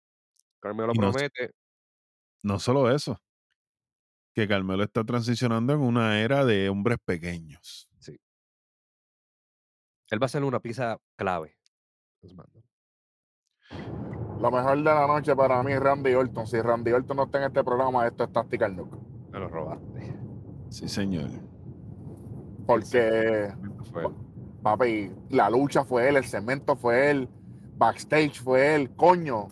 Carmelo 0.59 0.93
no- 0.93 1.11
promete. 1.11 1.51
No 2.41 2.57
solo 2.57 2.89
eso, 2.89 3.21
que 4.33 4.47
Carmelo 4.47 4.83
está 4.83 5.03
transicionando 5.03 5.73
en 5.73 5.79
una 5.81 6.19
era 6.21 6.45
de 6.45 6.69
hombres 6.69 6.97
pequeños. 7.03 7.89
Él 10.11 10.21
va 10.21 10.25
a 10.25 10.29
ser 10.29 10.43
una 10.43 10.59
pieza 10.59 10.97
clave. 11.15 11.55
Lo 14.39 14.51
mejor 14.51 14.77
de 14.77 14.83
la 14.83 15.05
noche 15.05 15.35
para 15.35 15.61
mí 15.61 15.73
es 15.73 15.79
Randy 15.79 16.13
Orton. 16.15 16.47
Si 16.47 16.59
Randy 16.59 16.91
Orton 16.91 17.17
no 17.17 17.23
está 17.25 17.37
en 17.39 17.43
este 17.45 17.63
programa, 17.63 18.07
esto 18.07 18.23
es 18.23 18.31
Tactical 18.31 18.75
Nuke. 18.75 18.97
Me 19.31 19.39
lo 19.39 19.47
robaste. 19.49 20.17
Sí, 20.69 20.87
señor. 20.89 21.29
Porque, 22.65 23.53
Fue 23.91 24.05
él. 24.05 24.11
papi, 24.63 25.11
la 25.29 25.49
lucha 25.49 25.83
fue 25.83 26.09
él, 26.09 26.17
el 26.17 26.25
cemento 26.25 26.75
fue 26.75 27.11
él, 27.11 27.29
backstage 27.77 28.41
fue 28.41 28.75
él, 28.75 28.95
coño. 28.95 29.47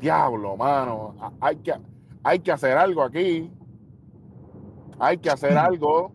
Diablo, 0.00 0.56
mano. 0.56 1.36
Hay 1.40 1.56
que, 1.56 1.74
hay 2.22 2.38
que 2.40 2.52
hacer 2.52 2.76
algo 2.76 3.02
aquí. 3.02 3.50
Hay 4.98 5.18
que 5.18 5.30
hacer 5.30 5.56
algo. 5.56 6.14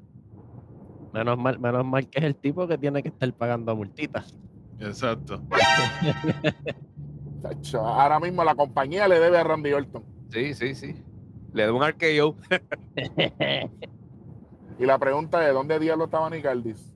Menos 1.13 1.37
mal, 1.37 1.59
menos 1.59 1.85
mal 1.85 2.07
que 2.07 2.19
es 2.19 2.25
el 2.25 2.35
tipo 2.35 2.67
que 2.67 2.77
tiene 2.77 3.01
que 3.01 3.09
estar 3.09 3.31
pagando 3.33 3.75
multitas. 3.75 4.37
Exacto. 4.79 5.41
Ahora 7.73 8.19
mismo 8.19 8.43
la 8.43 8.55
compañía 8.55 9.07
le 9.07 9.19
debe 9.19 9.37
a 9.37 9.43
Randy 9.43 9.73
Orton. 9.73 10.03
Sí, 10.29 10.53
sí, 10.53 10.75
sí. 10.75 10.95
Le 11.53 11.65
da 11.65 11.73
un 11.73 11.81
RKO. 11.81 12.35
Y 14.79 14.85
la 14.85 14.99
pregunta 14.99 15.47
es, 15.47 15.53
¿dónde 15.53 15.79
diablo 15.79 16.05
estaba 16.05 16.29
Nicaldis? 16.29 16.93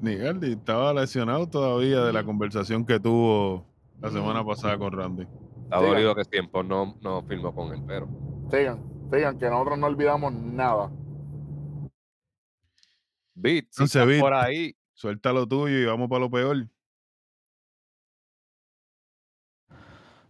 Nigaldi 0.00 0.52
estaba 0.52 0.92
lesionado 0.92 1.48
todavía 1.48 2.04
de 2.04 2.12
la 2.12 2.24
conversación 2.24 2.84
que 2.84 3.00
tuvo 3.00 3.64
la 4.00 4.10
semana 4.10 4.44
pasada 4.44 4.78
con 4.78 4.92
Randy. 4.92 5.26
Está 5.68 5.82
dolido 5.82 6.14
que 6.14 6.24
tiempo 6.24 6.62
no, 6.62 6.96
no 7.02 7.22
firmó 7.24 7.54
con 7.54 7.74
él, 7.74 7.82
pero. 7.86 8.08
Sigan, 8.50 8.82
sigan, 9.12 9.38
que 9.38 9.50
nosotros 9.50 9.78
no 9.78 9.86
olvidamos 9.86 10.32
nada. 10.32 10.90
Beat, 13.34 13.66
si 13.70 13.82
Entonces, 13.82 14.06
Beat. 14.06 14.20
por 14.20 14.32
ahí, 14.32 14.74
Suelta 14.94 15.30
lo 15.30 15.46
tuyo 15.46 15.78
y 15.78 15.84
vamos 15.84 16.08
para 16.08 16.20
lo 16.20 16.30
peor. 16.30 16.66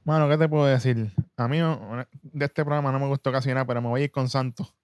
Mano, 0.02 0.28
¿qué 0.28 0.36
te 0.36 0.48
puedo 0.48 0.66
decir? 0.66 1.12
A 1.36 1.46
mí 1.46 1.58
no- 1.58 2.04
de 2.20 2.44
este 2.44 2.64
programa 2.64 2.90
no 2.90 2.98
me 2.98 3.06
gustó 3.06 3.30
casi 3.30 3.50
nada, 3.50 3.64
pero 3.64 3.80
me 3.80 3.88
voy 3.88 4.00
a 4.00 4.04
ir 4.04 4.10
con 4.10 4.28
Santos. 4.28 4.74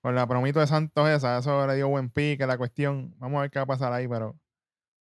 Con 0.00 0.14
la 0.14 0.28
promito 0.28 0.60
de 0.60 0.68
Santos 0.68 1.08
esa, 1.08 1.38
eso 1.38 1.66
le 1.66 1.74
dio 1.74 1.88
buen 1.88 2.08
pique, 2.08 2.46
la 2.46 2.56
cuestión. 2.56 3.16
Vamos 3.18 3.38
a 3.38 3.40
ver 3.42 3.50
qué 3.50 3.58
va 3.58 3.64
a 3.64 3.66
pasar 3.66 3.92
ahí, 3.92 4.06
pero 4.06 4.38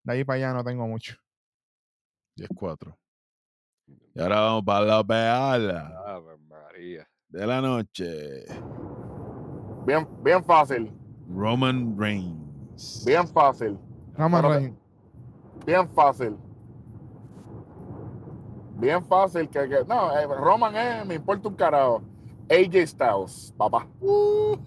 de 0.03 0.13
ahí 0.13 0.23
para 0.23 0.37
allá 0.37 0.53
no 0.53 0.63
tengo 0.63 0.87
mucho. 0.87 1.17
10-4. 2.35 2.97
Y 4.15 4.21
ahora 4.21 4.39
vamos 4.41 4.63
para 4.65 4.85
la 4.85 5.03
peor 5.03 5.71
Ave 6.05 6.37
María. 6.47 7.07
de 7.29 7.47
la 7.47 7.61
noche. 7.61 8.45
Bien, 9.85 10.07
bien 10.23 10.43
fácil, 10.43 10.91
Roman 11.29 11.97
Reigns. 11.97 13.05
bien 13.05 13.27
fácil, 13.27 13.79
Roman 14.13 14.43
Reigns. 14.43 14.77
bien 15.65 15.89
fácil. 15.93 16.37
Bien 18.79 19.03
fácil 19.05 19.47
que, 19.49 19.69
que- 19.69 19.85
no, 19.87 20.17
eh, 20.17 20.25
Roman 20.27 20.75
es, 20.75 21.05
me 21.05 21.15
importa 21.15 21.47
un 21.49 21.55
carajo. 21.55 22.01
AJ 22.49 22.87
Styles, 22.87 23.53
papá. 23.57 23.87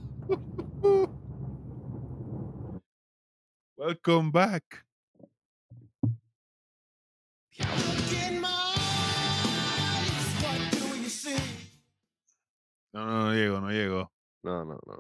Welcome 3.77 4.31
back. 4.33 4.85
No, 12.95 13.05
no, 13.07 13.25
no 13.27 13.35
llegó, 13.35 13.61
no 13.61 13.71
llegó. 13.71 14.13
No, 14.45 14.65
no, 14.65 14.79
no. 14.87 14.99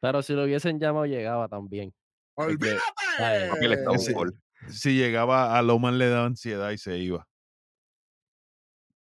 Pero 0.00 0.22
si 0.22 0.32
lo 0.34 0.42
hubiesen 0.44 0.78
llamado, 0.80 1.06
llegaba 1.06 1.48
también. 1.48 1.94
Porque 2.34 2.76
un 3.86 3.94
ese- 3.94 4.12
gol. 4.12 4.34
si 4.68 4.96
llegaba 4.96 5.56
a 5.56 5.62
Loman 5.62 5.98
le 5.98 6.08
daba 6.08 6.26
ansiedad 6.26 6.70
y 6.70 6.78
se 6.78 6.98
iba. 6.98 7.26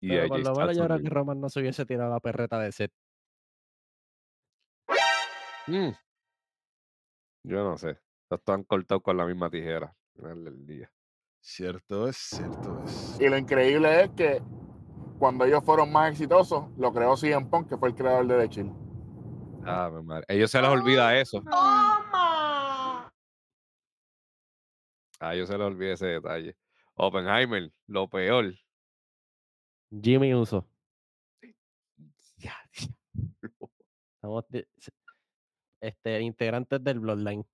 Y 0.01 0.09
Pero 0.09 0.29
por 0.29 0.41
lo 0.41 0.55
menos 0.55 0.77
yo 0.77 0.85
creo 0.87 0.99
que. 1.03 1.09
Roman 1.11 1.41
no 1.41 1.49
se 1.49 1.61
hubiese 1.61 1.87
tirado 1.87 2.11
la 2.11 2.21
perreta 2.21 2.59
de 2.59 2.73
set. 2.73 2.93
Mm. 5.67 5.91
Yo 7.45 7.65
no 7.65 7.77
sé. 7.79 7.99
Están 8.31 8.65
cortados 8.65 9.03
con 9.03 9.17
la 9.17 9.27
misma 9.27 9.51
tijera. 9.51 9.95
del 10.15 10.65
día. 10.67 10.91
Cierto 11.41 12.09
es, 12.09 12.17
cierto 12.17 12.83
es. 12.85 13.19
Y 13.21 13.29
lo 13.29 13.37
increíble 13.37 14.05
es 14.05 14.11
que 14.13 14.43
cuando 15.25 15.47
ellos 15.47 15.65
fueron 15.65 15.91
más 15.91 16.13
exitosos, 16.13 16.67
lo 16.77 16.93
creó 16.93 17.17
CM 17.17 17.47
Punk, 17.47 17.71
que 17.71 17.79
fue 17.79 17.89
el 17.89 17.95
creador 17.95 18.27
de 18.27 18.43
The 18.43 18.49
Chill. 18.51 18.71
Ave 19.65 20.03
María. 20.03 20.27
Ellos 20.29 20.51
se 20.51 20.61
les 20.61 20.69
olvida 20.69 21.19
eso. 21.19 21.41
¡Toma! 21.41 23.11
A 25.21 25.35
ellos 25.35 25.49
se 25.49 25.57
les 25.57 25.67
olvida 25.67 25.95
ese 25.95 26.09
detalle. 26.09 26.59
Oppenheimer, 26.93 27.73
lo 27.87 28.07
peor. 28.07 28.53
Jimmy 29.91 30.35
Uso. 30.35 30.69
Ya, 32.37 32.55
Estamos 34.17 34.45
este, 35.81 36.21
integrantes 36.21 36.85
del 36.85 37.01
Bloodline. 37.01 37.47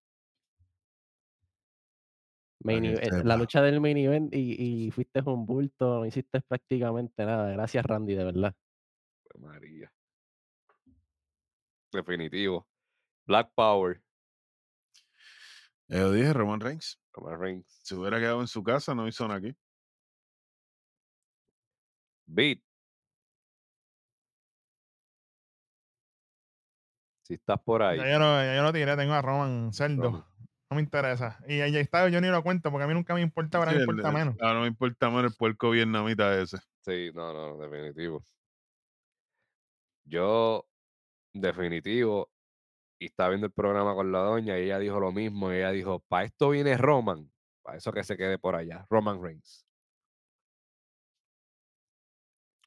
Main 2.63 2.85
eh, 2.85 2.99
la 3.25 3.37
lucha 3.37 3.63
del 3.63 3.81
main 3.81 3.97
event 3.97 4.35
y, 4.35 4.87
y 4.87 4.91
fuiste 4.91 5.23
un 5.25 5.47
bulto, 5.47 6.01
no 6.01 6.07
hiciste 6.07 6.43
prácticamente 6.43 7.25
nada. 7.25 7.51
Gracias, 7.53 7.85
Randy, 7.85 8.15
de 8.15 8.25
verdad. 8.25 8.55
María. 9.39 9.91
Definitivo. 11.93 12.69
Black 13.27 13.51
Power. 13.55 14.03
Yo 15.89 16.13
dije 16.13 16.33
Roman 16.33 16.61
Reigns. 16.61 17.01
Roman 17.13 17.41
Reigns. 17.41 17.81
Si 17.83 17.95
hubiera 17.95 18.19
quedado 18.19 18.41
en 18.41 18.47
su 18.47 18.63
casa, 18.63 18.95
no 18.95 19.09
hizo 19.09 19.27
nada 19.27 19.39
aquí. 19.39 19.57
Beat. 22.27 22.61
Si 27.23 27.35
estás 27.35 27.61
por 27.61 27.83
ahí. 27.83 27.99
Ya 27.99 28.11
yo, 28.11 28.19
lo, 28.19 28.25
ya 28.43 28.55
yo 28.55 28.63
lo 28.63 28.73
tiré, 28.73 28.97
tengo 28.97 29.15
a 29.15 29.23
Roman 29.23 29.73
cerdo. 29.73 30.03
Roman. 30.03 30.30
No 30.71 30.77
me 30.77 30.83
interesa. 30.83 31.39
Y 31.49 31.61
ahí 31.61 31.77
está, 31.77 32.09
yo 32.09 32.21
ni 32.21 32.29
lo 32.29 32.43
cuento 32.43 32.71
porque 32.71 32.85
a 32.85 32.87
mí 32.87 32.95
nunca 32.95 33.15
me 33.15 33.21
importa, 33.23 33.59
ahora 33.59 33.73
Sí, 33.73 33.77
me 33.77 33.81
importa 33.81 34.09
el- 34.09 34.15
menos. 34.15 34.37
Ahora 34.41 34.55
no 34.55 34.61
me 34.63 34.69
importa 34.69 35.11
menos 35.11 35.33
el 35.33 35.37
puerco 35.37 35.71
vietnamita 35.71 36.41
ese. 36.41 36.59
Sí, 36.83 37.11
no, 37.15 37.33
no, 37.33 37.59
definitivo. 37.59 38.25
Yo, 40.05 40.67
definitivo, 41.35 42.31
y 43.01 43.07
estaba 43.07 43.31
viendo 43.31 43.49
el 43.49 43.53
programa 43.55 43.95
con 43.95 44.13
la 44.13 44.21
doña 44.21 44.59
y 44.59 44.65
ella 44.65 44.81
dijo 44.81 45.01
lo 45.01 45.13
mismo. 45.13 45.53
y 45.53 45.57
ella 45.57 45.73
dijo, 45.73 46.01
para 46.09 46.27
esto 46.27 46.51
viene 46.51 46.79
Roman. 46.79 47.33
Para 47.63 47.79
eso 47.79 47.93
que 47.93 48.05
se 48.05 48.17
quede 48.19 48.39
por 48.39 48.57
allá. 48.57 48.87
Roman 48.91 49.23
Reigns. 49.23 49.67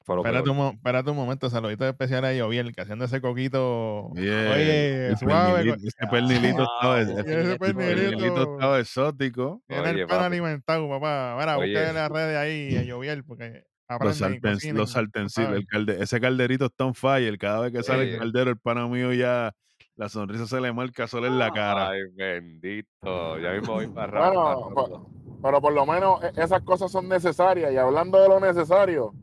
Espérate 0.06 0.50
un, 0.50 0.56
mo- 0.56 0.70
espérate 0.72 1.10
un 1.10 1.16
momento, 1.16 1.48
saluditos 1.48 1.86
especiales 1.88 2.38
a 2.38 2.44
Joviel, 2.44 2.74
que 2.74 2.80
haciendo 2.82 3.06
ese 3.06 3.20
coquito. 3.22 4.10
Bien, 4.14 4.48
Oye, 4.48 5.06
el 5.08 5.16
suave. 5.16 5.62
pernilito- 5.76 5.88
ese 5.88 6.06
pernilito 6.08 6.62
ese 6.98 8.70
ese 8.72 8.80
exótico. 8.80 9.62
Tiene 9.66 9.90
el 9.90 10.06
pan 10.06 10.24
alimentado, 10.24 10.88
papá. 10.88 11.36
Mira, 11.38 11.56
Oye. 11.56 11.72
búsquenle 11.72 11.92
las 12.00 12.10
redes 12.10 12.36
ahí 12.36 12.76
a 12.76 12.92
Joviel, 12.94 13.24
porque 13.24 13.64
Los, 14.00 14.18
cocinen, 14.20 14.76
los 14.76 14.90
sartencitos, 14.90 15.52
el 15.56 15.66
calde- 15.66 15.96
ese 16.02 16.20
calderito 16.20 16.66
está 16.66 16.84
on 16.84 16.94
fire. 16.94 17.38
Cada 17.38 17.60
vez 17.60 17.72
que 17.72 17.82
sale 17.82 18.02
Oye. 18.02 18.12
el 18.14 18.18
caldero, 18.18 18.50
el 18.50 18.58
pana 18.58 18.86
mío 18.86 19.12
ya 19.12 19.52
la 19.96 20.08
sonrisa 20.08 20.46
se 20.46 20.60
le 20.60 20.72
marca 20.72 21.06
solo 21.06 21.28
en 21.28 21.38
la 21.38 21.50
cara. 21.50 21.90
Ay, 21.90 22.00
bendito. 22.14 23.38
Ya 23.38 23.52
mismo 23.52 23.74
voy 23.74 23.86
para 23.86 24.30
Bueno, 24.30 25.08
pero 25.42 25.60
por 25.60 25.72
lo 25.72 25.86
menos 25.86 26.22
e- 26.24 26.32
esas 26.42 26.62
cosas 26.62 26.90
son 26.90 27.08
necesarias. 27.08 27.72
Y 27.72 27.76
hablando 27.76 28.20
de 28.20 28.28
lo 28.28 28.40
necesario, 28.40 29.14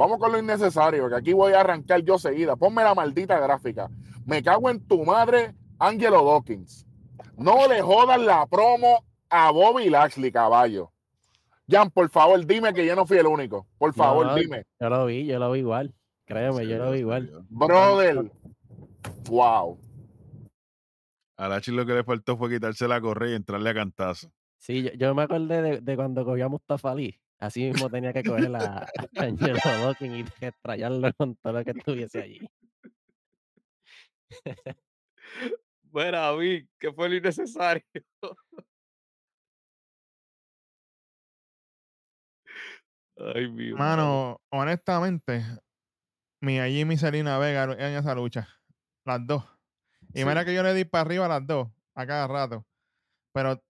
vamos 0.00 0.18
con 0.18 0.32
lo 0.32 0.38
innecesario, 0.38 1.10
que 1.10 1.14
aquí 1.14 1.34
voy 1.34 1.52
a 1.52 1.60
arrancar 1.60 2.00
yo 2.02 2.18
seguida. 2.18 2.56
Ponme 2.56 2.82
la 2.82 2.94
maldita 2.94 3.38
gráfica. 3.38 3.90
Me 4.24 4.42
cago 4.42 4.70
en 4.70 4.80
tu 4.88 5.04
madre, 5.04 5.54
Angelo 5.78 6.24
Dawkins. 6.24 6.86
No 7.36 7.68
le 7.68 7.82
jodan 7.82 8.24
la 8.24 8.46
promo 8.46 9.04
a 9.28 9.50
Bobby 9.50 9.90
Lashley, 9.90 10.32
caballo. 10.32 10.90
Jan, 11.68 11.90
por 11.90 12.08
favor, 12.08 12.44
dime 12.46 12.72
que 12.72 12.86
yo 12.86 12.96
no 12.96 13.04
fui 13.04 13.18
el 13.18 13.26
único. 13.26 13.66
Por 13.76 13.92
favor, 13.92 14.34
dime. 14.34 14.64
Yo 14.80 14.88
lo 14.88 15.04
vi, 15.04 15.26
yo 15.26 15.38
lo 15.38 15.52
vi 15.52 15.58
igual. 15.60 15.94
Créeme, 16.24 16.66
yo 16.66 16.78
lo 16.78 16.92
vi 16.92 17.00
igual. 17.00 17.30
Brother. 17.50 18.32
Wow. 19.28 19.78
A 21.36 21.48
Lachi 21.48 21.72
lo 21.72 21.84
que 21.84 21.92
le 21.92 22.04
faltó 22.04 22.38
fue 22.38 22.48
quitarse 22.48 22.88
la 22.88 23.02
correa 23.02 23.32
y 23.32 23.34
entrarle 23.34 23.68
a 23.68 23.74
cantazo. 23.74 24.32
Sí, 24.56 24.82
yo, 24.82 24.92
yo 24.92 25.14
me 25.14 25.24
acordé 25.24 25.60
de, 25.60 25.80
de 25.80 25.96
cuando 25.96 26.24
cogió 26.24 26.46
a 26.46 26.48
Mustafa 26.48 26.90
Ali. 26.92 27.20
Así 27.40 27.64
mismo 27.70 27.88
tenía 27.88 28.12
que 28.12 28.22
coger 28.22 28.54
a, 28.54 28.78
a 28.80 28.86
Angelo 29.16 29.58
Dawkins 29.64 30.28
y 30.40 30.44
estrellarlo 30.44 31.10
con 31.14 31.34
todo 31.36 31.54
lo 31.54 31.64
que 31.64 31.70
estuviese 31.70 32.22
allí. 32.22 32.40
Bueno, 35.82 36.36
vi 36.36 36.68
que 36.78 36.92
fue 36.92 37.08
lo 37.08 37.16
innecesario. 37.16 37.82
Ay, 43.16 43.48
mi 43.48 43.72
madre. 43.72 43.74
Mano, 43.74 44.40
honestamente, 44.50 45.44
mi 46.40 46.58
Jimmy 46.58 46.94
y 46.94 46.98
Selena 46.98 47.38
Vega 47.38 47.64
en 47.64 47.96
esa 47.96 48.14
lucha. 48.14 48.48
Las 49.04 49.26
dos. 49.26 49.44
Y 50.14 50.20
Sí. 50.20 50.24
mira 50.24 50.44
que 50.44 50.54
yo 50.54 50.62
le 50.62 50.74
di 50.74 50.84
para 50.84 51.02
arriba 51.02 51.26
a 51.26 51.28
las 51.28 51.46
dos, 51.46 51.68
a 51.94 52.06
cada 52.06 52.26
rato. 52.26 52.66
Pero 53.32 53.62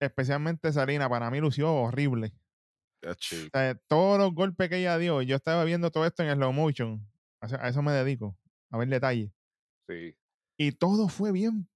especialmente 0.00 0.72
Selena, 0.72 1.08
para 1.08 1.30
mí 1.30 1.40
lució 1.40 1.72
horrible. 1.72 2.32
O 3.02 3.14
sea, 3.52 3.74
todos 3.86 4.18
los 4.18 4.34
golpes 4.34 4.68
que 4.68 4.78
ella 4.78 4.98
dio, 4.98 5.22
yo 5.22 5.36
estaba 5.36 5.64
viendo 5.64 5.90
todo 5.90 6.06
esto 6.06 6.22
en 6.22 6.34
slow 6.34 6.52
motion. 6.52 7.06
A 7.40 7.46
eso, 7.46 7.56
a 7.60 7.68
eso 7.68 7.82
me 7.82 7.92
dedico, 7.92 8.36
a 8.70 8.78
ver 8.78 8.88
detalles. 8.88 9.30
Sí. 9.88 10.16
Y 10.56 10.72
todo 10.72 11.08
fue 11.08 11.32
bien. 11.32 11.68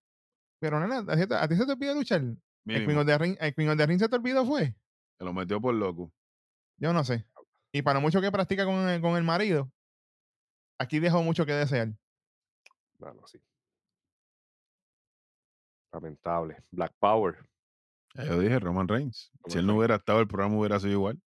Pero 0.60 0.80
nena, 0.80 0.98
¿a 0.98 1.16
ti, 1.16 1.34
a 1.34 1.48
ti 1.48 1.56
se 1.56 1.66
te 1.66 1.72
olvidó 1.72 1.94
luchar? 1.94 2.22
¿El 2.66 2.86
Queen, 2.86 2.98
of 2.98 3.06
the 3.06 3.18
Ring, 3.18 3.36
¿El 3.40 3.54
Queen 3.54 3.70
of 3.70 3.76
the 3.76 3.86
Ring 3.86 3.98
se 3.98 4.08
te 4.08 4.16
olvidó 4.16 4.44
fue? 4.44 4.74
Se 5.18 5.24
lo 5.24 5.32
metió 5.32 5.60
por 5.60 5.74
loco. 5.74 6.12
Yo 6.76 6.92
no 6.92 7.04
sé. 7.04 7.26
Y 7.72 7.82
para 7.82 8.00
mucho 8.00 8.20
que 8.20 8.30
practica 8.30 8.64
con 8.64 8.88
el, 8.88 9.00
con 9.00 9.16
el 9.16 9.22
marido, 9.22 9.70
aquí 10.78 10.98
dejó 10.98 11.22
mucho 11.22 11.46
que 11.46 11.52
desear. 11.52 11.94
Bueno, 12.98 13.26
sí. 13.26 13.40
Lamentable. 15.92 16.62
Black 16.70 16.94
Power. 16.98 17.38
Ya 18.14 18.24
yo 18.24 18.38
dije 18.40 18.58
Roman 18.58 18.88
Reigns. 18.88 19.30
Si 19.46 19.58
él 19.58 19.66
no 19.66 19.76
hubiera 19.76 19.96
estado, 19.96 20.20
el 20.20 20.26
programa 20.28 20.56
hubiera 20.58 20.80
sido 20.80 20.92
igual. 20.92 21.20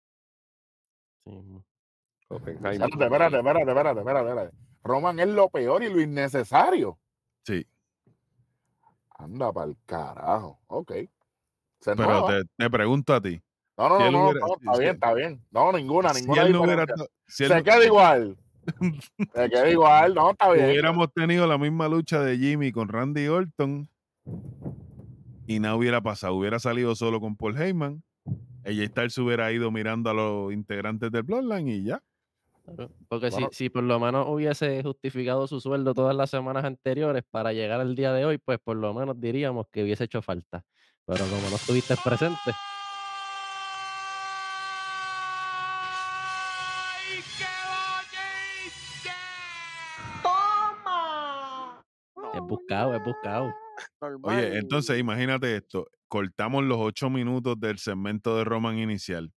Sí. 1.24 1.62
Oppenheimer. 2.28 2.88
Espérate, 2.88 3.04
espérate, 3.04 3.36
espérate, 3.36 3.60
espérate, 3.70 3.98
espérate, 4.00 4.28
espérate. 4.30 4.56
Roman 4.82 5.20
es 5.20 5.28
lo 5.28 5.48
peor 5.48 5.82
y 5.84 5.92
lo 5.92 6.00
innecesario. 6.00 6.98
Sí. 7.44 7.66
Anda 9.18 9.52
para 9.52 9.70
el 9.70 9.76
carajo. 9.86 10.58
Ok. 10.66 10.92
Se 11.80 11.94
Pero 11.96 12.26
te, 12.26 12.42
te 12.56 12.70
pregunto 12.70 13.14
a 13.14 13.20
ti. 13.20 13.40
No, 13.78 13.88
no, 13.88 13.98
si 13.98 14.04
no, 14.04 14.10
no, 14.10 14.28
hubiera- 14.30 14.40
no, 14.40 14.46
si- 14.46 14.52
está 14.62 14.72
si- 14.74 14.80
bien, 14.80 14.94
está 14.94 15.14
bien. 15.14 15.44
No, 15.50 15.72
ninguna, 15.72 16.14
Si 16.14 16.20
ninguna 16.22 16.42
él 16.42 16.52
no 16.52 16.62
hubiera 16.62 16.86
si 17.26 17.44
él 17.44 17.48
Se 17.50 17.56
no- 17.58 17.64
queda 17.64 17.84
igual. 17.84 18.36
Se 19.34 19.50
queda 19.50 19.68
igual, 19.70 20.14
no, 20.14 20.30
está 20.30 20.50
bien. 20.52 20.66
hubiéramos 20.66 21.12
tenido 21.12 21.46
la 21.46 21.58
misma 21.58 21.88
lucha 21.88 22.20
de 22.20 22.38
Jimmy 22.38 22.70
con 22.72 22.88
Randy 22.88 23.26
Orton 23.28 23.88
y 25.46 25.58
nada 25.60 25.76
hubiera 25.76 26.00
pasado. 26.00 26.34
Hubiera 26.34 26.58
salido 26.58 26.94
solo 26.94 27.20
con 27.20 27.36
Paul 27.36 27.60
Heyman. 27.60 28.02
Ella 28.64 28.86
Styles 28.86 29.18
hubiera 29.18 29.50
ido 29.52 29.70
mirando 29.70 30.10
a 30.10 30.14
los 30.14 30.52
integrantes 30.52 31.10
del 31.10 31.24
Bloodline 31.24 31.68
y 31.68 31.84
ya. 31.84 32.02
Porque 33.08 33.28
Bueno. 33.30 33.48
si, 33.50 33.64
si 33.64 33.70
por 33.70 33.82
lo 33.82 33.98
menos 33.98 34.26
hubiese 34.28 34.80
justificado 34.84 35.48
su 35.48 35.60
sueldo 35.60 35.94
todas 35.94 36.14
las 36.14 36.30
semanas 36.30 36.64
anteriores 36.64 37.24
para 37.28 37.52
llegar 37.52 37.80
al 37.80 37.96
día 37.96 38.12
de 38.12 38.24
hoy, 38.24 38.38
pues 38.38 38.60
por 38.62 38.76
lo 38.76 38.94
menos 38.94 39.18
diríamos 39.20 39.66
que 39.72 39.82
hubiese 39.82 40.04
hecho 40.04 40.22
falta. 40.22 40.64
Pero 41.04 41.24
como 41.26 41.50
no 41.50 41.56
estuviste 41.56 41.96
presente, 42.04 42.38
¡Ay, 45.74 47.22
qué 47.38 47.46
bonito! 49.02 49.10
¡Toma! 50.22 51.82
es 52.34 52.40
buscado, 52.42 52.94
es 52.94 53.04
buscado. 53.04 53.52
Oye, 54.22 54.58
entonces 54.58 54.98
imagínate 54.98 55.56
esto. 55.56 55.86
Cortamos 56.08 56.64
los 56.64 56.78
ocho 56.78 57.10
minutos 57.10 57.58
del 57.58 57.78
segmento 57.78 58.36
de 58.36 58.44
Roman 58.44 58.78
inicial. 58.78 59.32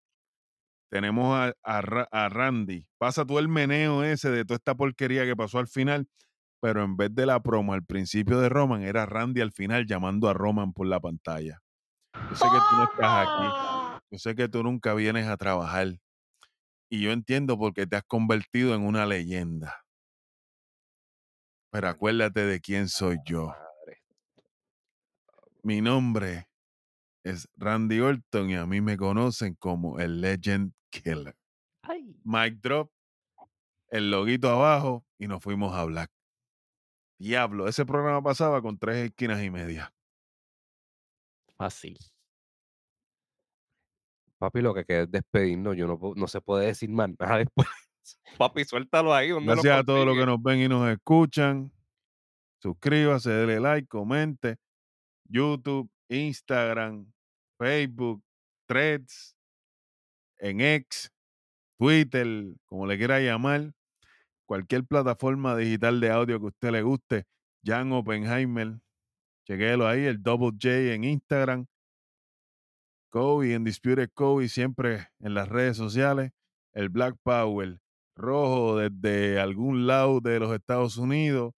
Tenemos 0.91 1.35
a, 1.37 1.53
a 1.63 1.81
Ra- 1.81 2.07
a 2.11 2.29
Randy. 2.29 2.87
Pasa 2.97 3.25
todo 3.25 3.39
el 3.39 3.47
meneo 3.47 4.03
ese 4.03 4.29
de 4.29 4.45
toda 4.45 4.57
esta 4.57 4.75
porquería 4.75 5.25
que 5.25 5.35
pasó 5.35 5.59
al 5.59 5.67
final, 5.67 6.07
pero 6.61 6.83
en 6.83 6.95
vez 6.95 7.13
de 7.13 7.25
la 7.25 7.41
promo 7.41 7.73
al 7.73 7.83
principio 7.83 8.39
de 8.39 8.49
Roman, 8.49 8.83
era 8.83 9.05
Randy 9.05 9.41
al 9.41 9.51
final 9.51 9.85
llamando 9.87 10.29
a 10.29 10.33
Roman 10.33 10.73
por 10.73 10.87
la 10.87 10.99
pantalla. 10.99 11.59
Yo 12.13 12.35
sé 12.35 12.45
que 12.45 12.57
tú 12.69 12.75
no 12.77 12.83
estás 12.83 13.27
aquí. 13.27 13.47
¡Toma! 13.47 13.99
Yo 14.11 14.19
sé 14.19 14.35
que 14.35 14.47
tú 14.47 14.63
nunca 14.63 14.93
vienes 14.93 15.27
a 15.27 15.37
trabajar. 15.37 15.87
Y 16.89 17.01
yo 17.01 17.11
entiendo 17.11 17.57
por 17.57 17.73
qué 17.73 17.87
te 17.87 17.95
has 17.95 18.03
convertido 18.03 18.75
en 18.75 18.83
una 18.85 19.05
leyenda. 19.05 19.83
Pero 21.71 21.89
acuérdate 21.89 22.45
de 22.45 22.61
quién 22.61 22.87
soy 22.87 23.17
yo. 23.25 23.53
Mi 25.65 25.81
nombre 25.81 26.47
es 27.23 27.49
Randy 27.55 27.99
Orton 27.99 28.51
y 28.51 28.55
a 28.55 28.67
mí 28.67 28.81
me 28.81 28.97
conocen 28.97 29.55
como 29.55 29.99
el 29.99 30.21
Legend 30.21 30.71
Killer. 30.91 31.35
Ay, 31.81 32.15
Mic 32.23 32.61
drop, 32.61 32.91
el 33.87 34.11
loguito 34.11 34.47
abajo 34.47 35.03
y 35.17 35.27
nos 35.27 35.41
fuimos 35.41 35.73
a 35.73 35.85
Black. 35.85 36.11
Diablo, 37.17 37.67
ese 37.67 37.83
programa 37.83 38.21
pasaba 38.21 38.61
con 38.61 38.77
tres 38.77 39.09
esquinas 39.09 39.41
y 39.41 39.49
media. 39.49 39.91
fácil. 41.57 41.97
Papi, 44.37 44.61
lo 44.61 44.75
que 44.75 44.85
queda 44.85 45.01
es 45.01 45.11
despedirnos. 45.11 45.75
Yo 45.75 45.87
no, 45.87 45.99
no 46.15 46.27
se 46.27 46.41
puede 46.41 46.67
decir 46.67 46.91
más 46.91 47.09
nada 47.19 47.37
después. 47.43 47.67
Papi, 48.37 48.65
suéltalo 48.65 49.15
ahí. 49.15 49.29
¿dónde 49.29 49.47
lo 49.47 49.53
Gracias 49.53 49.79
a 49.79 49.83
todos 49.83 50.05
los 50.05 50.15
que 50.15 50.27
nos 50.27 50.39
ven 50.43 50.59
y 50.59 50.67
nos 50.67 50.87
escuchan. 50.91 51.71
Suscríbase, 52.61 53.31
dele 53.31 53.59
like, 53.59 53.87
comente. 53.87 54.59
YouTube, 55.25 55.89
Instagram, 56.09 57.11
Facebook, 57.57 58.23
Threads, 58.67 59.35
en 60.39 60.61
X. 60.61 61.11
Twitter, 61.77 62.27
como 62.65 62.87
le 62.87 62.97
quiera 62.97 63.19
llamar, 63.19 63.73
cualquier 64.45 64.85
plataforma 64.85 65.57
digital 65.57 65.99
de 65.99 66.09
audio 66.09 66.39
que 66.39 66.45
usted 66.45 66.71
le 66.71 66.81
guste, 66.81 67.25
Jan 67.65 67.91
Oppenheimer, 67.91 68.79
chequéelo 69.45 69.87
ahí, 69.87 70.05
el 70.05 70.23
Double 70.23 70.51
J 70.51 70.93
en 70.93 71.03
Instagram, 71.03 71.65
Kobe 73.09 73.53
en 73.53 73.63
Disputed 73.65 74.09
Kobe, 74.13 74.47
siempre 74.47 75.07
en 75.19 75.33
las 75.33 75.49
redes 75.49 75.75
sociales, 75.75 76.31
el 76.73 76.89
Black 76.89 77.17
Power 77.23 77.79
rojo 78.15 78.77
desde 78.77 79.39
algún 79.39 79.87
lado 79.87 80.21
de 80.21 80.39
los 80.39 80.53
Estados 80.53 80.97
Unidos 80.97 81.53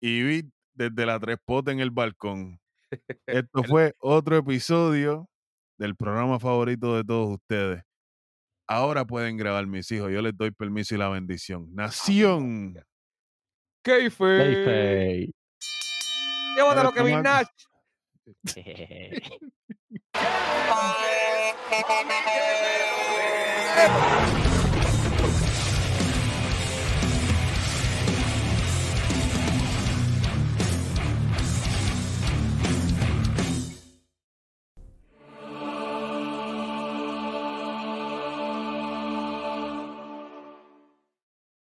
y 0.00 0.22
Beat 0.22 0.46
desde 0.74 1.06
la 1.06 1.18
tres 1.18 1.38
en 1.66 1.80
el 1.80 1.90
balcón. 1.90 2.59
Esto 3.26 3.64
fue 3.64 3.94
otro 3.98 4.36
episodio 4.36 5.28
del 5.78 5.96
programa 5.96 6.38
favorito 6.38 6.96
de 6.96 7.04
todos 7.04 7.30
ustedes. 7.30 7.82
Ahora 8.68 9.04
pueden 9.04 9.36
grabar 9.36 9.66
mis 9.66 9.90
hijos. 9.90 10.12
Yo 10.12 10.22
les 10.22 10.36
doy 10.36 10.52
permiso 10.52 10.94
y 10.94 10.98
la 10.98 11.08
bendición. 11.08 11.74
Nación. 11.74 12.80
Keife. 13.82 15.32